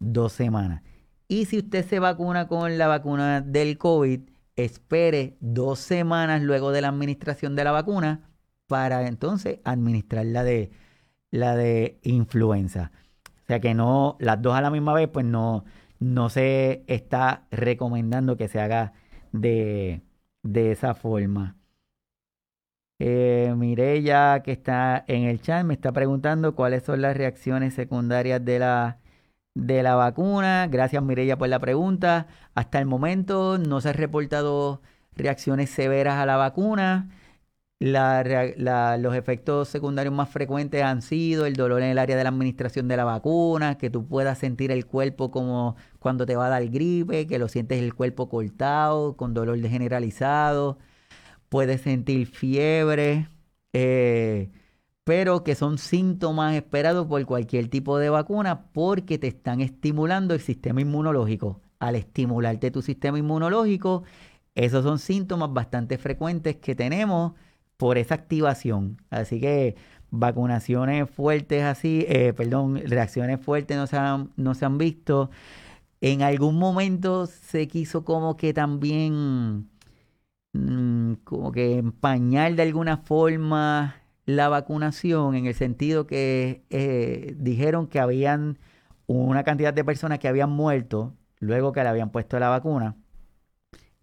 Dos 0.00 0.32
semanas. 0.32 0.82
Y 1.28 1.44
si 1.44 1.58
usted 1.58 1.86
se 1.86 2.00
vacuna 2.00 2.48
con 2.48 2.78
la 2.78 2.88
vacuna 2.88 3.42
del 3.42 3.78
COVID, 3.78 4.22
espere 4.56 5.36
dos 5.38 5.78
semanas 5.78 6.42
luego 6.42 6.72
de 6.72 6.80
la 6.80 6.88
administración 6.88 7.54
de 7.54 7.62
la 7.62 7.70
vacuna 7.70 8.33
para 8.66 9.06
entonces 9.08 9.60
administrar 9.64 10.26
la 10.26 10.44
de, 10.44 10.70
la 11.30 11.56
de 11.56 11.98
influenza. 12.02 12.92
O 13.44 13.46
sea 13.46 13.60
que 13.60 13.74
no, 13.74 14.16
las 14.20 14.40
dos 14.42 14.54
a 14.56 14.62
la 14.62 14.70
misma 14.70 14.94
vez, 14.94 15.08
pues 15.08 15.26
no, 15.26 15.64
no 16.00 16.30
se 16.30 16.84
está 16.88 17.46
recomendando 17.50 18.36
que 18.36 18.48
se 18.48 18.60
haga 18.60 18.94
de, 19.32 20.02
de 20.42 20.72
esa 20.72 20.94
forma. 20.94 21.56
Eh, 23.00 23.52
Mirella, 23.56 24.42
que 24.42 24.52
está 24.52 25.04
en 25.08 25.24
el 25.24 25.40
chat, 25.40 25.64
me 25.64 25.74
está 25.74 25.92
preguntando 25.92 26.54
cuáles 26.54 26.84
son 26.84 27.02
las 27.02 27.16
reacciones 27.16 27.74
secundarias 27.74 28.44
de 28.44 28.58
la, 28.60 28.98
de 29.54 29.82
la 29.82 29.96
vacuna. 29.96 30.68
Gracias, 30.70 31.02
Mirella, 31.02 31.36
por 31.38 31.48
la 31.48 31.58
pregunta. 31.60 32.28
Hasta 32.54 32.78
el 32.78 32.86
momento 32.86 33.58
no 33.58 33.80
se 33.80 33.90
han 33.90 33.94
reportado 33.96 34.80
reacciones 35.16 35.70
severas 35.70 36.16
a 36.16 36.26
la 36.26 36.36
vacuna. 36.36 37.10
Los 37.92 39.14
efectos 39.14 39.68
secundarios 39.68 40.14
más 40.14 40.28
frecuentes 40.28 40.82
han 40.82 41.02
sido 41.02 41.46
el 41.46 41.54
dolor 41.54 41.82
en 41.82 41.90
el 41.90 41.98
área 41.98 42.16
de 42.16 42.24
la 42.24 42.30
administración 42.30 42.88
de 42.88 42.96
la 42.96 43.04
vacuna, 43.04 43.78
que 43.78 43.90
tú 43.90 44.06
puedas 44.06 44.38
sentir 44.38 44.70
el 44.70 44.86
cuerpo 44.86 45.30
como 45.30 45.76
cuando 45.98 46.26
te 46.26 46.36
va 46.36 46.46
a 46.46 46.50
dar 46.50 46.66
gripe, 46.68 47.26
que 47.26 47.38
lo 47.38 47.48
sientes 47.48 47.80
el 47.82 47.94
cuerpo 47.94 48.28
cortado, 48.28 49.16
con 49.16 49.34
dolor 49.34 49.58
generalizado 49.68 50.78
puedes 51.54 51.82
sentir 51.82 52.26
fiebre, 52.26 53.28
eh, 53.72 54.50
pero 55.04 55.44
que 55.44 55.54
son 55.54 55.78
síntomas 55.78 56.56
esperados 56.56 57.06
por 57.06 57.24
cualquier 57.26 57.68
tipo 57.68 57.98
de 57.98 58.10
vacuna 58.10 58.72
porque 58.72 59.18
te 59.18 59.28
están 59.28 59.60
estimulando 59.60 60.34
el 60.34 60.40
sistema 60.40 60.80
inmunológico. 60.80 61.60
Al 61.78 61.94
estimularte 61.94 62.72
tu 62.72 62.82
sistema 62.82 63.20
inmunológico, 63.20 64.02
esos 64.56 64.82
son 64.82 64.98
síntomas 64.98 65.52
bastante 65.52 65.96
frecuentes 65.96 66.56
que 66.56 66.74
tenemos 66.74 67.34
por 67.76 67.98
esa 67.98 68.14
activación. 68.14 68.98
Así 69.10 69.40
que 69.40 69.76
vacunaciones 70.10 71.10
fuertes 71.10 71.64
así, 71.64 72.06
eh, 72.08 72.32
perdón, 72.34 72.80
reacciones 72.86 73.40
fuertes 73.40 73.76
no 73.76 73.86
se, 73.86 73.96
han, 73.96 74.32
no 74.36 74.54
se 74.54 74.64
han 74.64 74.78
visto. 74.78 75.30
En 76.00 76.22
algún 76.22 76.58
momento 76.58 77.26
se 77.26 77.68
quiso 77.68 78.04
como 78.04 78.36
que 78.36 78.54
también 78.54 79.68
Mm, 80.54 81.14
como 81.24 81.50
que 81.52 81.78
empañar 81.78 82.54
de 82.54 82.62
alguna 82.62 82.98
forma 82.98 83.96
la 84.24 84.48
vacunación 84.48 85.34
en 85.34 85.46
el 85.46 85.54
sentido 85.54 86.06
que 86.06 86.64
eh, 86.70 87.34
dijeron 87.38 87.88
que 87.88 87.98
habían 87.98 88.58
una 89.06 89.42
cantidad 89.44 89.74
de 89.74 89.84
personas 89.84 90.20
que 90.20 90.28
habían 90.28 90.50
muerto 90.50 91.14
luego 91.40 91.72
que 91.72 91.82
le 91.82 91.88
habían 91.88 92.10
puesto 92.10 92.38
la 92.38 92.48
vacuna 92.50 92.96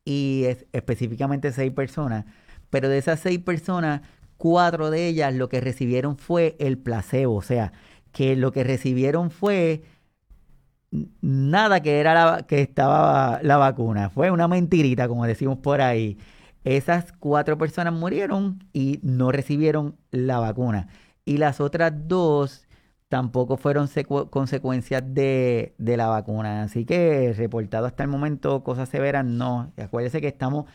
y 0.04 0.46
específicamente 0.74 1.52
seis 1.52 1.72
personas, 1.72 2.26
pero 2.72 2.90
de 2.90 2.98
esas 2.98 3.20
seis 3.20 3.38
personas, 3.40 4.02
cuatro 4.38 4.90
de 4.90 5.08
ellas 5.08 5.36
lo 5.36 5.50
que 5.50 5.62
recibieron 5.62 6.18
fue 6.18 6.56
el 6.60 6.80
placebo, 6.80 7.36
o 7.36 7.42
sea, 7.44 7.74
que 8.12 8.36
lo 8.36 8.52
que 8.52 8.64
recibieron 8.64 9.30
fue 9.30 9.84
nada 11.22 11.82
que 11.82 12.00
era 12.00 12.14
la, 12.14 12.44
que 12.48 12.62
estaba 12.62 13.40
la 13.44 13.58
vacuna, 13.58 14.10
fue 14.10 14.32
una 14.32 14.48
mentirita, 14.48 15.08
como 15.08 15.26
decimos 15.28 15.60
por 15.60 15.82
ahí. 15.82 16.18
Esas 16.64 17.12
cuatro 17.14 17.58
personas 17.58 17.94
murieron 17.94 18.64
y 18.74 19.00
no 19.04 19.32
recibieron 19.32 19.96
la 20.12 20.40
vacuna. 20.40 20.88
Y 21.26 21.38
las 21.38 21.60
otras 21.62 21.94
dos 22.08 22.68
tampoco 23.12 23.58
fueron 23.58 23.90
consecuencias 24.30 25.04
de, 25.06 25.74
la 25.78 26.08
vacuna. 26.08 26.64
Así 26.64 26.86
que 26.86 27.34
reportado 27.36 27.86
hasta 27.86 28.04
el 28.04 28.10
momento 28.10 28.64
cosas 28.64 28.90
severas, 28.90 29.26
no. 29.26 29.74
Acuérdense 29.78 30.22
que 30.22 30.30
estamos, 30.30 30.66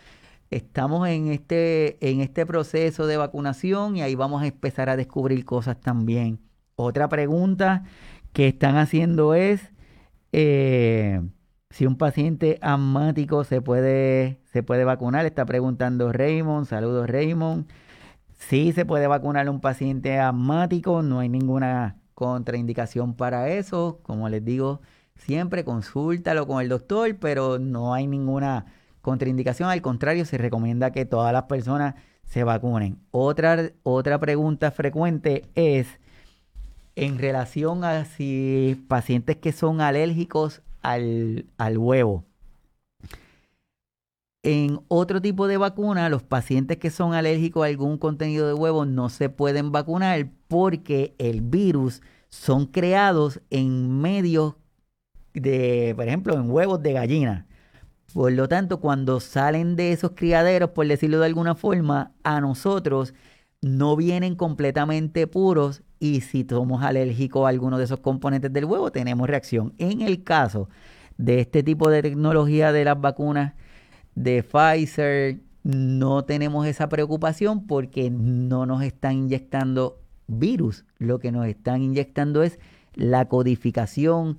estamos 0.51 1.09
en, 1.09 1.29
este, 1.29 1.99
en 2.09 2.21
este 2.21 2.47
proceso 2.47 3.07
de 3.07 3.17
vacunación 3.17 3.97
y 3.97 4.03
ahí 4.03 4.15
vamos 4.15 4.43
a 4.43 4.47
empezar 4.47 4.89
a 4.89 4.97
descubrir 4.97 5.45
cosas 5.45 5.81
también. 5.81 6.41
Otra 6.77 7.09
pregunta 7.09 7.85
que 8.33 8.49
están 8.49 8.77
haciendo 8.77 9.35
es... 9.35 9.73
Eh, 10.33 11.21
si 11.71 11.85
un 11.85 11.97
paciente 11.97 12.59
asmático 12.63 13.45
se 13.45 13.61
puede, 13.61 14.41
se 14.45 14.63
puede 14.63 14.85
vacunar, 14.85 15.27
está 15.27 15.45
preguntando 15.45 16.11
Raymond. 16.11 16.67
Saludos, 16.67 17.07
Raymond. 17.07 17.67
Sí 18.33 18.73
se 18.73 18.87
puede 18.87 19.07
vacunar 19.07 19.47
a 19.47 19.51
un 19.51 19.61
paciente 19.61 20.19
asmático, 20.19 21.03
no 21.03 21.21
hay 21.21 21.29
ninguna 21.29 21.99
contraindicación 22.15 23.15
para 23.15 23.51
eso. 23.51 24.01
Como 24.03 24.29
les 24.29 24.45
digo, 24.45 24.81
siempre 25.17 25.65
consúltalo 25.65 26.47
con 26.47 26.63
el 26.63 26.69
doctor, 26.69 27.17
pero 27.19 27.59
no 27.59 27.95
hay 27.95 28.07
ninguna 28.07 28.67
contraindicación. 29.07 29.71
Al 29.71 29.83
contrario, 29.83 30.25
se 30.25 30.37
recomienda 30.37 30.91
que 30.91 31.07
todas 31.07 31.33
las 31.33 31.45
personas 31.45 31.95
se 32.25 32.43
vacunen. 32.43 32.99
Otra, 33.13 33.71
otra 33.85 34.19
pregunta 34.19 34.73
frecuente 34.73 35.45
es 35.55 35.87
en 36.97 37.17
relación 37.17 37.85
a 37.85 38.05
si 38.05 38.85
pacientes 38.89 39.37
que 39.37 39.53
son 39.53 39.81
alérgicos 39.81 40.61
al, 40.83 41.45
huevo. 41.77 42.25
En 44.43 44.81
otro 44.89 45.23
tipo 45.23 45.47
de 45.47 45.57
vacuna, 45.57 46.09
los 46.09 46.25
pacientes 46.25 46.77
que 46.79 46.91
son 46.91 47.15
alérgicos 47.15 47.63
a 47.63 47.69
algún 47.69 47.99
contenido 47.99 48.49
de 48.49 48.55
huevo 48.55 48.87
no 48.87 49.09
se 49.09 49.29
pueden 49.29 49.71
vacunar 49.71 50.29
porque 50.49 51.15
el 51.19 51.43
virus 51.43 52.03
son 52.29 52.67
creados 52.67 53.41
en 53.51 54.01
medios 54.01 54.55
de, 55.33 55.93
por 55.95 56.09
ejemplo, 56.09 56.35
en 56.35 56.51
huevos 56.51 56.83
de 56.83 56.93
gallina. 56.93 57.47
Por 58.17 58.33
lo 58.33 58.49
tanto, 58.49 58.81
cuando 58.81 59.21
salen 59.21 59.77
de 59.77 59.93
esos 59.93 60.13
criaderos, 60.13 60.71
por 60.71 60.89
decirlo 60.89 61.19
de 61.19 61.27
alguna 61.27 61.55
forma, 61.55 62.13
a 62.25 62.41
nosotros 62.41 63.13
no 63.61 63.95
vienen 63.95 64.37
completamente 64.37 65.27
puros 65.27 65.83
y 66.01 66.23
si 66.23 66.47
somos 66.49 66.83
alérgicos 66.83 67.45
a 67.45 67.51
alguno 67.51 67.77
de 67.77 67.85
esos 67.85 68.01
componentes 68.01 68.51
del 68.51 68.65
huevo, 68.65 68.91
tenemos 68.91 69.29
reacción. 69.29 69.75
En 69.77 70.01
el 70.01 70.25
caso 70.25 70.71
de 71.19 71.41
este 71.41 71.63
tipo 71.63 71.91
de 71.91 72.01
tecnología 72.01 72.73
de 72.73 72.87
las 72.87 72.99
vacunas 72.99 73.53
de 74.15 74.43
Pfizer, 74.43 75.41
no 75.63 76.25
tenemos 76.25 76.67
esa 76.67 76.89
preocupación 76.89 77.67
porque 77.67 78.09
no 78.09 78.65
nos 78.65 78.83
están 78.83 79.13
inyectando 79.13 80.01
virus. 80.27 80.87
Lo 80.97 81.19
que 81.19 81.33
nos 81.33 81.47
están 81.49 81.83
inyectando 81.83 82.43
es 82.43 82.59
la 82.95 83.27
codificación 83.29 84.39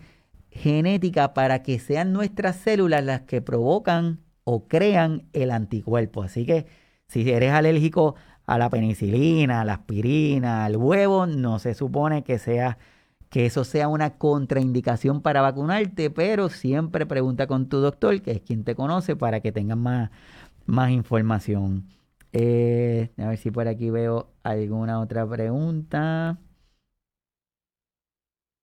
genética 0.57 1.33
para 1.33 1.63
que 1.63 1.79
sean 1.79 2.13
nuestras 2.13 2.57
células 2.57 3.03
las 3.03 3.21
que 3.21 3.41
provocan 3.41 4.19
o 4.43 4.67
crean 4.67 5.27
el 5.33 5.51
anticuerpo. 5.51 6.23
Así 6.23 6.45
que 6.45 6.67
si 7.07 7.29
eres 7.29 7.51
alérgico 7.51 8.15
a 8.45 8.57
la 8.57 8.69
penicilina, 8.69 9.61
a 9.61 9.65
la 9.65 9.73
aspirina, 9.75 10.65
al 10.65 10.77
huevo, 10.77 11.27
no 11.27 11.59
se 11.59 11.73
supone 11.73 12.23
que 12.23 12.39
sea 12.39 12.77
que 13.29 13.45
eso 13.45 13.63
sea 13.63 13.87
una 13.89 14.17
contraindicación 14.17 15.21
para 15.21 15.41
vacunarte, 15.41 16.09
pero 16.09 16.49
siempre 16.49 17.05
pregunta 17.05 17.47
con 17.47 17.67
tu 17.69 17.79
doctor, 17.79 18.21
que 18.21 18.31
es 18.31 18.41
quien 18.41 18.63
te 18.63 18.75
conoce, 18.75 19.15
para 19.15 19.41
que 19.41 19.51
tengas 19.51 19.77
más, 19.77 20.11
más 20.65 20.91
información. 20.91 21.87
Eh, 22.33 23.11
a 23.17 23.27
ver 23.29 23.37
si 23.37 23.51
por 23.51 23.67
aquí 23.67 23.89
veo 23.89 24.29
alguna 24.43 24.99
otra 25.01 25.27
pregunta. 25.27 26.37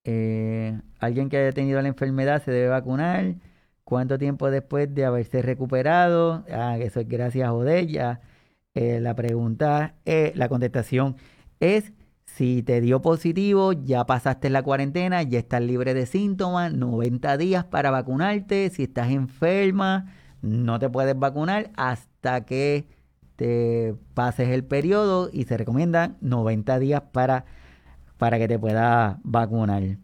Eh, 0.04 0.80
¿Alguien 1.04 1.28
que 1.28 1.38
haya 1.38 1.52
tenido 1.52 1.80
la 1.82 1.88
enfermedad 1.88 2.42
se 2.42 2.50
debe 2.50 2.68
vacunar? 2.68 3.36
¿Cuánto 3.84 4.18
tiempo 4.18 4.50
después 4.50 4.92
de 4.94 5.04
haberse 5.04 5.42
recuperado? 5.42 6.44
Ah, 6.50 6.78
eso 6.78 7.00
es 7.00 7.08
gracias 7.08 7.46
a 7.46 7.52
Odella. 7.52 8.20
Eh, 8.74 9.00
la 9.00 9.14
pregunta, 9.14 9.96
eh, 10.06 10.32
la 10.34 10.48
contestación 10.48 11.16
es, 11.60 11.92
si 12.24 12.62
te 12.62 12.80
dio 12.80 13.02
positivo, 13.02 13.72
ya 13.72 14.06
pasaste 14.06 14.50
la 14.50 14.62
cuarentena, 14.62 15.22
ya 15.22 15.38
estás 15.38 15.62
libre 15.62 15.94
de 15.94 16.06
síntomas, 16.06 16.72
90 16.72 17.36
días 17.36 17.64
para 17.64 17.90
vacunarte. 17.90 18.70
Si 18.70 18.84
estás 18.84 19.10
enferma, 19.10 20.12
no 20.42 20.78
te 20.78 20.88
puedes 20.90 21.18
vacunar 21.18 21.70
hasta 21.76 22.44
que 22.46 22.88
te 23.36 23.94
pases 24.14 24.48
el 24.50 24.64
periodo 24.64 25.30
y 25.32 25.44
se 25.44 25.56
recomienda 25.58 26.16
90 26.20 26.78
días 26.78 27.02
para, 27.12 27.44
para 28.18 28.38
que 28.38 28.48
te 28.48 28.58
puedas 28.58 29.18
vacunar. 29.24 30.03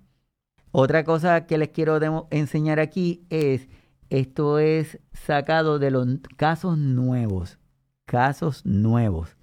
Otra 0.72 1.04
cosa 1.04 1.46
que 1.46 1.58
les 1.58 1.68
quiero 1.68 2.28
enseñar 2.30 2.80
aquí 2.80 3.24
es, 3.30 3.68
esto 4.08 4.58
es 4.58 4.98
sacado 5.12 5.78
de 5.78 5.90
los 5.90 6.06
casos 6.36 6.78
nuevos 6.78 7.60
casos 8.10 8.66
nuevos. 8.66 9.36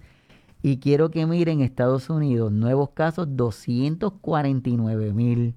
Y 0.60 0.78
quiero 0.78 1.10
que 1.10 1.24
miren 1.24 1.62
Estados 1.62 2.10
Unidos, 2.10 2.52
nuevos 2.52 2.90
casos 2.90 3.26
249 3.34 5.14
mil. 5.14 5.54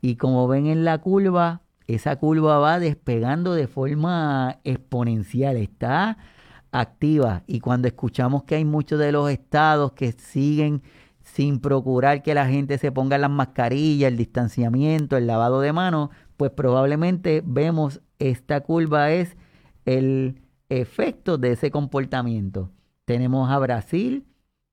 Y 0.00 0.16
como 0.16 0.48
ven 0.48 0.66
en 0.66 0.84
la 0.84 0.98
curva, 0.98 1.62
esa 1.86 2.16
curva 2.16 2.58
va 2.58 2.80
despegando 2.80 3.54
de 3.54 3.68
forma 3.68 4.58
exponencial, 4.64 5.56
está 5.58 6.18
activa. 6.72 7.44
Y 7.46 7.60
cuando 7.60 7.86
escuchamos 7.86 8.42
que 8.42 8.56
hay 8.56 8.64
muchos 8.64 8.98
de 8.98 9.12
los 9.12 9.30
estados 9.30 9.92
que 9.92 10.10
siguen 10.10 10.82
sin 11.32 11.60
procurar 11.60 12.22
que 12.22 12.34
la 12.34 12.46
gente 12.46 12.76
se 12.78 12.90
ponga 12.90 13.18
las 13.18 13.30
mascarillas, 13.30 14.10
el 14.10 14.16
distanciamiento, 14.16 15.16
el 15.16 15.28
lavado 15.28 15.60
de 15.60 15.72
manos, 15.72 16.10
pues 16.36 16.50
probablemente 16.50 17.40
vemos 17.44 18.00
esta 18.18 18.60
curva 18.60 19.12
es 19.12 19.36
el 19.84 20.40
efecto 20.68 21.38
de 21.38 21.52
ese 21.52 21.70
comportamiento. 21.70 22.72
Tenemos 23.04 23.48
a 23.50 23.58
Brasil, 23.58 24.26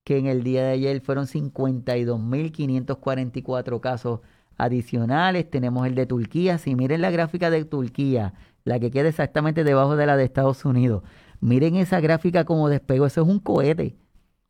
que 0.03 0.18
en 0.18 0.26
el 0.26 0.43
día 0.43 0.64
de 0.64 0.72
ayer 0.72 0.99
fueron 1.01 1.28
52.544 1.28 3.80
casos 3.80 4.22
adicionales. 4.58 5.49
Tenemos 5.49 5.86
el 5.86 5.95
de 5.95 6.05
Turquía. 6.05 6.58
Si 6.58 6.76
miren 6.76 7.01
la 7.01 7.12
gráfica 7.12 7.49
de 7.49 7.66
Turquía, 7.66 8.34
la 8.64 8.80
que 8.80 8.89
queda 8.89 9.10
exactamente 9.10 9.64
debajo 9.64 9.95
de 9.95 10.05
la 10.05 10.18
de 10.18 10.24
Estados 10.24 10.66
Unidos, 10.66 11.03
miren 11.39 11.76
esa 11.76 11.99
gráfica 11.99 12.45
como 12.45 12.70
despegó. 12.70 13.05
Eso 13.05 13.22
es 13.22 13.28
un 13.28 13.39
cohete. 13.39 13.95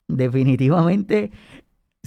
Definitivamente, 0.08 1.32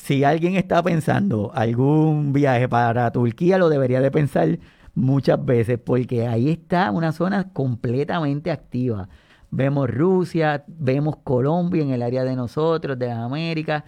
si 0.01 0.25
alguien 0.25 0.57
está 0.57 0.83
pensando 0.83 1.53
algún 1.55 2.33
viaje 2.33 2.69
para 2.69 3.13
Turquía, 3.13 3.59
lo 3.59 3.69
debería 3.69 4.01
de 4.01 4.11
pensar 4.11 4.59
muchas 4.95 5.45
veces, 5.45 5.79
porque 5.79 6.27
ahí 6.27 6.49
está 6.49 6.91
una 6.91 7.13
zona 7.13 7.53
completamente 7.53 8.51
activa. 8.51 9.11
Vemos 9.51 9.91
Rusia, 9.91 10.65
vemos 10.67 11.17
Colombia 11.23 11.83
en 11.83 11.91
el 11.91 12.03
área 12.03 12.25
de 12.25 12.35
nosotros, 12.35 12.99
de 12.99 13.09
las 13.09 13.19
Américas, 13.19 13.85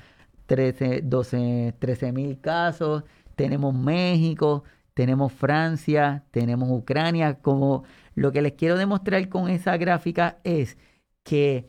13, 0.46 1.00
12, 1.02 1.76
13 1.78 2.12
mil 2.12 2.38
casos. 2.40 3.04
Tenemos 3.34 3.74
México, 3.74 4.64
tenemos 4.92 5.32
Francia, 5.32 6.24
tenemos 6.30 6.68
Ucrania. 6.70 7.38
Como 7.40 7.84
lo 8.14 8.32
que 8.32 8.42
les 8.42 8.52
quiero 8.52 8.76
demostrar 8.76 9.28
con 9.30 9.48
esa 9.48 9.78
gráfica 9.78 10.38
es 10.44 10.76
que 11.22 11.68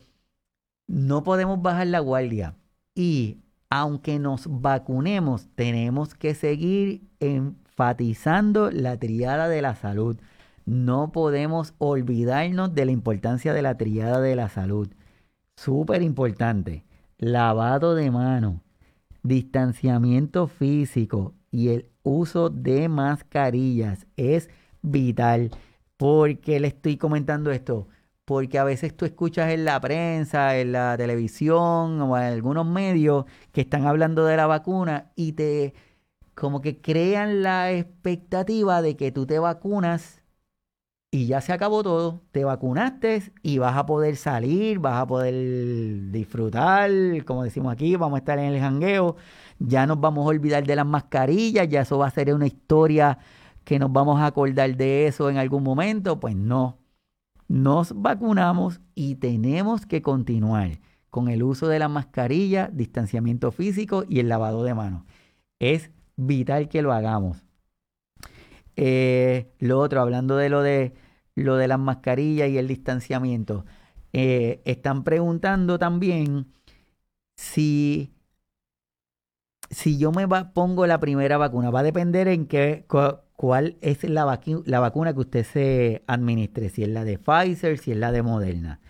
no 0.86 1.22
podemos 1.22 1.62
bajar 1.62 1.86
la 1.86 2.00
guardia 2.00 2.56
y 2.94 3.38
aunque 3.74 4.20
nos 4.20 4.46
vacunemos, 4.46 5.48
tenemos 5.56 6.14
que 6.14 6.36
seguir 6.36 7.08
enfatizando 7.18 8.70
la 8.70 8.96
triada 9.00 9.48
de 9.48 9.62
la 9.62 9.74
salud. 9.74 10.16
No 10.64 11.10
podemos 11.10 11.74
olvidarnos 11.78 12.72
de 12.72 12.84
la 12.84 12.92
importancia 12.92 13.52
de 13.52 13.62
la 13.62 13.76
triada 13.76 14.20
de 14.20 14.36
la 14.36 14.48
salud. 14.48 14.86
Súper 15.56 16.02
importante. 16.02 16.84
Lavado 17.18 17.96
de 17.96 18.12
mano, 18.12 18.60
distanciamiento 19.24 20.46
físico 20.46 21.34
y 21.50 21.70
el 21.70 21.88
uso 22.04 22.50
de 22.50 22.88
mascarillas 22.88 24.06
es 24.16 24.50
vital. 24.82 25.50
¿Por 25.96 26.38
qué 26.38 26.60
le 26.60 26.68
estoy 26.68 26.96
comentando 26.96 27.50
esto? 27.50 27.88
Porque 28.24 28.58
a 28.58 28.64
veces 28.64 28.96
tú 28.96 29.04
escuchas 29.04 29.50
en 29.52 29.64
la 29.64 29.80
prensa, 29.80 30.58
en 30.58 30.72
la 30.72 30.96
televisión 30.96 32.00
o 32.00 32.16
en 32.16 32.24
algunos 32.24 32.66
medios 32.66 33.26
que 33.52 33.62
están 33.62 33.86
hablando 33.86 34.24
de 34.24 34.36
la 34.36 34.46
vacuna 34.46 35.12
y 35.16 35.32
te 35.32 35.74
como 36.34 36.60
que 36.60 36.80
crean 36.80 37.42
la 37.42 37.72
expectativa 37.72 38.82
de 38.82 38.96
que 38.96 39.12
tú 39.12 39.26
te 39.26 39.38
vacunas 39.38 40.24
y 41.14 41.26
ya 41.26 41.40
se 41.40 41.52
acabó 41.52 41.84
todo. 41.84 42.22
Te 42.32 42.44
vacunaste 42.44 43.32
y 43.42 43.58
vas 43.58 43.76
a 43.76 43.86
poder 43.86 44.16
salir, 44.16 44.80
vas 44.80 45.00
a 45.00 45.06
poder 45.06 46.10
disfrutar, 46.10 46.90
como 47.24 47.44
decimos 47.44 47.72
aquí, 47.72 47.94
vamos 47.94 48.16
a 48.16 48.18
estar 48.18 48.38
en 48.40 48.46
el 48.52 48.60
jangueo. 48.60 49.16
Ya 49.60 49.86
nos 49.86 50.00
vamos 50.00 50.26
a 50.26 50.30
olvidar 50.30 50.66
de 50.66 50.74
las 50.74 50.86
mascarillas, 50.86 51.68
ya 51.68 51.82
eso 51.82 51.98
va 51.98 52.08
a 52.08 52.10
ser 52.10 52.34
una 52.34 52.46
historia 52.48 53.18
que 53.64 53.78
nos 53.78 53.92
vamos 53.92 54.20
a 54.20 54.26
acordar 54.26 54.76
de 54.76 55.06
eso 55.06 55.30
en 55.30 55.36
algún 55.38 55.62
momento. 55.62 56.18
Pues 56.18 56.34
no, 56.34 56.78
nos 57.48 58.00
vacunamos 58.00 58.80
y 58.94 59.16
tenemos 59.16 59.86
que 59.86 60.02
continuar 60.02 60.78
con 61.10 61.28
el 61.28 61.42
uso 61.42 61.68
de 61.68 61.78
la 61.78 61.88
mascarilla, 61.88 62.68
distanciamiento 62.72 63.52
físico 63.52 64.04
y 64.08 64.20
el 64.20 64.28
lavado 64.28 64.64
de 64.64 64.74
manos. 64.74 65.04
Es 65.58 65.90
vital 66.16 66.68
que 66.68 66.82
lo 66.82 66.92
hagamos. 66.92 67.44
Eh, 68.76 69.52
lo 69.60 69.78
otro, 69.78 70.00
hablando 70.00 70.36
de 70.36 70.48
lo 70.48 70.62
de 70.62 70.94
lo 71.34 71.56
de 71.56 71.68
las 71.68 71.78
mascarillas 71.78 72.48
y 72.48 72.58
el 72.58 72.68
distanciamiento. 72.68 73.64
Eh, 74.12 74.62
están 74.64 75.04
preguntando 75.04 75.78
también 75.78 76.46
si, 77.36 78.13
si 79.74 79.98
yo 79.98 80.12
me 80.12 80.26
pongo 80.28 80.86
la 80.86 81.00
primera 81.00 81.36
vacuna. 81.36 81.70
Va 81.70 81.80
a 81.80 81.84
depender 81.84 82.28
en 82.28 82.46
qué, 82.46 82.86
cuál 83.36 83.76
es 83.80 84.04
la, 84.04 84.40
la 84.64 84.80
vacuna 84.80 85.12
que 85.12 85.20
usted 85.20 85.44
se 85.44 86.02
administre, 86.06 86.70
si 86.70 86.82
es 86.84 86.88
la 86.88 87.04
de 87.04 87.18
Pfizer, 87.18 87.78
si 87.78 87.92
es 87.92 87.98
la 87.98 88.12
de 88.12 88.22
Moderna. 88.22 88.80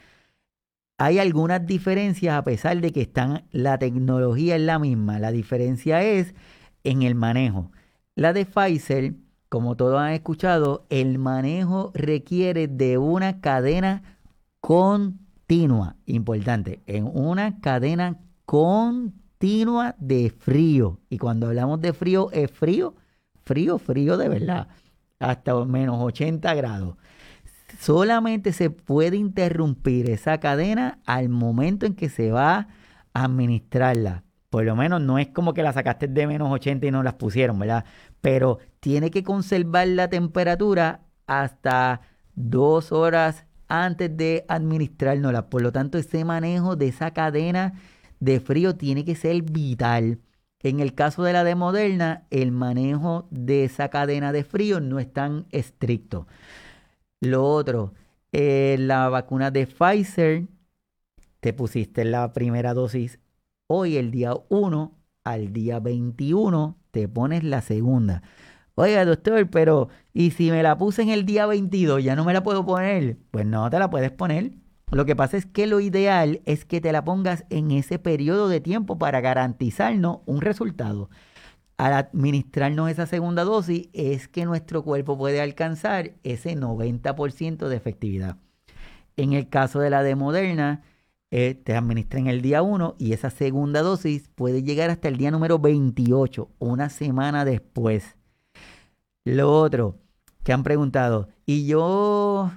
Hay 0.99 1.19
algunas 1.19 1.67
diferencias 1.67 2.37
a 2.37 2.45
pesar 2.45 2.81
de 2.81 2.93
que 2.93 3.03
están, 3.03 3.45
la 3.51 3.79
tecnología 3.79 4.57
es 4.57 4.63
la 4.63 4.79
misma. 4.79 5.19
La 5.19 5.33
diferencia 5.33 6.03
es 6.03 6.35
en 6.85 7.03
el 7.03 7.15
manejo. 7.17 7.73
La 8.15 8.33
de 8.33 8.47
Pfizer 8.47 9.15
como 9.49 9.77
todos 9.77 10.01
han 10.01 10.11
escuchado, 10.11 10.85
el 10.91 11.21
manejo 11.21 11.93
requiere 11.95 12.67
de 12.67 12.99
una 12.99 13.41
cadena 13.41 14.19
continua, 14.61 15.95
importante, 16.07 16.83
en 16.87 17.05
una 17.05 17.61
cadena 17.61 18.19
continua 18.47 19.24
de 19.39 20.31
frío. 20.31 21.01
Y 21.11 21.19
cuando 21.19 21.49
hablamos 21.49 21.81
de 21.81 21.93
frío, 21.93 22.31
es 22.33 22.51
frío, 22.51 22.95
frío, 23.45 23.79
frío 23.79 24.17
de 24.17 24.29
verdad, 24.29 24.69
hasta 25.19 25.65
menos 25.65 25.97
80 26.01 26.55
grados. 26.55 26.97
Solamente 27.79 28.53
se 28.53 28.71
puede 28.71 29.17
interrumpir 29.17 30.09
esa 30.09 30.39
cadena 30.39 31.01
al 31.05 31.29
momento 31.29 31.85
en 31.87 31.95
que 31.95 32.09
se 32.09 32.31
va 32.31 32.69
a 33.13 33.25
administrarla. 33.25 34.25
Por 34.49 34.65
lo 34.65 34.77
menos 34.77 35.03
no 35.03 35.19
es 35.19 35.29
como 35.29 35.53
que 35.53 35.65
la 35.65 35.73
sacaste 35.73 36.07
de 36.07 36.27
menos 36.27 36.51
80 36.53 36.87
y 36.87 36.91
no 36.91 37.03
las 37.03 37.15
pusieron, 37.15 37.59
¿verdad? 37.59 37.85
pero 38.25 38.59
tiene 38.81 39.11
que 39.11 39.23
conservar 39.23 39.87
la 39.87 40.09
temperatura 40.09 41.03
hasta 41.27 42.01
dos 42.35 42.91
horas 42.91 43.45
antes 43.69 44.17
de 44.17 44.47
administrárnosla. 44.49 45.51
Por 45.51 45.61
lo 45.61 45.73
tanto, 45.73 45.99
ese 45.99 46.25
manejo 46.25 46.75
de 46.75 46.89
esa 46.89 47.11
cadena 47.11 47.75
de 48.21 48.41
frío 48.41 48.77
tiene 48.77 49.05
que 49.05 49.15
ser 49.15 49.43
vital. 49.43 50.21
En 50.61 50.81
el 50.81 50.95
caso 50.95 51.23
de 51.23 51.33
la 51.33 51.45
de 51.45 51.55
Moderna, 51.55 52.27
el 52.31 52.51
manejo 52.53 53.29
de 53.31 53.65
esa 53.65 53.91
cadena 53.91 54.33
de 54.33 54.45
frío 54.45 54.81
no 54.81 54.99
es 54.99 55.13
tan 55.13 55.47
estricto. 55.51 56.27
Lo 57.21 57.45
otro, 57.45 57.93
eh, 58.33 58.77
la 58.79 59.09
vacuna 59.09 59.51
de 59.51 59.67
Pfizer, 59.67 60.47
te 61.41 61.53
pusiste 61.53 62.05
la 62.05 62.33
primera 62.33 62.73
dosis 62.75 63.19
hoy, 63.67 63.97
el 63.97 64.11
día 64.11 64.35
1, 64.49 64.99
al 65.25 65.53
día 65.53 65.81
21 65.81 66.79
te 66.91 67.09
pones 67.09 67.45
la 67.45 67.61
segunda. 67.61 68.23
Oiga, 68.77 69.05
doctor, 69.05 69.49
pero 69.51 69.89
¿y 70.13 70.31
si 70.33 70.51
me 70.51 70.63
la 70.63 70.79
puse 70.79 71.03
en 71.03 71.11
el 71.11 71.27
día 71.27 71.47
22, 71.47 72.03
ya 72.03 72.17
no 72.17 72.25
me 72.25 72.33
la 72.33 72.43
puedo 72.43 72.65
poner? 72.67 73.19
Pues 73.31 73.47
no 73.47 73.69
te 73.71 73.79
la 73.79 73.91
puedes 73.91 74.11
poner. 74.11 74.53
Lo 74.91 75.05
que 75.07 75.17
pasa 75.17 75.37
es 75.37 75.47
que 75.47 75.67
lo 75.67 75.81
ideal 75.81 76.41
es 76.45 76.65
que 76.65 76.81
te 76.81 76.93
la 76.93 77.05
pongas 77.05 77.45
en 77.51 77.71
ese 77.71 77.99
periodo 77.99 78.49
de 78.49 78.61
tiempo 78.61 78.99
para 78.99 79.21
garantizarnos 79.21 80.19
un 80.27 80.41
resultado. 80.41 81.11
Al 81.77 81.93
administrarnos 81.93 82.91
esa 82.91 83.07
segunda 83.07 83.43
dosis 83.43 83.89
es 83.93 84.29
que 84.29 84.45
nuestro 84.45 84.85
cuerpo 84.85 85.19
puede 85.19 85.41
alcanzar 85.41 86.13
ese 86.23 86.57
90% 86.57 87.69
de 87.69 87.77
efectividad. 87.77 88.37
En 89.17 89.33
el 89.33 89.49
caso 89.49 89.81
de 89.81 89.91
la 89.91 90.03
de 90.03 90.15
Moderna, 90.15 90.83
eh, 91.31 91.55
te 91.55 91.75
administran 91.75 92.29
el 92.29 92.43
día 92.43 92.63
1 92.63 92.95
y 92.99 93.13
esa 93.13 93.31
segunda 93.31 93.83
dosis 93.83 94.29
puede 94.37 94.63
llegar 94.63 94.91
hasta 94.91 95.09
el 95.09 95.17
día 95.17 95.33
número 95.33 95.59
28, 95.59 96.49
una 96.61 96.91
semana 96.91 97.45
después. 97.45 98.17
Lo 99.25 99.53
otro 99.53 99.99
que 100.45 100.53
han 100.53 100.63
preguntado, 100.63 101.29
y 101.47 101.67
yo, 101.67 102.53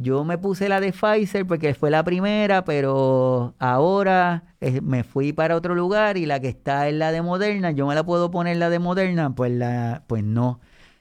yo 0.00 0.24
me 0.24 0.38
puse 0.38 0.68
la 0.68 0.80
de 0.80 0.92
Pfizer 0.92 1.46
porque 1.46 1.74
fue 1.74 1.90
la 1.90 2.02
primera, 2.04 2.64
pero 2.64 3.54
ahora 3.58 4.54
eh, 4.60 4.80
me 4.80 5.04
fui 5.04 5.32
para 5.32 5.56
otro 5.56 5.74
lugar 5.74 6.16
y 6.16 6.26
la 6.26 6.40
que 6.40 6.48
está 6.48 6.88
es 6.88 6.94
la 6.94 7.12
de 7.12 7.22
Moderna, 7.22 7.70
yo 7.70 7.86
me 7.86 7.94
la 7.94 8.04
puedo 8.04 8.30
poner 8.30 8.56
la 8.56 8.70
de 8.70 8.78
Moderna, 8.78 9.34
pues, 9.34 9.52
la, 9.52 10.04
pues 10.06 10.24
no. 10.24 10.60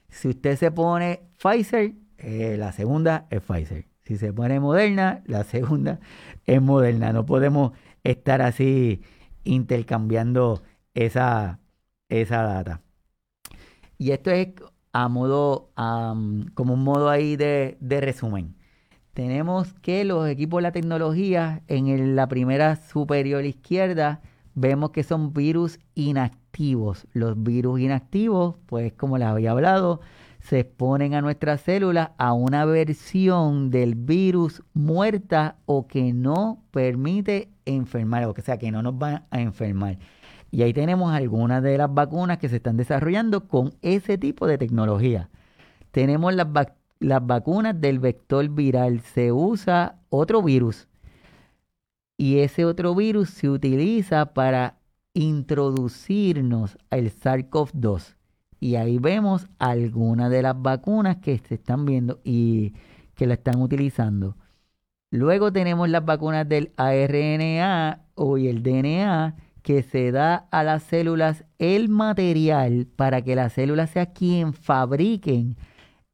Si 0.09 0.27
usted 0.27 0.57
se 0.57 0.71
pone 0.71 1.21
Pfizer, 1.41 1.93
eh, 2.17 2.55
la 2.57 2.71
segunda 2.73 3.25
es 3.29 3.41
Pfizer. 3.41 3.85
Si 4.01 4.17
se 4.17 4.33
pone 4.33 4.59
Moderna, 4.59 5.23
la 5.25 5.43
segunda 5.43 5.99
es 6.45 6.61
moderna. 6.61 7.13
No 7.13 7.25
podemos 7.25 7.73
estar 8.03 8.41
así 8.41 9.01
intercambiando 9.43 10.63
esa, 10.93 11.59
esa 12.09 12.43
data. 12.43 12.81
Y 13.97 14.11
esto 14.11 14.31
es 14.31 14.49
a 14.93 15.07
modo, 15.07 15.71
como 16.55 16.73
un 16.73 16.83
modo 16.83 17.09
ahí 17.09 17.35
de, 17.35 17.77
resumen. 17.81 18.55
Tenemos 19.13 19.73
que 19.73 20.05
los 20.05 20.27
equipos 20.27 20.59
de 20.59 20.63
la 20.63 20.71
tecnología 20.71 21.61
en 21.67 22.15
la 22.15 22.27
primera 22.27 22.75
superior 22.75 23.43
izquierda 23.45 24.21
vemos 24.55 24.91
que 24.91 25.03
son 25.03 25.33
virus 25.33 25.79
inactivos. 25.95 27.07
Los 27.13 27.41
virus 27.41 27.79
inactivos, 27.79 28.55
pues 28.65 28.93
como 28.93 29.17
les 29.17 29.27
había 29.27 29.51
hablado, 29.51 30.01
se 30.39 30.59
exponen 30.61 31.13
a 31.13 31.21
nuestras 31.21 31.61
células 31.61 32.11
a 32.17 32.33
una 32.33 32.65
versión 32.65 33.69
del 33.69 33.95
virus 33.95 34.63
muerta 34.73 35.57
o 35.65 35.87
que 35.87 36.13
no 36.13 36.63
permite 36.71 37.49
enfermar, 37.65 38.25
o 38.25 38.33
sea, 38.41 38.57
que 38.57 38.71
no 38.71 38.81
nos 38.81 38.93
va 38.93 39.25
a 39.31 39.41
enfermar. 39.41 39.97
Y 40.51 40.63
ahí 40.63 40.73
tenemos 40.73 41.13
algunas 41.13 41.61
de 41.61 41.77
las 41.77 41.93
vacunas 41.93 42.37
que 42.39 42.49
se 42.49 42.57
están 42.57 42.77
desarrollando 42.77 43.47
con 43.47 43.73
ese 43.81 44.17
tipo 44.17 44.47
de 44.47 44.57
tecnología. 44.57 45.29
tenemos 45.91 46.33
las, 46.33 46.47
las 46.99 47.25
vacunas 47.25 47.79
del 47.79 47.99
vector 47.99 48.47
viral. 48.49 49.01
Se 49.01 49.31
usa 49.31 49.99
otro 50.09 50.41
virus. 50.41 50.87
Y 52.17 52.39
ese 52.39 52.65
otro 52.65 52.95
virus 52.95 53.29
se 53.29 53.49
utiliza 53.49 54.33
para 54.33 54.77
introducirnos 55.13 56.77
al 56.89 57.11
SARS-CoV-2. 57.11 58.15
Y 58.59 58.75
ahí 58.75 58.99
vemos 58.99 59.47
algunas 59.57 60.29
de 60.29 60.41
las 60.41 60.61
vacunas 60.61 61.17
que 61.17 61.37
se 61.37 61.55
están 61.55 61.85
viendo 61.85 62.19
y 62.23 62.73
que 63.15 63.25
la 63.25 63.35
están 63.35 63.61
utilizando. 63.61 64.35
Luego 65.11 65.51
tenemos 65.51 65.89
las 65.89 66.05
vacunas 66.05 66.47
del 66.47 66.71
ARNA 66.77 68.05
o 68.15 68.37
el 68.37 68.61
DNA 68.61 69.35
que 69.63 69.81
se 69.81 70.11
da 70.11 70.47
a 70.51 70.63
las 70.63 70.83
células 70.83 71.45
el 71.57 71.89
material 71.89 72.87
para 72.95 73.21
que 73.21 73.35
las 73.35 73.53
células 73.53 73.89
sea 73.89 74.07
quien 74.07 74.53
fabriquen 74.53 75.57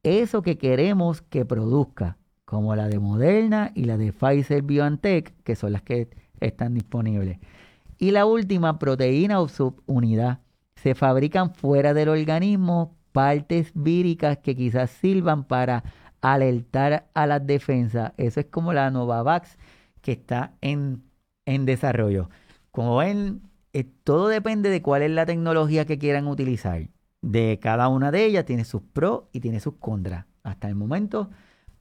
eso 0.05 0.43
que 0.43 0.57
queremos 0.57 1.21
que 1.23 1.45
produzca, 1.45 2.17
como 2.45 2.75
la 2.75 2.87
de 2.87 2.99
Moderna 2.99 3.71
y 3.73 3.85
la 3.85 3.97
de 3.97 4.13
Pfizer 4.13 4.61
BioNTech, 4.61 5.33
que 5.43 5.55
son 5.55 5.73
las 5.73 5.81
que 5.81 6.09
están 6.39 6.75
disponibles. 6.75 7.39
Y 7.97 8.11
la 8.11 8.25
última, 8.25 8.77
proteína 8.77 9.39
o 9.39 9.47
subunidad. 9.47 10.41
Se 10.75 10.93
fabrican 10.93 11.55
fuera 11.55 11.93
del 11.93 12.09
organismo 12.09 12.95
partes 13.11 13.71
víricas 13.73 14.37
que 14.37 14.55
quizás 14.55 14.91
sirvan 14.91 15.45
para 15.45 15.83
alertar 16.21 17.09
a 17.13 17.25
las 17.25 17.45
defensas. 17.47 18.13
Eso 18.17 18.41
es 18.41 18.45
como 18.47 18.73
la 18.73 18.91
Novavax 18.91 19.57
que 20.01 20.11
está 20.11 20.53
en, 20.61 21.03
en 21.45 21.65
desarrollo. 21.65 22.29
Como 22.71 22.97
ven, 22.97 23.41
eh, 23.73 23.85
todo 24.03 24.27
depende 24.27 24.69
de 24.69 24.81
cuál 24.81 25.01
es 25.01 25.11
la 25.11 25.25
tecnología 25.25 25.85
que 25.85 25.97
quieran 25.97 26.27
utilizar. 26.27 26.89
De 27.25 27.57
cada 27.59 27.87
una 27.87 28.11
de 28.11 28.23
ellas 28.23 28.45
tiene 28.45 28.65
sus 28.65 28.83
pros 28.83 29.23
y 29.33 29.39
tiene 29.39 29.59
sus 29.59 29.73
contras. 29.79 30.27
Hasta 30.43 30.69
el 30.69 30.75
momento, 30.75 31.31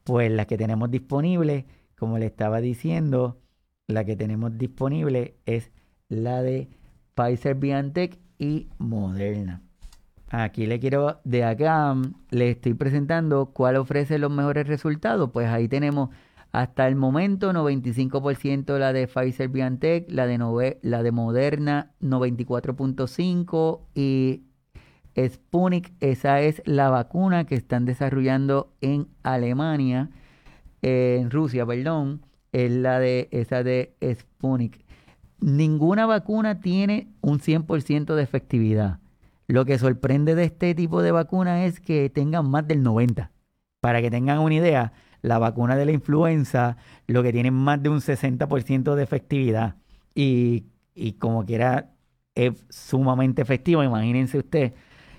pues 0.02 0.32
la 0.32 0.46
que 0.46 0.56
tenemos 0.56 0.90
disponible, 0.90 1.66
como 1.98 2.16
le 2.16 2.24
estaba 2.24 2.62
diciendo, 2.62 3.42
la 3.86 4.06
que 4.06 4.16
tenemos 4.16 4.56
disponible 4.56 5.36
es 5.44 5.70
la 6.08 6.40
de 6.40 6.70
Pfizer 7.14 7.56
BioNTech 7.56 8.18
y 8.38 8.70
Moderna. 8.78 9.60
Aquí 10.30 10.64
le 10.64 10.80
quiero, 10.80 11.20
de 11.24 11.44
acá, 11.44 11.94
le 12.30 12.50
estoy 12.52 12.72
presentando 12.72 13.50
cuál 13.52 13.76
ofrece 13.76 14.18
los 14.18 14.30
mejores 14.32 14.66
resultados. 14.66 15.30
Pues 15.30 15.48
ahí 15.48 15.68
tenemos 15.68 16.08
hasta 16.52 16.88
el 16.88 16.96
momento, 16.96 17.52
95% 17.52 18.78
la 18.78 18.94
de 18.94 19.08
Pfizer 19.08 19.48
BioNTech, 19.50 20.10
la 20.10 20.26
de, 20.26 20.78
la 20.80 21.02
de 21.02 21.12
Moderna 21.12 21.92
94.5 22.00 23.80
y 23.94 24.44
Sputnik, 25.16 25.92
esa 26.00 26.40
es 26.40 26.62
la 26.64 26.90
vacuna 26.90 27.44
que 27.44 27.54
están 27.54 27.84
desarrollando 27.84 28.72
en 28.80 29.08
Alemania, 29.22 30.10
en 30.82 31.30
Rusia, 31.30 31.64
perdón, 31.64 32.22
es 32.52 32.70
la 32.70 32.98
de 32.98 33.28
esa 33.30 33.62
de 33.62 33.94
Sputnik. 34.02 34.84
Ninguna 35.40 36.06
vacuna 36.06 36.60
tiene 36.60 37.08
un 37.20 37.38
100% 37.38 38.14
de 38.14 38.22
efectividad. 38.22 39.00
Lo 39.46 39.64
que 39.64 39.78
sorprende 39.78 40.34
de 40.34 40.44
este 40.44 40.74
tipo 40.74 41.02
de 41.02 41.12
vacuna 41.12 41.64
es 41.64 41.80
que 41.80 42.08
tengan 42.10 42.48
más 42.48 42.66
del 42.66 42.82
90. 42.82 43.30
Para 43.80 44.00
que 44.00 44.10
tengan 44.10 44.38
una 44.38 44.54
idea, 44.54 44.92
la 45.20 45.38
vacuna 45.38 45.76
de 45.76 45.84
la 45.84 45.92
influenza, 45.92 46.76
lo 47.06 47.22
que 47.22 47.32
tiene 47.32 47.50
más 47.50 47.82
de 47.82 47.90
un 47.90 48.00
60% 48.00 48.94
de 48.94 49.02
efectividad. 49.02 49.76
Y, 50.14 50.64
como 51.18 51.44
quiera, 51.44 51.90
es 52.34 52.64
sumamente 52.70 53.42
efectivo. 53.42 53.82
Imagínense 53.82 54.38
usted 54.38 54.72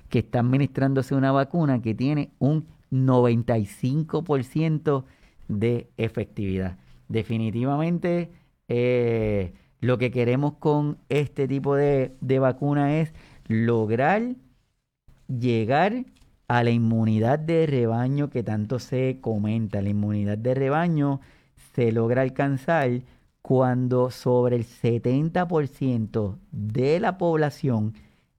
que 0.10 0.20
está 0.20 0.40
administrándose 0.40 1.16
una 1.16 1.32
vacuna 1.32 1.82
que 1.82 1.96
tiene 1.96 2.32
un 2.40 2.68
95% 2.92 5.06
de 5.48 5.90
efectividad. 5.98 6.78
Definitivamente, 7.08 8.32
eh, 8.68 9.54
lo 9.80 9.98
que 9.98 10.12
queremos 10.12 10.54
con 10.54 10.98
este 11.10 11.48
tipo 11.48 11.76
de, 11.76 12.16
de 12.22 12.40
vacuna 12.40 13.00
es 13.00 13.14
lograr 13.48 14.36
llegar 15.28 16.06
a 16.48 16.64
la 16.64 16.70
inmunidad 16.70 17.40
de 17.40 17.66
rebaño 17.66 18.30
que 18.30 18.44
tanto 18.44 18.80
se 18.80 19.20
comenta. 19.22 19.82
La 19.82 19.90
inmunidad 19.90 20.38
de 20.38 20.54
rebaño 20.54 21.22
se 21.74 21.92
logra 21.92 22.22
alcanzar 22.22 23.02
cuando 23.42 24.10
sobre 24.10 24.56
el 24.56 24.66
70% 24.66 26.38
de 26.52 27.00
la 27.00 27.18
población 27.18 27.94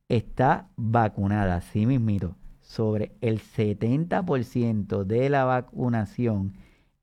está 0.09 0.69
vacunada. 0.77 1.57
Así 1.57 1.87
mismito, 1.87 2.37
sobre 2.61 3.17
el 3.21 3.41
70% 3.41 5.05
de 5.05 5.31
la 5.31 5.45
vacunación 5.45 6.55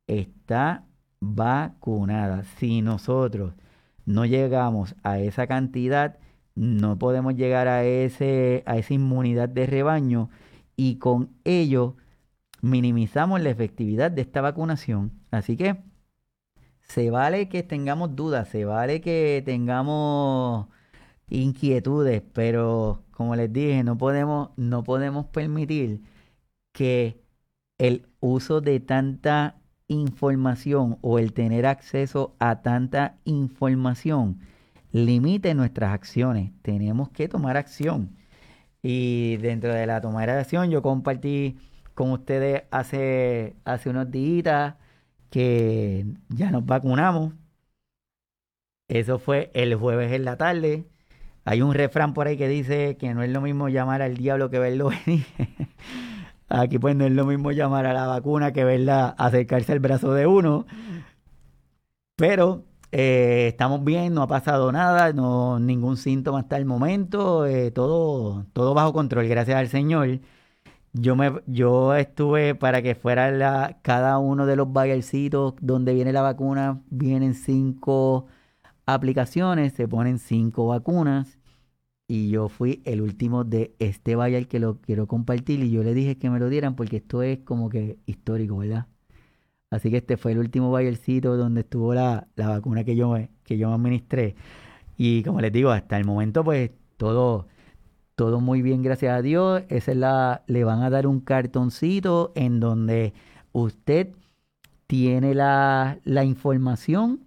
está 0.08 0.86
vacunada. 1.20 2.44
Si 2.44 2.82
nosotros 2.82 3.54
no 4.06 4.26
llegamos 4.26 4.96
a 5.04 5.20
esa 5.20 5.48
cantidad, 5.48 6.18
no 6.56 7.00
podemos 7.00 7.36
llegar 7.36 7.68
a, 7.68 7.84
ese, 7.84 8.64
a 8.66 8.78
esa 8.78 8.94
inmunidad 8.94 9.50
de 9.50 9.66
rebaño 9.66 10.30
y 10.76 10.98
con 10.98 11.32
ello 11.44 11.96
minimizamos 12.62 13.42
la 13.42 13.50
efectividad 13.50 14.12
de 14.12 14.22
esta 14.22 14.42
vacunación. 14.42 15.12
Así 15.32 15.58
que 15.58 15.84
se 16.82 17.10
vale 17.10 17.50
que 17.50 17.64
tengamos 17.64 18.16
dudas, 18.16 18.50
se 18.50 18.66
vale 18.66 19.02
que 19.02 19.42
tengamos 19.46 20.68
inquietudes, 21.30 22.24
pero 22.34 23.04
como 23.12 23.36
les 23.36 23.52
dije, 23.52 23.84
no 23.84 23.98
podemos, 23.98 24.50
no 24.58 24.84
podemos 24.84 25.26
permitir 25.28 26.02
que 26.74 27.22
el 27.78 28.08
uso 28.20 28.62
de 28.62 28.80
tanta 28.80 29.58
información 29.88 30.98
o 31.02 31.20
el 31.20 31.34
tener 31.34 31.66
acceso 31.66 32.36
a 32.40 32.62
tanta 32.62 33.18
información 33.26 34.40
limite 34.92 35.54
nuestras 35.56 35.94
acciones. 35.94 36.52
Tenemos 36.62 37.10
que 37.10 37.28
tomar 37.28 37.58
acción. 37.58 38.16
Y 38.82 39.38
dentro 39.38 39.74
de 39.74 39.88
la 39.88 40.02
toma 40.02 40.26
de 40.26 40.34
acción, 40.34 40.70
yo 40.72 40.82
compartí 40.82 41.58
con 41.94 42.12
ustedes 42.12 42.64
hace, 42.72 43.56
hace 43.66 43.90
unos 43.90 44.12
días 44.12 44.76
que 45.30 46.06
ya 46.30 46.52
nos 46.52 46.66
vacunamos. 46.66 47.34
Eso 48.88 49.20
fue 49.20 49.52
el 49.54 49.76
jueves 49.76 50.12
en 50.12 50.26
la 50.26 50.38
tarde. 50.38 50.86
Hay 51.46 51.62
un 51.62 51.74
refrán 51.74 52.14
por 52.14 52.28
ahí 52.28 52.38
que 52.38 52.48
dice 52.48 52.98
que 52.98 53.14
no 53.14 53.24
es 53.24 53.30
lo 53.30 53.42
mismo 53.42 53.70
llamar 53.70 54.02
al 54.02 54.16
diablo 54.18 54.50
que 54.50 54.60
verlo 54.60 54.90
venir. 54.90 55.26
Aquí 56.50 56.80
pues 56.80 56.96
no 56.96 57.06
es 57.06 57.12
lo 57.12 57.26
mismo 57.26 57.52
llamar 57.52 57.86
a 57.86 57.94
la 57.94 58.08
vacuna 58.08 58.54
que 58.54 58.64
verla 58.64 59.16
acercarse 59.18 59.72
al 59.74 59.80
brazo 59.80 60.14
de 60.14 60.28
uno. 60.28 60.66
Pero 62.16 62.64
eh, 62.92 63.48
estamos 63.50 63.84
bien, 63.84 64.14
no 64.14 64.22
ha 64.22 64.28
pasado 64.28 64.72
nada, 64.72 65.14
no 65.14 65.60
ningún 65.60 65.98
síntoma 65.98 66.40
hasta 66.42 66.58
el 66.58 66.66
momento, 66.66 67.46
eh, 67.48 67.72
todo, 67.72 68.46
todo 68.54 68.74
bajo 68.76 68.94
control, 68.94 69.28
gracias 69.28 69.58
al 69.58 69.68
Señor. 69.68 70.20
Yo 70.94 71.16
me, 71.16 71.42
yo 71.48 71.96
estuve 71.96 72.56
para 72.56 72.84
que 72.84 72.96
fuera 72.96 73.32
la, 73.32 73.80
cada 73.82 74.20
uno 74.20 74.46
de 74.46 74.56
los 74.56 74.72
bayercitos 74.72 75.56
donde 75.60 75.94
viene 75.96 76.14
la 76.14 76.22
vacuna, 76.22 76.82
vienen 76.92 77.34
cinco 77.34 78.28
aplicaciones, 78.86 79.74
se 79.74 79.88
ponen 79.88 80.20
cinco 80.20 80.68
vacunas. 80.68 81.38
Y 82.08 82.30
yo 82.30 82.50
fui 82.50 82.82
el 82.86 83.02
último 83.02 83.44
de 83.44 83.74
este 83.80 84.16
bayal 84.16 84.48
que 84.48 84.60
lo 84.60 84.80
quiero 84.82 85.08
compartir. 85.08 85.62
Y 85.64 85.72
yo 85.72 85.84
le 85.84 85.94
dije 85.94 86.18
que 86.18 86.30
me 86.30 86.40
lo 86.40 86.50
dieran 86.50 86.76
porque 86.76 86.98
esto 86.98 87.24
es 87.24 87.40
como 87.40 87.70
que 87.70 87.98
histórico, 88.06 88.58
¿verdad? 88.58 88.88
Así 89.74 89.90
que 89.90 89.98
este 89.98 90.18
fue 90.18 90.34
el 90.34 90.38
último 90.38 90.70
bayercito 90.70 91.36
donde 91.36 91.62
estuvo 91.62 91.96
la, 91.96 92.28
vacuna 92.36 92.84
que 92.84 92.96
yo, 92.96 93.16
que 93.44 93.58
yo 93.58 93.74
administré. 93.74 94.36
Y 94.98 95.24
como 95.24 95.42
les 95.42 95.52
digo, 95.52 95.72
hasta 95.72 95.98
el 95.98 96.06
momento, 96.06 96.44
pues 96.44 96.72
todo, 96.98 97.48
todo 98.16 98.40
muy 98.40 98.62
bien, 98.62 98.84
gracias 98.84 99.18
a 99.18 99.22
Dios. 99.24 99.64
Esa 99.70 99.92
es 99.92 99.98
la, 99.98 100.44
le 100.46 100.64
van 100.64 100.84
a 100.84 100.92
dar 100.92 101.08
un 101.08 101.22
cartoncito 101.22 102.32
en 102.36 102.60
donde 102.60 103.14
usted 103.52 104.10
tiene 104.86 105.34
la, 105.34 105.98
la 106.04 106.24
información. 106.24 107.22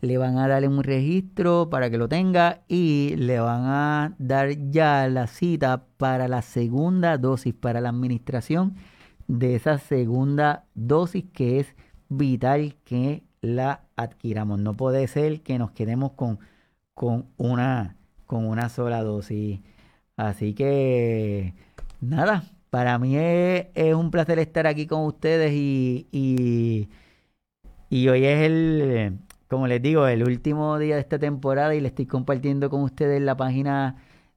Le 0.00 0.18
van 0.18 0.38
a 0.38 0.48
darle 0.48 0.68
un 0.68 0.82
registro 0.82 1.70
para 1.70 1.90
que 1.90 1.98
lo 1.98 2.08
tenga 2.08 2.62
y 2.68 3.14
le 3.16 3.40
van 3.40 3.62
a 3.64 4.14
dar 4.18 4.70
ya 4.70 5.08
la 5.08 5.26
cita 5.26 5.86
para 5.96 6.28
la 6.28 6.42
segunda 6.42 7.18
dosis, 7.18 7.54
para 7.54 7.80
la 7.80 7.88
administración 7.90 8.74
de 9.28 9.56
esa 9.56 9.78
segunda 9.78 10.64
dosis 10.74 11.24
que 11.32 11.60
es 11.60 11.74
vital 12.08 12.76
que 12.84 13.24
la 13.40 13.82
adquiramos. 13.96 14.60
No 14.60 14.74
puede 14.74 15.06
ser 15.08 15.42
que 15.42 15.58
nos 15.58 15.72
quedemos 15.72 16.12
con, 16.12 16.38
con, 16.94 17.26
una, 17.36 17.96
con 18.26 18.46
una 18.46 18.68
sola 18.68 19.02
dosis. 19.02 19.60
Así 20.16 20.54
que 20.54 21.54
nada, 22.00 22.44
para 22.70 22.98
mí 22.98 23.16
es, 23.16 23.94
un 23.94 24.10
placer 24.10 24.38
estar 24.38 24.66
aquí 24.66 24.86
con 24.86 25.04
ustedes 25.04 25.52
y, 25.52 26.06
y, 26.12 26.88
y 27.90 28.08
hoy 28.08 28.24
es 28.24 28.42
el, 28.42 29.18
como 29.48 29.66
les 29.66 29.82
digo, 29.82 30.06
el 30.06 30.22
último 30.24 30.78
día 30.78 30.96
de 30.96 31.00
esta 31.02 31.18
temporada 31.18 31.74
y 31.74 31.80
le 31.80 31.88
estoy 31.88 32.06
compartiendo 32.06 32.70
con 32.70 32.82
ustedes 32.82 33.20
la 33.22 33.36
página 33.36 33.96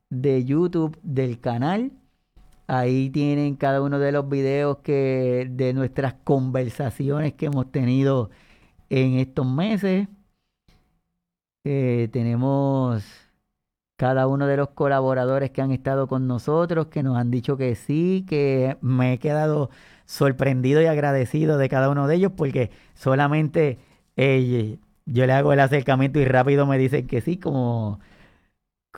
de 0.10 0.46
YouTube 0.46 0.98
del 1.04 1.40
canal 1.40 1.92
Ahí 2.70 3.10
tienen 3.10 3.56
cada 3.56 3.82
uno 3.82 3.98
de 3.98 4.12
los 4.12 4.30
videos 4.30 4.78
que 4.84 5.48
de 5.50 5.74
nuestras 5.74 6.14
conversaciones 6.24 7.34
que 7.34 7.48
hemos 7.48 7.72
tenido 7.72 8.30
en 8.90 9.16
estos 9.16 9.48
meses. 9.48 10.08
Eh, 11.64 12.10
tenemos 12.12 13.04
cada 13.98 14.28
uno 14.28 14.46
de 14.48 14.58
los 14.58 14.70
colaboradores 14.70 15.50
que 15.50 15.62
han 15.64 15.72
estado 15.72 16.08
con 16.08 16.28
nosotros, 16.28 16.88
que 16.88 17.02
nos 17.02 17.18
han 17.18 17.32
dicho 17.32 17.58
que 17.58 17.74
sí, 17.76 18.26
que 18.30 18.78
me 18.82 19.14
he 19.14 19.20
quedado 19.20 19.72
sorprendido 20.06 20.82
y 20.82 20.86
agradecido 20.86 21.58
de 21.58 21.70
cada 21.70 21.90
uno 21.90 22.08
de 22.08 22.16
ellos 22.18 22.34
porque 22.38 22.70
solamente 22.94 23.80
eh, 24.16 24.78
yo 25.12 25.26
le 25.26 25.34
hago 25.34 25.54
el 25.54 25.60
acercamiento 25.60 26.20
y 26.20 26.26
rápido 26.26 26.66
me 26.66 26.78
dicen 26.78 27.08
que 27.08 27.22
sí, 27.22 27.38
como 27.38 28.00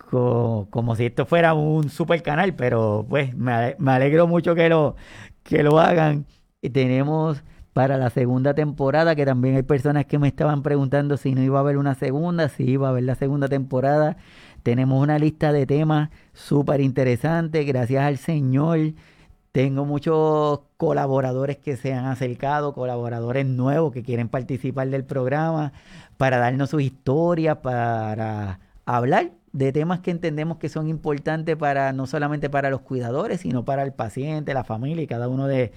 como, 0.10 0.96
si 0.96 1.06
esto 1.06 1.26
fuera 1.26 1.54
un 1.54 1.90
super 1.90 2.22
canal, 2.24 2.56
pero 2.56 3.06
pues 3.10 3.36
me, 3.36 3.76
alegro 3.88 4.28
mucho 4.28 4.56
que 4.56 4.70
lo, 4.70 4.96
que 5.44 5.64
lo 5.64 5.80
hagan. 5.80 6.26
Y 6.62 6.70
tenemos 6.70 7.44
para 7.74 7.98
la 7.98 8.10
segunda 8.10 8.54
temporada, 8.54 9.16
que 9.16 9.26
también 9.26 9.56
hay 9.56 9.64
personas 9.64 10.06
que 10.06 10.20
me 10.20 10.28
estaban 10.28 10.64
preguntando 10.64 11.18
si 11.18 11.34
no 11.34 11.42
iba 11.42 11.60
a 11.60 11.62
haber 11.62 11.78
una 11.78 11.96
segunda, 11.96 12.50
si 12.50 12.64
iba 12.64 12.88
a 12.88 12.92
haber 12.92 13.04
la 13.04 13.16
segunda 13.16 13.48
temporada. 13.48 14.18
Tenemos 14.64 15.02
una 15.02 15.18
lista 15.18 15.52
de 15.54 15.66
temas 15.66 16.10
súper 16.34 16.82
interesantes, 16.82 17.66
gracias 17.66 18.04
al 18.04 18.18
Señor. 18.18 18.94
Tengo 19.52 19.86
muchos 19.86 20.62
colaboradores 20.78 21.58
que 21.58 21.76
se 21.76 21.94
han 21.94 22.06
acercado, 22.06 22.74
colaboradores 22.74 23.46
nuevos 23.46 23.92
que 23.92 24.02
quieren 24.04 24.30
participar 24.30 24.90
del 24.90 25.04
programa 25.04 25.74
para 26.18 26.38
darnos 26.38 26.70
sus 26.70 26.82
historias, 26.82 27.58
para 27.58 28.62
hablar 28.86 29.32
de 29.52 29.74
temas 29.74 30.00
que 30.00 30.12
entendemos 30.12 30.58
que 30.58 30.70
son 30.70 30.88
importantes 30.88 31.58
para 31.58 31.92
no 31.94 32.08
solamente 32.08 32.50
para 32.50 32.70
los 32.70 32.82
cuidadores, 32.82 33.42
sino 33.42 33.66
para 33.66 33.84
el 33.84 33.94
paciente, 33.94 34.54
la 34.54 34.64
familia 34.64 35.04
y 35.04 35.08
cada 35.08 35.28
uno 35.28 35.48
de, 35.48 35.72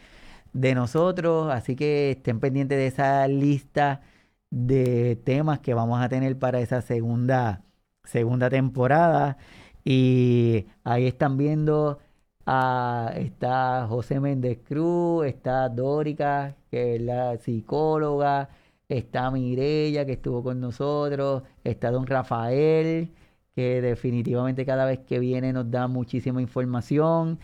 nosotros. 0.53 1.53
Así 1.53 1.75
que 1.77 2.13
estén 2.13 2.41
pendientes 2.41 2.79
de 2.79 2.87
esa 2.87 3.27
lista 3.29 4.03
de 4.51 5.17
temas 5.25 5.59
que 5.61 5.75
vamos 5.75 6.01
a 6.01 6.09
tener 6.09 6.39
para 6.39 6.61
esa 6.61 6.81
segunda, 6.83 7.65
segunda 8.05 8.51
temporada. 8.51 9.37
Y 9.85 10.67
ahí 10.85 11.07
están 11.07 11.37
viendo 11.37 11.99
a, 12.47 13.13
está 13.17 13.87
José 13.89 14.21
Méndez 14.21 14.59
Cruz, 14.65 15.27
está 15.27 15.69
Dórica, 15.69 16.57
que 16.71 16.97
es 16.97 17.03
la 17.03 17.37
psicóloga, 17.39 18.49
está 18.89 19.31
Mirella, 19.31 20.05
que 20.07 20.13
estuvo 20.13 20.43
con 20.43 20.61
nosotros, 20.61 21.43
está 21.65 21.91
don 21.91 22.07
Rafael 22.07 23.11
que 23.55 23.81
definitivamente 23.81 24.67
cada 24.67 24.85
vez 24.85 25.01
que 25.01 25.19
viene 25.19 25.53
nos 25.53 25.71
da 25.71 25.89
muchísima 25.89 26.43
información. 26.43 27.39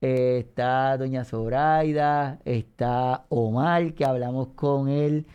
Eh, 0.00 0.38
está 0.40 0.96
Doña 0.96 1.24
Zoraida, 1.24 2.38
está 2.44 3.26
Omar, 3.28 3.94
que 3.94 4.04
hablamos 4.04 4.48
con 4.54 4.88
él 4.88 5.26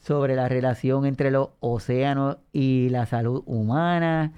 sobre 0.00 0.36
la 0.36 0.48
relación 0.48 1.06
entre 1.06 1.30
los 1.30 1.50
océanos 1.60 2.38
y 2.52 2.88
la 2.90 3.06
salud 3.06 3.42
humana. 3.46 4.32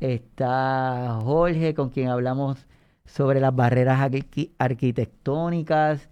Está 0.00 1.18
Jorge, 1.22 1.74
con 1.74 1.90
quien 1.90 2.08
hablamos 2.08 2.66
sobre 3.08 3.40
las 3.40 3.54
barreras 3.54 4.00
arquitectónicas. 4.58 6.08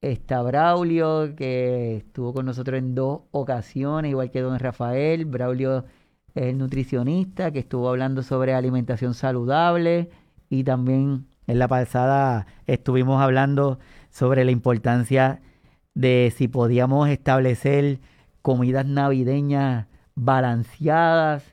Está 0.00 0.42
Braulio, 0.42 1.34
que 1.36 1.98
estuvo 1.98 2.32
con 2.32 2.46
nosotros 2.46 2.78
en 2.78 2.94
dos 2.94 3.22
ocasiones, 3.30 4.10
igual 4.10 4.30
que 4.30 4.40
don 4.40 4.58
Rafael. 4.58 5.24
Braulio 5.24 5.84
el 6.34 6.56
nutricionista 6.58 7.50
que 7.50 7.60
estuvo 7.60 7.88
hablando 7.88 8.22
sobre 8.22 8.54
alimentación 8.54 9.14
saludable 9.14 10.10
y 10.48 10.64
también 10.64 11.26
en 11.46 11.58
la 11.58 11.68
pasada 11.68 12.46
estuvimos 12.66 13.20
hablando 13.20 13.78
sobre 14.10 14.44
la 14.44 14.50
importancia 14.50 15.40
de 15.94 16.32
si 16.36 16.48
podíamos 16.48 17.08
establecer 17.08 18.00
comidas 18.42 18.86
navideñas 18.86 19.86
balanceadas. 20.14 21.44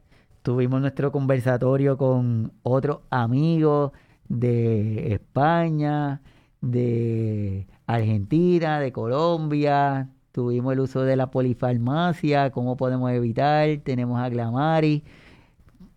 Tuvimos 0.43 0.82
nuestro 0.82 1.12
conversatorio 1.12 1.98
con 1.98 2.54
otros 2.62 3.00
amigos 3.10 3.91
de 4.30 5.13
España, 5.13 6.21
de 6.61 7.67
Argentina, 7.86 8.80
de 8.80 8.91
Colombia, 8.91 10.09
Tuvimos 10.36 10.73
el 10.73 10.82
uso 10.82 11.03
de 11.03 11.15
la 11.15 11.32
polifarmacia, 11.32 12.51
cómo 12.51 12.76
podemos 12.76 13.09
evitar. 13.09 13.69
Tenemos 13.86 14.19
a 14.19 14.28
Glamari 14.28 15.05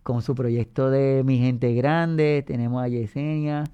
con 0.05 0.23
su 0.23 0.37
proyecto 0.37 0.91
de 0.91 1.25
Mi 1.25 1.39
Gente 1.39 1.75
Grande. 1.75 2.45
Tenemos 2.47 2.81
a 2.81 2.87
Yesenia, 2.87 3.65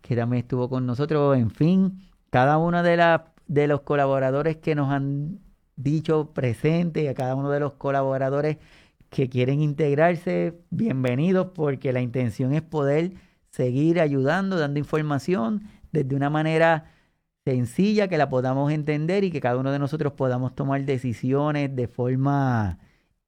que 0.00 0.16
también 0.16 0.40
estuvo 0.44 0.70
con 0.70 0.86
nosotros. 0.86 1.36
En 1.36 1.50
fin, 1.50 2.00
cada 2.30 2.56
uno 2.56 2.82
de, 2.82 3.20
de 3.46 3.66
los 3.66 3.82
colaboradores 3.82 4.56
que 4.56 4.74
nos 4.74 4.90
han 4.90 5.38
dicho 5.76 6.30
presente, 6.32 7.10
a 7.10 7.14
cada 7.14 7.34
uno 7.34 7.50
de 7.50 7.60
los 7.60 7.74
colaboradores 7.74 8.56
que 9.10 9.28
quieren 9.28 9.60
integrarse, 9.60 10.58
bienvenidos, 10.70 11.48
porque 11.54 11.92
la 11.92 12.00
intención 12.00 12.54
es 12.54 12.62
poder 12.62 13.12
seguir 13.56 14.00
ayudando, 14.00 14.58
dando 14.58 14.78
información 14.78 15.62
desde 15.90 16.14
una 16.14 16.30
manera 16.30 16.92
sencilla, 17.44 18.08
que 18.08 18.18
la 18.18 18.28
podamos 18.28 18.72
entender 18.72 19.24
y 19.24 19.30
que 19.30 19.40
cada 19.40 19.56
uno 19.56 19.72
de 19.72 19.78
nosotros 19.78 20.12
podamos 20.12 20.54
tomar 20.54 20.84
decisiones 20.84 21.74
de 21.74 21.88
forma 21.88 22.78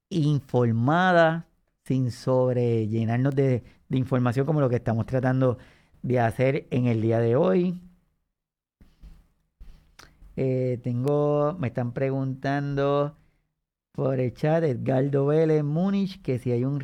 informada, 0.09 1.47
sin 1.83 2.11
sobrellenarnos 2.11 3.35
de, 3.35 3.63
información 3.89 4.45
como 4.45 4.61
lo 4.61 4.69
que 4.69 4.75
estamos 4.77 5.05
tratando 5.07 5.57
de 6.03 6.19
hacer 6.19 6.67
en 6.69 6.85
el 6.87 7.01
día 7.01 7.19
de 7.19 7.35
hoy. 7.35 7.81
Eh, 10.35 10.79
tengo, 10.83 11.55
me 11.59 11.67
están 11.67 11.91
preguntando 11.93 13.18
por 13.91 14.19
el 14.19 14.33
chat 14.33 14.63
Edgardo 14.63 15.25
Vélez 15.25 15.63
Múnich 15.63 16.21
que 16.21 16.39
si 16.39 16.51
hay 16.51 16.63
un, 16.63 16.81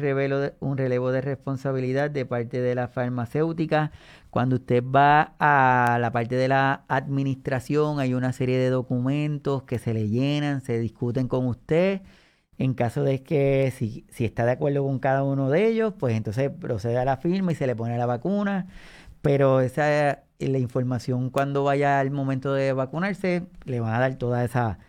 un 0.59 0.77
relevo 0.77 1.11
de 1.11 1.21
responsabilidad 1.21 2.11
de 2.11 2.25
parte 2.25 2.61
de 2.61 2.75
la 2.75 2.87
farmacéutica 2.87 3.91
cuando 4.35 4.57
usted 4.57 4.83
va 4.83 5.33
a 5.39 5.97
la 5.99 6.11
parte 6.11 6.35
de 6.35 6.49
la 6.49 6.83
administración, 6.89 8.01
hay 8.01 8.13
una 8.13 8.33
serie 8.33 8.57
de 8.57 8.69
documentos 8.69 9.63
que 9.63 9.79
se 9.79 9.93
le 9.93 10.09
llenan, 10.09 10.59
se 10.61 10.77
discuten 10.77 11.29
con 11.29 11.47
usted. 11.47 12.01
En 12.57 12.73
caso 12.73 13.03
de 13.03 13.23
que 13.23 13.71
si, 13.77 14.05
está 14.19 14.45
de 14.45 14.51
acuerdo 14.51 14.83
con 14.83 14.99
cada 14.99 15.23
uno 15.23 15.49
de 15.49 15.67
ellos, 15.67 15.93
pues 15.97 16.15
entonces 16.17 16.49
procede 16.51 16.97
a 16.97 17.05
la 17.05 17.17
firma 17.17 17.53
y 17.53 17.55
se 17.55 17.65
le 17.65 17.77
pone 17.77 17.97
la 17.97 18.05
vacuna. 18.05 18.67
Pero 19.21 19.61
esa 19.61 20.23
la 20.39 20.57
información 20.59 21.29
cuando 21.29 21.63
vaya 21.63 21.99
al 22.01 22.11
momento 22.11 22.53
de 22.53 22.73
vacunarse, 22.73 23.47
le 23.65 23.79
van 23.79 23.93
a 23.93 23.99
dar 23.99 24.15
toda 24.15 24.43
esa, 24.43 24.79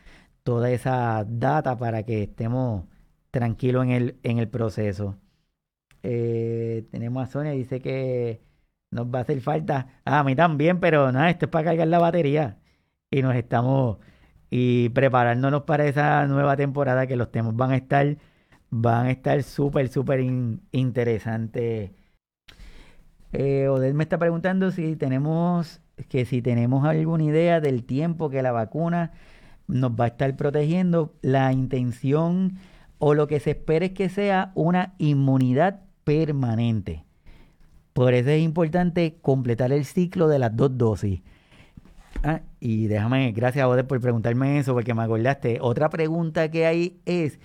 toda 0.47 0.70
esa 0.70 1.24
data 1.28 1.76
para 1.76 2.05
que 2.05 2.22
estemos 2.22 2.84
tranquilos 3.32 3.84
en 3.84 3.90
el, 3.90 4.16
en 4.22 4.38
el 4.38 4.49
proceso. 4.49 5.18
Eh, 6.05 6.86
tenemos 6.92 7.24
a 7.24 7.32
Sonia, 7.32 7.51
dice 7.51 7.80
que 7.82 8.42
nos 8.92 9.07
va 9.09 9.18
a 9.20 9.22
hacer 9.22 9.40
falta. 9.40 10.01
a 10.05 10.22
mí 10.22 10.36
también, 10.36 10.78
pero 10.78 11.11
nada, 11.11 11.30
esto 11.30 11.47
es 11.47 11.51
para 11.51 11.64
cargar 11.66 11.88
la 11.88 11.99
batería. 11.99 12.59
Y 13.11 13.22
nos 13.22 13.34
estamos 13.34 13.99
y 14.49 14.90
preparándonos 14.90 15.64
para 15.64 15.86
esa 15.86 16.26
nueva 16.28 16.57
temporada 16.57 17.09
que 17.09 17.16
los 17.16 17.32
temas 17.32 17.57
van 17.57 17.72
a 17.72 17.76
estar 17.76 18.16
van 18.70 19.07
a 19.07 19.11
estar 19.11 19.42
súper, 19.42 19.88
súper 19.88 20.20
interesantes. 20.72 21.90
Eh, 23.32 23.68
Odel 23.68 23.94
me 23.94 24.05
está 24.05 24.18
preguntando 24.18 24.70
si 24.70 24.97
tenemos 24.97 25.80
que 26.09 26.24
si 26.24 26.42
tenemos 26.42 26.84
alguna 26.86 27.24
idea 27.24 27.61
del 27.61 27.84
tiempo 27.84 28.30
que 28.30 28.42
la 28.42 28.53
vacuna 28.53 29.12
nos 29.69 29.93
va 29.93 30.05
a 30.05 30.09
estar 30.09 30.37
protegiendo. 30.37 31.14
La 31.23 31.53
intención 31.53 32.59
o 32.99 33.14
lo 33.14 33.27
que 33.27 33.41
se 33.41 33.51
espera 33.51 33.87
es 33.87 33.93
que 33.93 34.09
sea 34.09 34.53
una 34.55 34.95
inmunidad 34.99 35.81
permanente. 36.05 37.05
Por 37.93 38.14
eso 38.14 38.31
es 38.31 38.43
importante 38.43 39.17
completar 39.23 39.73
el 39.73 39.85
ciclo 39.85 40.29
de 40.29 40.39
las 40.39 40.55
dos 40.57 40.77
dosis. 40.77 41.23
Ah, 42.23 42.41
y 42.61 42.87
déjame, 42.87 43.33
gracias 43.33 43.64
a 43.64 43.67
vos 43.67 43.83
por 43.85 44.01
preguntarme 44.01 44.59
eso, 44.59 44.75
porque 44.75 44.95
me 44.95 45.03
acordaste. 45.03 45.59
Otra 45.61 45.89
pregunta 45.89 46.51
que 46.51 46.67
hay 46.67 47.01
es 47.07 47.39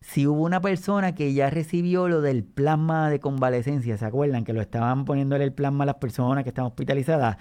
si 0.00 0.26
hubo 0.26 0.42
una 0.42 0.60
persona 0.60 1.14
que 1.14 1.32
ya 1.32 1.50
recibió 1.50 2.08
lo 2.08 2.20
del 2.20 2.42
plasma 2.42 3.08
de 3.10 3.20
convalecencia, 3.20 3.96
¿se 3.96 4.04
acuerdan? 4.04 4.44
Que 4.44 4.52
lo 4.52 4.60
estaban 4.60 5.04
poniéndole 5.04 5.44
el 5.44 5.52
plasma 5.52 5.84
a 5.84 5.86
las 5.86 5.96
personas 5.96 6.42
que 6.42 6.50
están 6.50 6.64
hospitalizadas. 6.64 7.36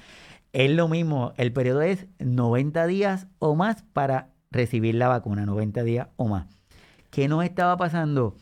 Es 0.54 0.70
lo 0.72 0.88
mismo, 0.88 1.34
el 1.38 1.54
periodo 1.54 1.82
es 1.82 2.08
90 2.20 2.86
días 2.88 3.28
o 3.39 3.56
más 3.56 3.84
para 3.93 4.30
recibir 4.52 4.95
la 4.95 5.08
vacuna, 5.08 5.45
90 5.45 5.84
días 5.84 6.08
o 6.18 6.28
más. 6.28 6.47
¿Qué 7.10 7.28
nos 7.28 7.43
estaba 7.43 7.78
pasando? 7.78 8.36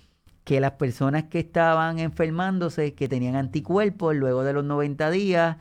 que 0.49 0.60
las 0.60 0.72
personas 0.72 1.26
que 1.26 1.38
estaban 1.38 1.99
enfermándose, 1.99 2.95
que 2.95 3.07
tenían 3.07 3.36
anticuerpos 3.36 4.16
luego 4.16 4.43
de 4.43 4.53
los 4.53 4.64
90 4.64 5.12
días, 5.12 5.57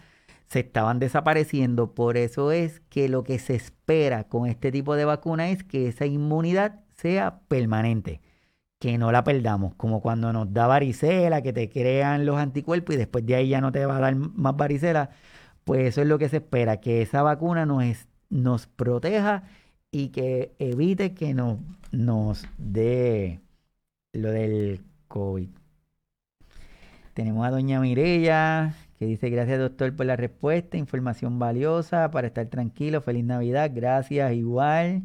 se 0.46 0.60
estaban 0.60 0.98
desapareciendo. 0.98 1.94
Por 1.94 2.16
eso 2.16 2.52
es 2.52 2.80
que 2.88 3.10
lo 3.10 3.22
que 3.22 3.38
se 3.38 3.54
espera 3.54 4.24
con 4.24 4.46
este 4.46 4.72
tipo 4.72 4.96
de 4.96 5.04
vacuna 5.04 5.50
es 5.50 5.62
que 5.62 5.88
esa 5.88 6.06
inmunidad 6.06 6.80
sea 6.96 7.40
permanente, 7.48 8.22
que 8.78 8.96
no 8.96 9.12
la 9.12 9.24
perdamos, 9.24 9.74
como 9.74 10.00
cuando 10.00 10.32
nos 10.32 10.54
da 10.54 10.66
varicela, 10.66 11.42
que 11.42 11.52
te 11.52 11.68
crean 11.68 12.24
los 12.24 12.38
anticuerpos 12.38 12.94
y 12.94 12.98
después 12.98 13.26
de 13.26 13.34
ahí 13.34 13.48
ya 13.50 13.60
no 13.60 13.72
te 13.72 13.84
va 13.84 13.98
a 13.98 14.00
dar 14.00 14.14
más 14.16 14.56
varicela. 14.56 15.10
Pues 15.68 15.86
eso 15.86 16.00
es 16.00 16.08
lo 16.08 16.18
que 16.18 16.30
se 16.30 16.38
espera, 16.38 16.80
que 16.80 17.02
esa 17.02 17.20
vacuna 17.22 17.66
nos, 17.66 18.08
nos 18.30 18.66
proteja 18.66 19.42
y 19.90 20.08
que 20.08 20.54
evite 20.58 21.12
que 21.12 21.34
nos, 21.34 21.58
nos 21.92 22.46
dé 22.56 23.42
lo 24.14 24.30
del 24.30 24.80
COVID. 25.08 25.50
Tenemos 27.12 27.46
a 27.46 27.50
doña 27.50 27.80
Mirella 27.80 28.74
que 28.98 29.04
dice 29.04 29.28
gracias 29.28 29.58
doctor 29.58 29.94
por 29.94 30.06
la 30.06 30.16
respuesta, 30.16 30.78
información 30.78 31.38
valiosa 31.38 32.10
para 32.10 32.28
estar 32.28 32.46
tranquilo, 32.46 33.02
feliz 33.02 33.26
Navidad, 33.26 33.70
gracias 33.74 34.32
igual. 34.32 35.02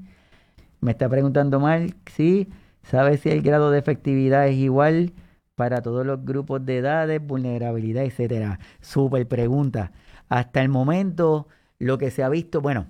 Me 0.80 0.92
está 0.92 1.10
preguntando 1.10 1.60
mal, 1.60 1.94
sí, 2.10 2.48
¿sabe 2.84 3.18
si 3.18 3.32
el 3.32 3.42
grado 3.42 3.70
de 3.70 3.80
efectividad 3.80 4.48
es 4.48 4.56
igual 4.56 5.12
para 5.56 5.82
todos 5.82 6.06
los 6.06 6.24
grupos 6.24 6.66
de 6.66 6.78
edades, 6.78 7.22
vulnerabilidad, 7.22 8.06
etcétera? 8.06 8.60
Súper 8.80 9.28
pregunta. 9.28 9.92
Hasta 10.30 10.62
el 10.62 10.70
momento, 10.70 11.48
lo 11.80 11.98
que 11.98 12.12
se 12.12 12.24
ha 12.24 12.30
visto, 12.30 12.62
bueno, 12.62 12.88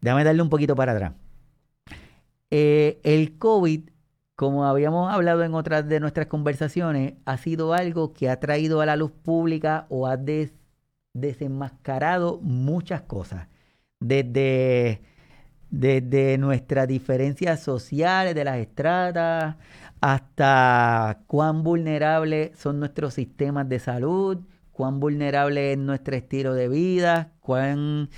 déjame 0.00 0.24
darle 0.24 0.42
un 0.42 0.50
poquito 0.50 0.76
para 0.76 0.92
atrás. 0.92 1.12
Eh, 2.50 3.00
el 3.02 3.36
COVID, 3.38 3.90
como 4.36 4.64
habíamos 4.64 5.12
hablado 5.12 5.42
en 5.44 5.54
otras 5.54 5.88
de 5.88 6.00
nuestras 6.00 6.26
conversaciones, 6.26 7.14
ha 7.24 7.36
sido 7.38 7.72
algo 7.72 8.12
que 8.12 8.30
ha 8.30 8.40
traído 8.40 8.80
a 8.80 8.86
la 8.86 8.96
luz 8.96 9.10
pública 9.10 9.86
o 9.88 10.06
ha 10.06 10.16
desenmascarado 11.14 12.40
muchas 12.42 13.02
cosas. 13.02 13.48
Desde, 14.00 15.02
desde 15.70 16.38
nuestras 16.38 16.86
diferencias 16.86 17.60
sociales, 17.60 18.34
de 18.34 18.44
las 18.44 18.58
estratas, 18.58 19.56
hasta 20.00 21.22
cuán 21.26 21.62
vulnerables 21.62 22.58
son 22.58 22.78
nuestros 22.78 23.14
sistemas 23.14 23.68
de 23.68 23.78
salud, 23.78 24.38
cuán 24.74 25.00
vulnerable 25.00 25.72
es 25.72 25.78
nuestro 25.78 26.16
estilo 26.16 26.52
de 26.52 26.68
vida, 26.68 27.32
cuán, 27.40 28.10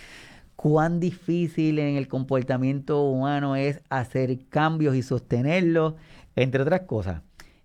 cuán 0.57 0.99
difícil 0.99 1.79
en 1.79 1.97
el 1.97 2.09
comportamiento 2.09 3.03
humano 3.03 3.55
es 3.55 3.81
hacer 3.91 4.39
cambios 4.49 4.97
y 4.97 5.03
sostenerlos, 5.03 5.95
entre 6.35 6.63
otras 6.63 6.81
cosas. 6.83 7.23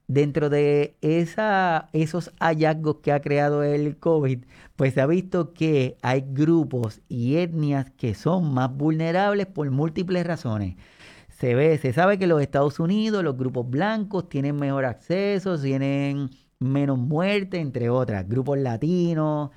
Dentro 0.07 0.49
de 0.49 0.97
esa, 0.99 1.89
esos 1.93 2.31
hallazgos 2.39 2.97
que 2.97 3.13
ha 3.13 3.21
creado 3.21 3.63
el 3.63 3.97
COVID, 3.97 4.43
pues 4.75 4.93
se 4.93 5.01
ha 5.01 5.07
visto 5.07 5.53
que 5.53 5.95
hay 6.01 6.25
grupos 6.27 7.01
y 7.07 7.37
etnias 7.37 7.89
que 7.91 8.13
son 8.13 8.53
más 8.53 8.75
vulnerables 8.75 9.47
por 9.47 9.71
múltiples 9.71 10.27
razones 10.27 10.75
se 11.41 11.55
ve, 11.55 11.75
se 11.79 11.91
sabe 11.91 12.19
que 12.19 12.27
los 12.27 12.39
Estados 12.39 12.79
Unidos, 12.79 13.23
los 13.23 13.35
grupos 13.35 13.67
blancos 13.67 14.29
tienen 14.29 14.57
mejor 14.57 14.85
acceso, 14.85 15.59
tienen 15.59 16.29
menos 16.61 16.97
muerte, 16.97 17.59
entre 17.59 17.89
otras. 17.89 18.27
Grupos 18.27 18.57
latinos, 18.59 19.51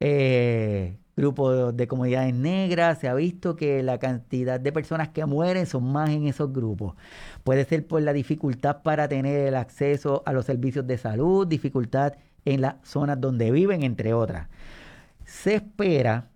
eh, 0.00 0.98
grupos 1.16 1.76
de 1.76 1.88
comunidades 1.88 2.34
negras, 2.34 2.98
se 3.00 3.08
ha 3.08 3.14
visto 3.14 3.56
que 3.56 3.82
la 3.82 3.98
cantidad 3.98 4.60
de 4.60 4.72
personas 4.72 5.08
que 5.10 5.24
mueren 5.26 5.66
son 5.66 5.90
más 5.92 6.10
en 6.10 6.26
esos 6.26 6.52
grupos. 6.52 6.94
Puede 7.44 7.64
ser 7.64 7.86
por 7.86 8.02
la 8.02 8.12
dificultad 8.12 8.82
para 8.82 9.08
tener 9.08 9.48
el 9.48 9.56
acceso 9.56 10.22
a 10.26 10.32
los 10.32 10.46
servicios 10.46 10.86
de 10.86 10.98
salud, 10.98 11.46
dificultad 11.46 12.14
en 12.44 12.60
las 12.60 12.76
zonas 12.82 13.20
donde 13.20 13.50
viven, 13.50 13.82
entre 13.82 14.14
otras. 14.14 14.48
Se 15.24 15.56
espera 15.56 16.30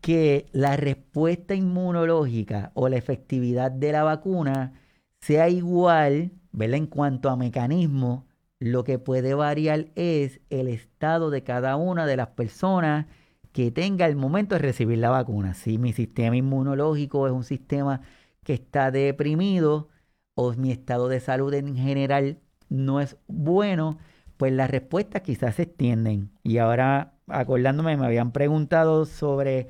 que 0.00 0.46
la 0.52 0.76
respuesta 0.76 1.54
inmunológica 1.54 2.72
o 2.74 2.88
la 2.88 2.96
efectividad 2.96 3.70
de 3.70 3.92
la 3.92 4.04
vacuna 4.04 4.74
sea 5.20 5.48
igual, 5.48 6.32
¿verdad? 6.52 6.76
En 6.78 6.86
cuanto 6.86 7.30
a 7.30 7.36
mecanismo, 7.36 8.26
lo 8.60 8.84
que 8.84 8.98
puede 8.98 9.34
variar 9.34 9.90
es 9.94 10.40
el 10.50 10.68
estado 10.68 11.30
de 11.30 11.42
cada 11.42 11.76
una 11.76 12.06
de 12.06 12.16
las 12.16 12.28
personas 12.28 13.06
que 13.52 13.70
tenga 13.70 14.06
el 14.06 14.16
momento 14.16 14.54
de 14.54 14.60
recibir 14.60 14.98
la 14.98 15.10
vacuna. 15.10 15.54
Si 15.54 15.78
mi 15.78 15.92
sistema 15.92 16.36
inmunológico 16.36 17.26
es 17.26 17.32
un 17.32 17.44
sistema 17.44 18.00
que 18.42 18.54
está 18.54 18.90
deprimido 18.90 19.88
o 20.34 20.52
mi 20.54 20.72
estado 20.72 21.08
de 21.08 21.20
salud 21.20 21.54
en 21.54 21.76
general 21.76 22.38
no 22.68 23.00
es 23.00 23.16
bueno, 23.28 23.98
pues 24.36 24.52
las 24.52 24.70
respuestas 24.70 25.22
quizás 25.22 25.56
se 25.56 25.62
extienden. 25.62 26.30
Y 26.42 26.58
ahora, 26.58 27.14
acordándome, 27.28 27.96
me 27.96 28.06
habían 28.06 28.32
preguntado 28.32 29.04
sobre 29.04 29.68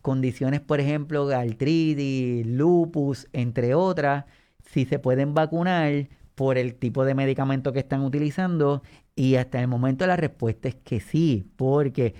condiciones, 0.00 0.60
por 0.60 0.80
ejemplo, 0.80 1.28
artritis, 1.28 2.46
lupus, 2.46 3.28
entre 3.32 3.74
otras, 3.74 4.24
si 4.64 4.84
se 4.84 4.98
pueden 4.98 5.34
vacunar 5.34 6.08
por 6.36 6.58
el 6.58 6.76
tipo 6.76 7.04
de 7.04 7.14
medicamento 7.14 7.72
que 7.72 7.80
están 7.80 8.02
utilizando 8.02 8.82
y 9.16 9.36
hasta 9.36 9.60
el 9.60 9.66
momento 9.66 10.06
la 10.06 10.16
respuesta 10.16 10.68
es 10.68 10.76
que 10.76 11.00
sí, 11.00 11.50
porque 11.56 12.14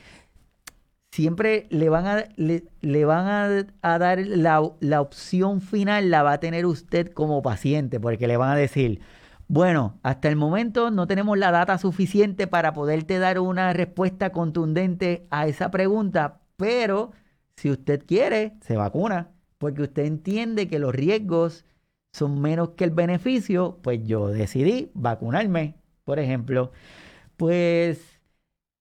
siempre 1.12 1.66
le 1.70 1.90
van 1.90 2.06
a, 2.06 2.24
le, 2.36 3.04
van 3.04 3.26
a, 3.82 3.98
dar 3.98 4.18
la, 4.26 4.62
la, 4.80 5.00
opción 5.02 5.60
final, 5.60 6.10
la 6.10 6.22
va 6.22 6.32
a 6.32 6.40
tener 6.40 6.66
usted 6.66 7.12
como 7.12 7.42
paciente, 7.42 8.00
porque 8.00 8.26
le 8.26 8.38
van 8.38 8.50
a 8.50 8.56
decir, 8.56 9.00
bueno, 9.48 9.98
hasta 10.02 10.28
el 10.28 10.36
momento 10.36 10.90
no 10.90 11.06
tenemos 11.06 11.38
la 11.38 11.52
data 11.52 11.78
suficiente 11.78 12.46
para 12.46 12.72
poderte 12.72 13.18
dar 13.18 13.38
una 13.38 13.72
respuesta 13.74 14.30
contundente 14.32 15.26
a 15.30 15.46
esa 15.46 15.70
pregunta, 15.70 16.40
pero 16.56 17.12
si 17.56 17.70
usted 17.70 18.04
quiere, 18.06 18.54
se 18.62 18.76
vacuna, 18.76 19.30
porque 19.58 19.82
usted 19.82 20.04
entiende 20.04 20.68
que 20.68 20.78
los 20.78 20.94
riesgos 20.94 21.66
son 22.16 22.40
menos 22.40 22.70
que 22.70 22.84
el 22.84 22.90
beneficio, 22.90 23.78
pues 23.82 24.00
yo 24.04 24.28
decidí 24.28 24.90
vacunarme, 24.94 25.76
por 26.04 26.18
ejemplo. 26.18 26.72
Pues 27.36 28.00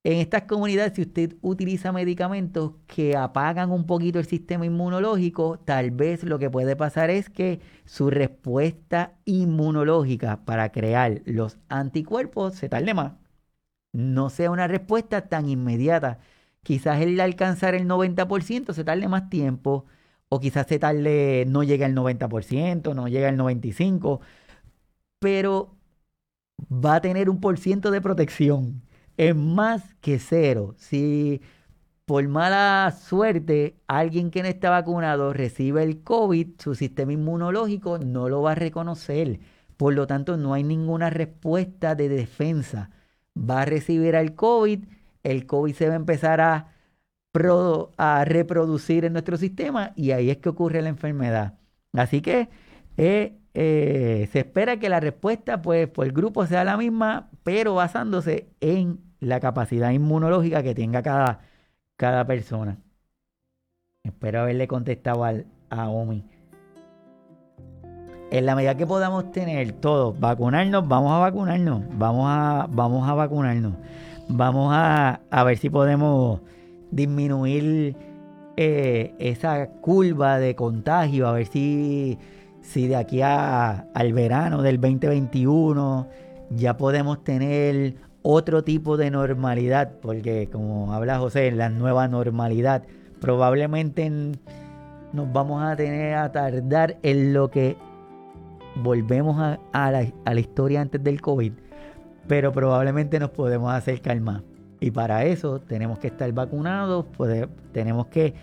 en 0.04 0.20
estas 0.20 0.44
comunidades, 0.44 0.94
si 0.96 1.02
usted 1.04 1.36
utiliza 1.42 1.92
medicamentos 1.92 2.74
que 2.88 3.18
apagan 3.18 3.72
un 3.72 3.86
poquito 3.88 4.20
el 4.20 4.26
sistema 4.28 4.66
inmunológico, 4.66 5.60
tal 5.60 5.92
vez 5.92 6.24
lo 6.24 6.40
que 6.40 6.50
puede 6.50 6.76
pasar 6.76 7.10
es 7.10 7.30
que 7.30 7.62
su 7.86 8.10
respuesta 8.12 9.16
inmunológica 9.26 10.46
para 10.46 10.72
crear 10.72 11.22
los 11.26 11.58
anticuerpos 11.70 12.56
se 12.56 12.70
tarde 12.70 12.94
más. 12.94 13.14
No 13.94 14.30
sea 14.30 14.52
una 14.52 14.68
respuesta 14.68 15.28
tan 15.30 15.48
inmediata 15.50 16.20
quizás 16.64 17.02
el 17.02 17.20
alcanzar 17.22 17.76
el 17.76 17.88
90% 17.88 18.74
se 18.74 18.84
tarde 18.84 19.08
más 19.08 19.30
tiempo, 19.30 19.86
o 20.36 20.40
quizás 20.40 20.68
se 20.68 20.80
tarde, 20.80 21.46
no 21.48 21.64
llega 21.64 21.86
al 21.86 21.96
90%, 21.96 22.94
no 22.96 23.08
llega 23.08 23.30
al 23.30 23.38
95%, 23.38 24.20
pero 25.20 25.76
va 26.72 26.96
a 26.96 27.02
tener 27.02 27.30
un 27.30 27.40
por 27.42 27.58
ciento 27.58 27.92
de 27.92 28.02
protección. 28.02 28.84
Es 29.18 29.36
más 29.36 29.96
que 30.02 30.20
cero. 30.20 30.76
Si 30.78 31.42
por 32.06 32.28
mala 32.28 32.96
suerte 33.00 33.78
alguien 33.88 34.32
que 34.32 34.44
no 34.44 34.50
está 34.50 34.70
vacunado 34.70 35.34
recibe 35.34 35.84
el 35.84 36.04
COVID, 36.04 36.50
su 36.60 36.76
sistema 36.76 37.14
inmunológico 37.14 37.98
no 38.00 38.30
lo 38.30 38.42
va 38.42 38.54
a 38.54 38.56
reconocer. 38.56 39.40
Por 39.78 39.94
lo 39.94 40.08
tanto, 40.08 40.38
no 40.38 40.54
hay 40.54 40.64
ninguna 40.64 41.10
respuesta 41.10 41.96
de 41.96 42.10
defensa. 42.10 42.92
Va 43.38 43.64
a 43.64 43.66
recibir 43.66 44.16
al 44.16 44.36
COVID 44.36 44.86
el 45.26 45.48
COVID 45.48 45.74
se 45.74 45.88
va 45.88 45.94
a 45.94 45.98
empezar 45.98 46.40
a, 46.40 46.75
a 47.98 48.26
reproducir 48.26 49.06
en 49.06 49.14
nuestro 49.14 49.38
sistema 49.38 49.92
y 49.96 50.12
ahí 50.12 50.30
es 50.30 50.38
que 50.38 50.50
ocurre 50.50 50.82
la 50.82 50.90
enfermedad. 50.90 51.54
Así 51.94 52.22
que 52.22 52.50
eh, 52.98 53.38
eh, 53.54 54.30
se 54.32 54.40
espera 54.40 54.78
que 54.78 54.90
la 54.90 55.00
respuesta 55.00 55.62
pues, 55.62 55.88
por 55.88 56.06
el 56.06 56.12
grupo 56.12 56.46
sea 56.46 56.64
la 56.64 56.78
misma, 56.78 57.30
pero 57.44 57.76
basándose 57.76 58.50
en 58.62 59.00
la 59.20 59.40
capacidad 59.40 59.92
inmunológica 59.92 60.64
que 60.64 60.76
tenga 60.76 61.02
cada, 61.02 61.42
cada 61.98 62.26
persona. 62.26 62.78
Espero 64.04 64.42
haberle 64.42 64.68
contestado 64.68 65.26
a 65.70 65.90
Omi. 65.90 66.26
En 68.32 68.46
la 68.46 68.56
medida 68.56 68.76
que 68.76 68.88
podamos 68.88 69.32
tener 69.32 69.72
todos, 69.74 70.20
vacunarnos, 70.20 70.88
vamos 70.88 71.12
a 71.14 71.20
vacunarnos, 71.20 71.84
vamos 71.98 72.26
a, 72.28 72.68
vamos 72.70 73.08
a 73.08 73.14
vacunarnos. 73.14 73.74
Vamos 74.28 74.74
a, 74.74 75.44
ver 75.46 75.58
si 75.58 75.70
podemos 75.70 76.42
disminuir 76.96 77.96
eh, 78.58 79.14
esa 79.20 79.68
curva 79.68 80.40
de 80.40 80.56
contagio, 80.56 81.28
a 81.28 81.34
ver 81.34 81.48
si, 81.48 82.18
si 82.62 82.88
de 82.88 82.96
aquí 82.96 83.22
al 83.22 84.14
verano 84.14 84.62
del 84.62 84.80
2021 84.80 86.08
ya 86.52 86.78
podemos 86.78 87.24
tener 87.24 87.96
otro 88.22 88.64
tipo 88.64 88.98
de 88.98 89.12
normalidad, 89.12 89.92
porque 90.02 90.50
como 90.52 90.94
habla 90.94 91.20
José, 91.20 91.52
la 91.52 91.70
nueva 91.70 92.08
normalidad, 92.08 92.84
probablemente 93.20 94.10
nos 94.10 95.32
vamos 95.32 95.64
a 95.64 95.76
tener 95.76 96.16
a 96.16 96.32
tardar 96.32 96.98
en 97.04 97.34
lo 97.34 97.52
que 97.52 97.78
volvemos 98.84 99.40
a, 99.40 99.60
a, 99.74 99.92
la, 99.92 100.06
a 100.26 100.34
la 100.34 100.40
historia 100.40 100.82
antes 100.82 101.04
del 101.04 101.22
COVID 101.22 101.52
pero 102.28 102.52
probablemente 102.52 103.20
nos 103.20 103.30
podemos 103.32 103.74
acercar 103.74 104.20
más. 104.20 104.42
Y 104.86 104.92
para 104.92 105.26
eso 105.26 105.60
tenemos 105.62 105.98
que 105.98 106.06
estar 106.06 106.32
vacunados, 106.32 107.08
tenemos 107.72 108.06
que 108.06 108.36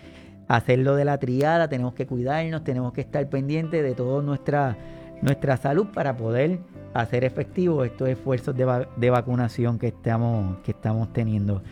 hacerlo 0.49 0.97
de 0.97 1.05
la 1.05 1.17
triada, 1.17 1.69
tenemos 1.69 1.93
que 1.93 2.05
cuidarnos, 2.05 2.65
tenemos 2.65 2.91
que 2.91 2.99
estar 2.99 3.25
pendientes 3.29 3.81
de 3.81 3.95
toda 3.95 4.21
nuestra, 4.21 4.75
nuestra 5.21 5.55
salud 5.55 5.87
para 5.93 6.17
poder 6.17 6.59
hacer 6.93 7.23
efectivos 7.23 7.85
estos 7.85 8.09
esfuerzos 8.09 8.57
de, 8.57 9.09
vacunación 9.09 9.79
que 9.79 9.87
estamos, 9.87 10.57
que 10.65 10.71
estamos 10.71 11.13
teniendo. 11.13 11.63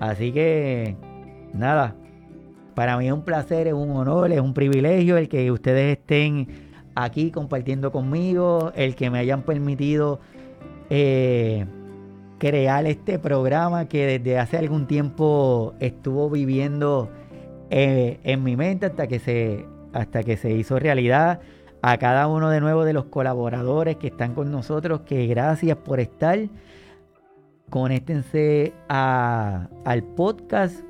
Así 0.00 0.32
que, 0.32 0.96
nada, 1.54 1.94
para 2.74 2.98
mí 2.98 3.06
es 3.06 3.12
un 3.12 3.22
placer, 3.22 3.68
es 3.68 3.74
un 3.74 3.92
honor, 3.92 4.32
es 4.32 4.40
un 4.40 4.54
privilegio 4.54 5.18
el 5.18 5.28
que 5.28 5.52
ustedes 5.52 5.98
estén 5.98 6.48
aquí 6.96 7.30
compartiendo 7.30 7.92
conmigo, 7.92 8.72
el 8.74 8.96
que 8.96 9.08
me 9.08 9.20
hayan 9.20 9.42
permitido 9.42 10.18
eh, 10.90 11.64
crear 12.38 12.86
este 12.86 13.18
programa 13.18 13.86
que 13.88 14.18
desde 14.18 14.38
hace 14.38 14.58
algún 14.58 14.86
tiempo 14.86 15.74
estuvo 15.80 16.28
viviendo 16.30 17.10
eh, 17.70 18.20
en 18.24 18.42
mi 18.42 18.56
mente 18.56 18.86
hasta 18.86 19.06
que 19.06 19.18
se 19.18 19.66
hasta 19.92 20.22
que 20.22 20.36
se 20.36 20.52
hizo 20.52 20.78
realidad. 20.78 21.40
A 21.82 21.98
cada 21.98 22.26
uno 22.26 22.50
de 22.50 22.60
nuevo 22.60 22.84
de 22.84 22.92
los 22.92 23.04
colaboradores 23.06 23.96
que 23.96 24.08
están 24.08 24.34
con 24.34 24.50
nosotros 24.50 25.02
que 25.02 25.26
gracias 25.26 25.76
por 25.76 26.00
estar. 26.00 26.38
Conéctense 27.70 28.72
al 28.88 30.02
podcast 30.16 30.80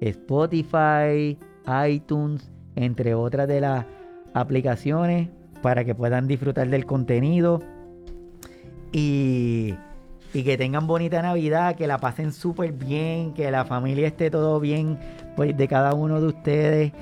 Spotify 0.00 1.38
iTunes 1.88 2.50
entre 2.76 3.14
otras 3.14 3.48
de 3.48 3.60
las 3.60 3.86
aplicaciones 4.34 5.28
para 5.62 5.84
que 5.84 5.94
puedan 5.94 6.26
disfrutar 6.26 6.68
del 6.68 6.84
contenido. 6.84 7.60
Y 8.92 9.74
y 10.34 10.42
que 10.42 10.58
tengan 10.58 10.88
bonita 10.88 11.22
Navidad, 11.22 11.76
que 11.76 11.86
la 11.86 11.98
pasen 11.98 12.32
súper 12.32 12.72
bien, 12.72 13.32
que 13.34 13.50
la 13.52 13.64
familia 13.64 14.08
esté 14.08 14.30
todo 14.30 14.58
bien 14.58 14.98
pues, 15.36 15.56
de 15.56 15.68
cada 15.68 15.94
uno 15.94 16.20
de 16.20 16.26
ustedes, 16.26 16.92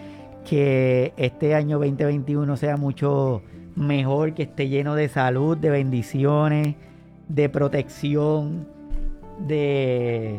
que 0.49 1.15
este 1.17 1.55
año 1.55 1.79
2021 1.79 2.57
sea 2.59 2.77
mucho 2.77 3.43
mejor, 3.75 4.35
que 4.35 4.43
esté 4.43 4.69
lleno 4.69 4.95
de 4.95 5.09
salud, 5.09 5.57
de 5.57 5.71
bendiciones, 5.71 6.75
de 7.27 7.49
protección, 7.49 8.69
de 9.39 10.39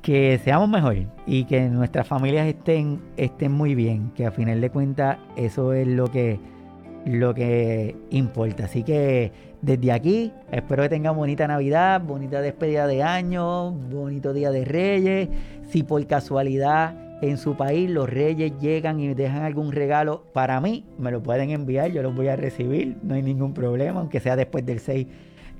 que 0.00 0.40
seamos 0.42 0.68
mejor 0.68 0.96
y 1.26 1.44
que 1.44 1.68
nuestras 1.68 2.08
familias 2.08 2.46
estén, 2.46 3.02
estén 3.18 3.52
muy 3.52 3.74
bien, 3.74 4.10
que 4.14 4.24
a 4.24 4.32
final 4.32 4.62
de 4.62 4.70
cuentas 4.70 5.18
eso 5.36 5.74
es 5.74 5.86
lo 5.86 6.10
que, 6.10 6.40
lo 7.04 7.34
que 7.34 7.96
importa. 8.10 8.64
Así 8.64 8.82
que 8.82 9.51
desde 9.62 9.92
aquí, 9.92 10.32
espero 10.50 10.82
que 10.82 10.88
tengan 10.88 11.16
bonita 11.16 11.46
Navidad, 11.46 12.02
bonita 12.02 12.40
despedida 12.40 12.88
de 12.88 13.04
año, 13.04 13.70
bonito 13.70 14.32
día 14.32 14.50
de 14.50 14.64
Reyes. 14.64 15.28
Si 15.70 15.84
por 15.84 16.04
casualidad 16.08 16.96
en 17.22 17.38
su 17.38 17.56
país 17.56 17.88
los 17.88 18.10
Reyes 18.10 18.58
llegan 18.60 18.98
y 18.98 19.14
dejan 19.14 19.44
algún 19.44 19.70
regalo 19.70 20.24
para 20.32 20.60
mí, 20.60 20.84
me 20.98 21.12
lo 21.12 21.22
pueden 21.22 21.50
enviar, 21.50 21.92
yo 21.92 22.02
los 22.02 22.12
voy 22.12 22.26
a 22.26 22.34
recibir, 22.34 22.96
no 23.04 23.14
hay 23.14 23.22
ningún 23.22 23.54
problema, 23.54 24.00
aunque 24.00 24.18
sea 24.18 24.34
después 24.34 24.66
del 24.66 24.80
6 24.80 25.06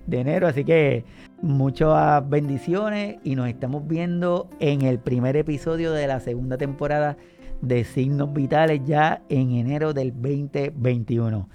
de 0.09 0.21
enero. 0.21 0.49
Así 0.49 0.65
que 0.65 1.05
muchas 1.41 2.29
bendiciones 2.29 3.19
y 3.23 3.37
nos 3.37 3.49
estamos 3.49 3.87
viendo 3.87 4.51
en 4.59 4.83
el 4.83 4.99
primer 4.99 5.37
episodio 5.37 5.93
de 5.93 6.09
la 6.09 6.19
segunda 6.19 6.59
temporada 6.59 7.17
de 7.61 7.85
Signos 7.85 8.33
Vitales 8.33 8.81
ya 8.85 9.23
en 9.29 9.53
enero 9.53 9.95
del 9.95 10.13
2021. 10.13 11.49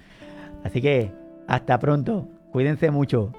Así 0.64 0.80
que 0.80 1.12
hasta 1.46 1.78
pronto. 1.78 2.28
Cuídense 2.52 2.90
mucho. 2.90 3.32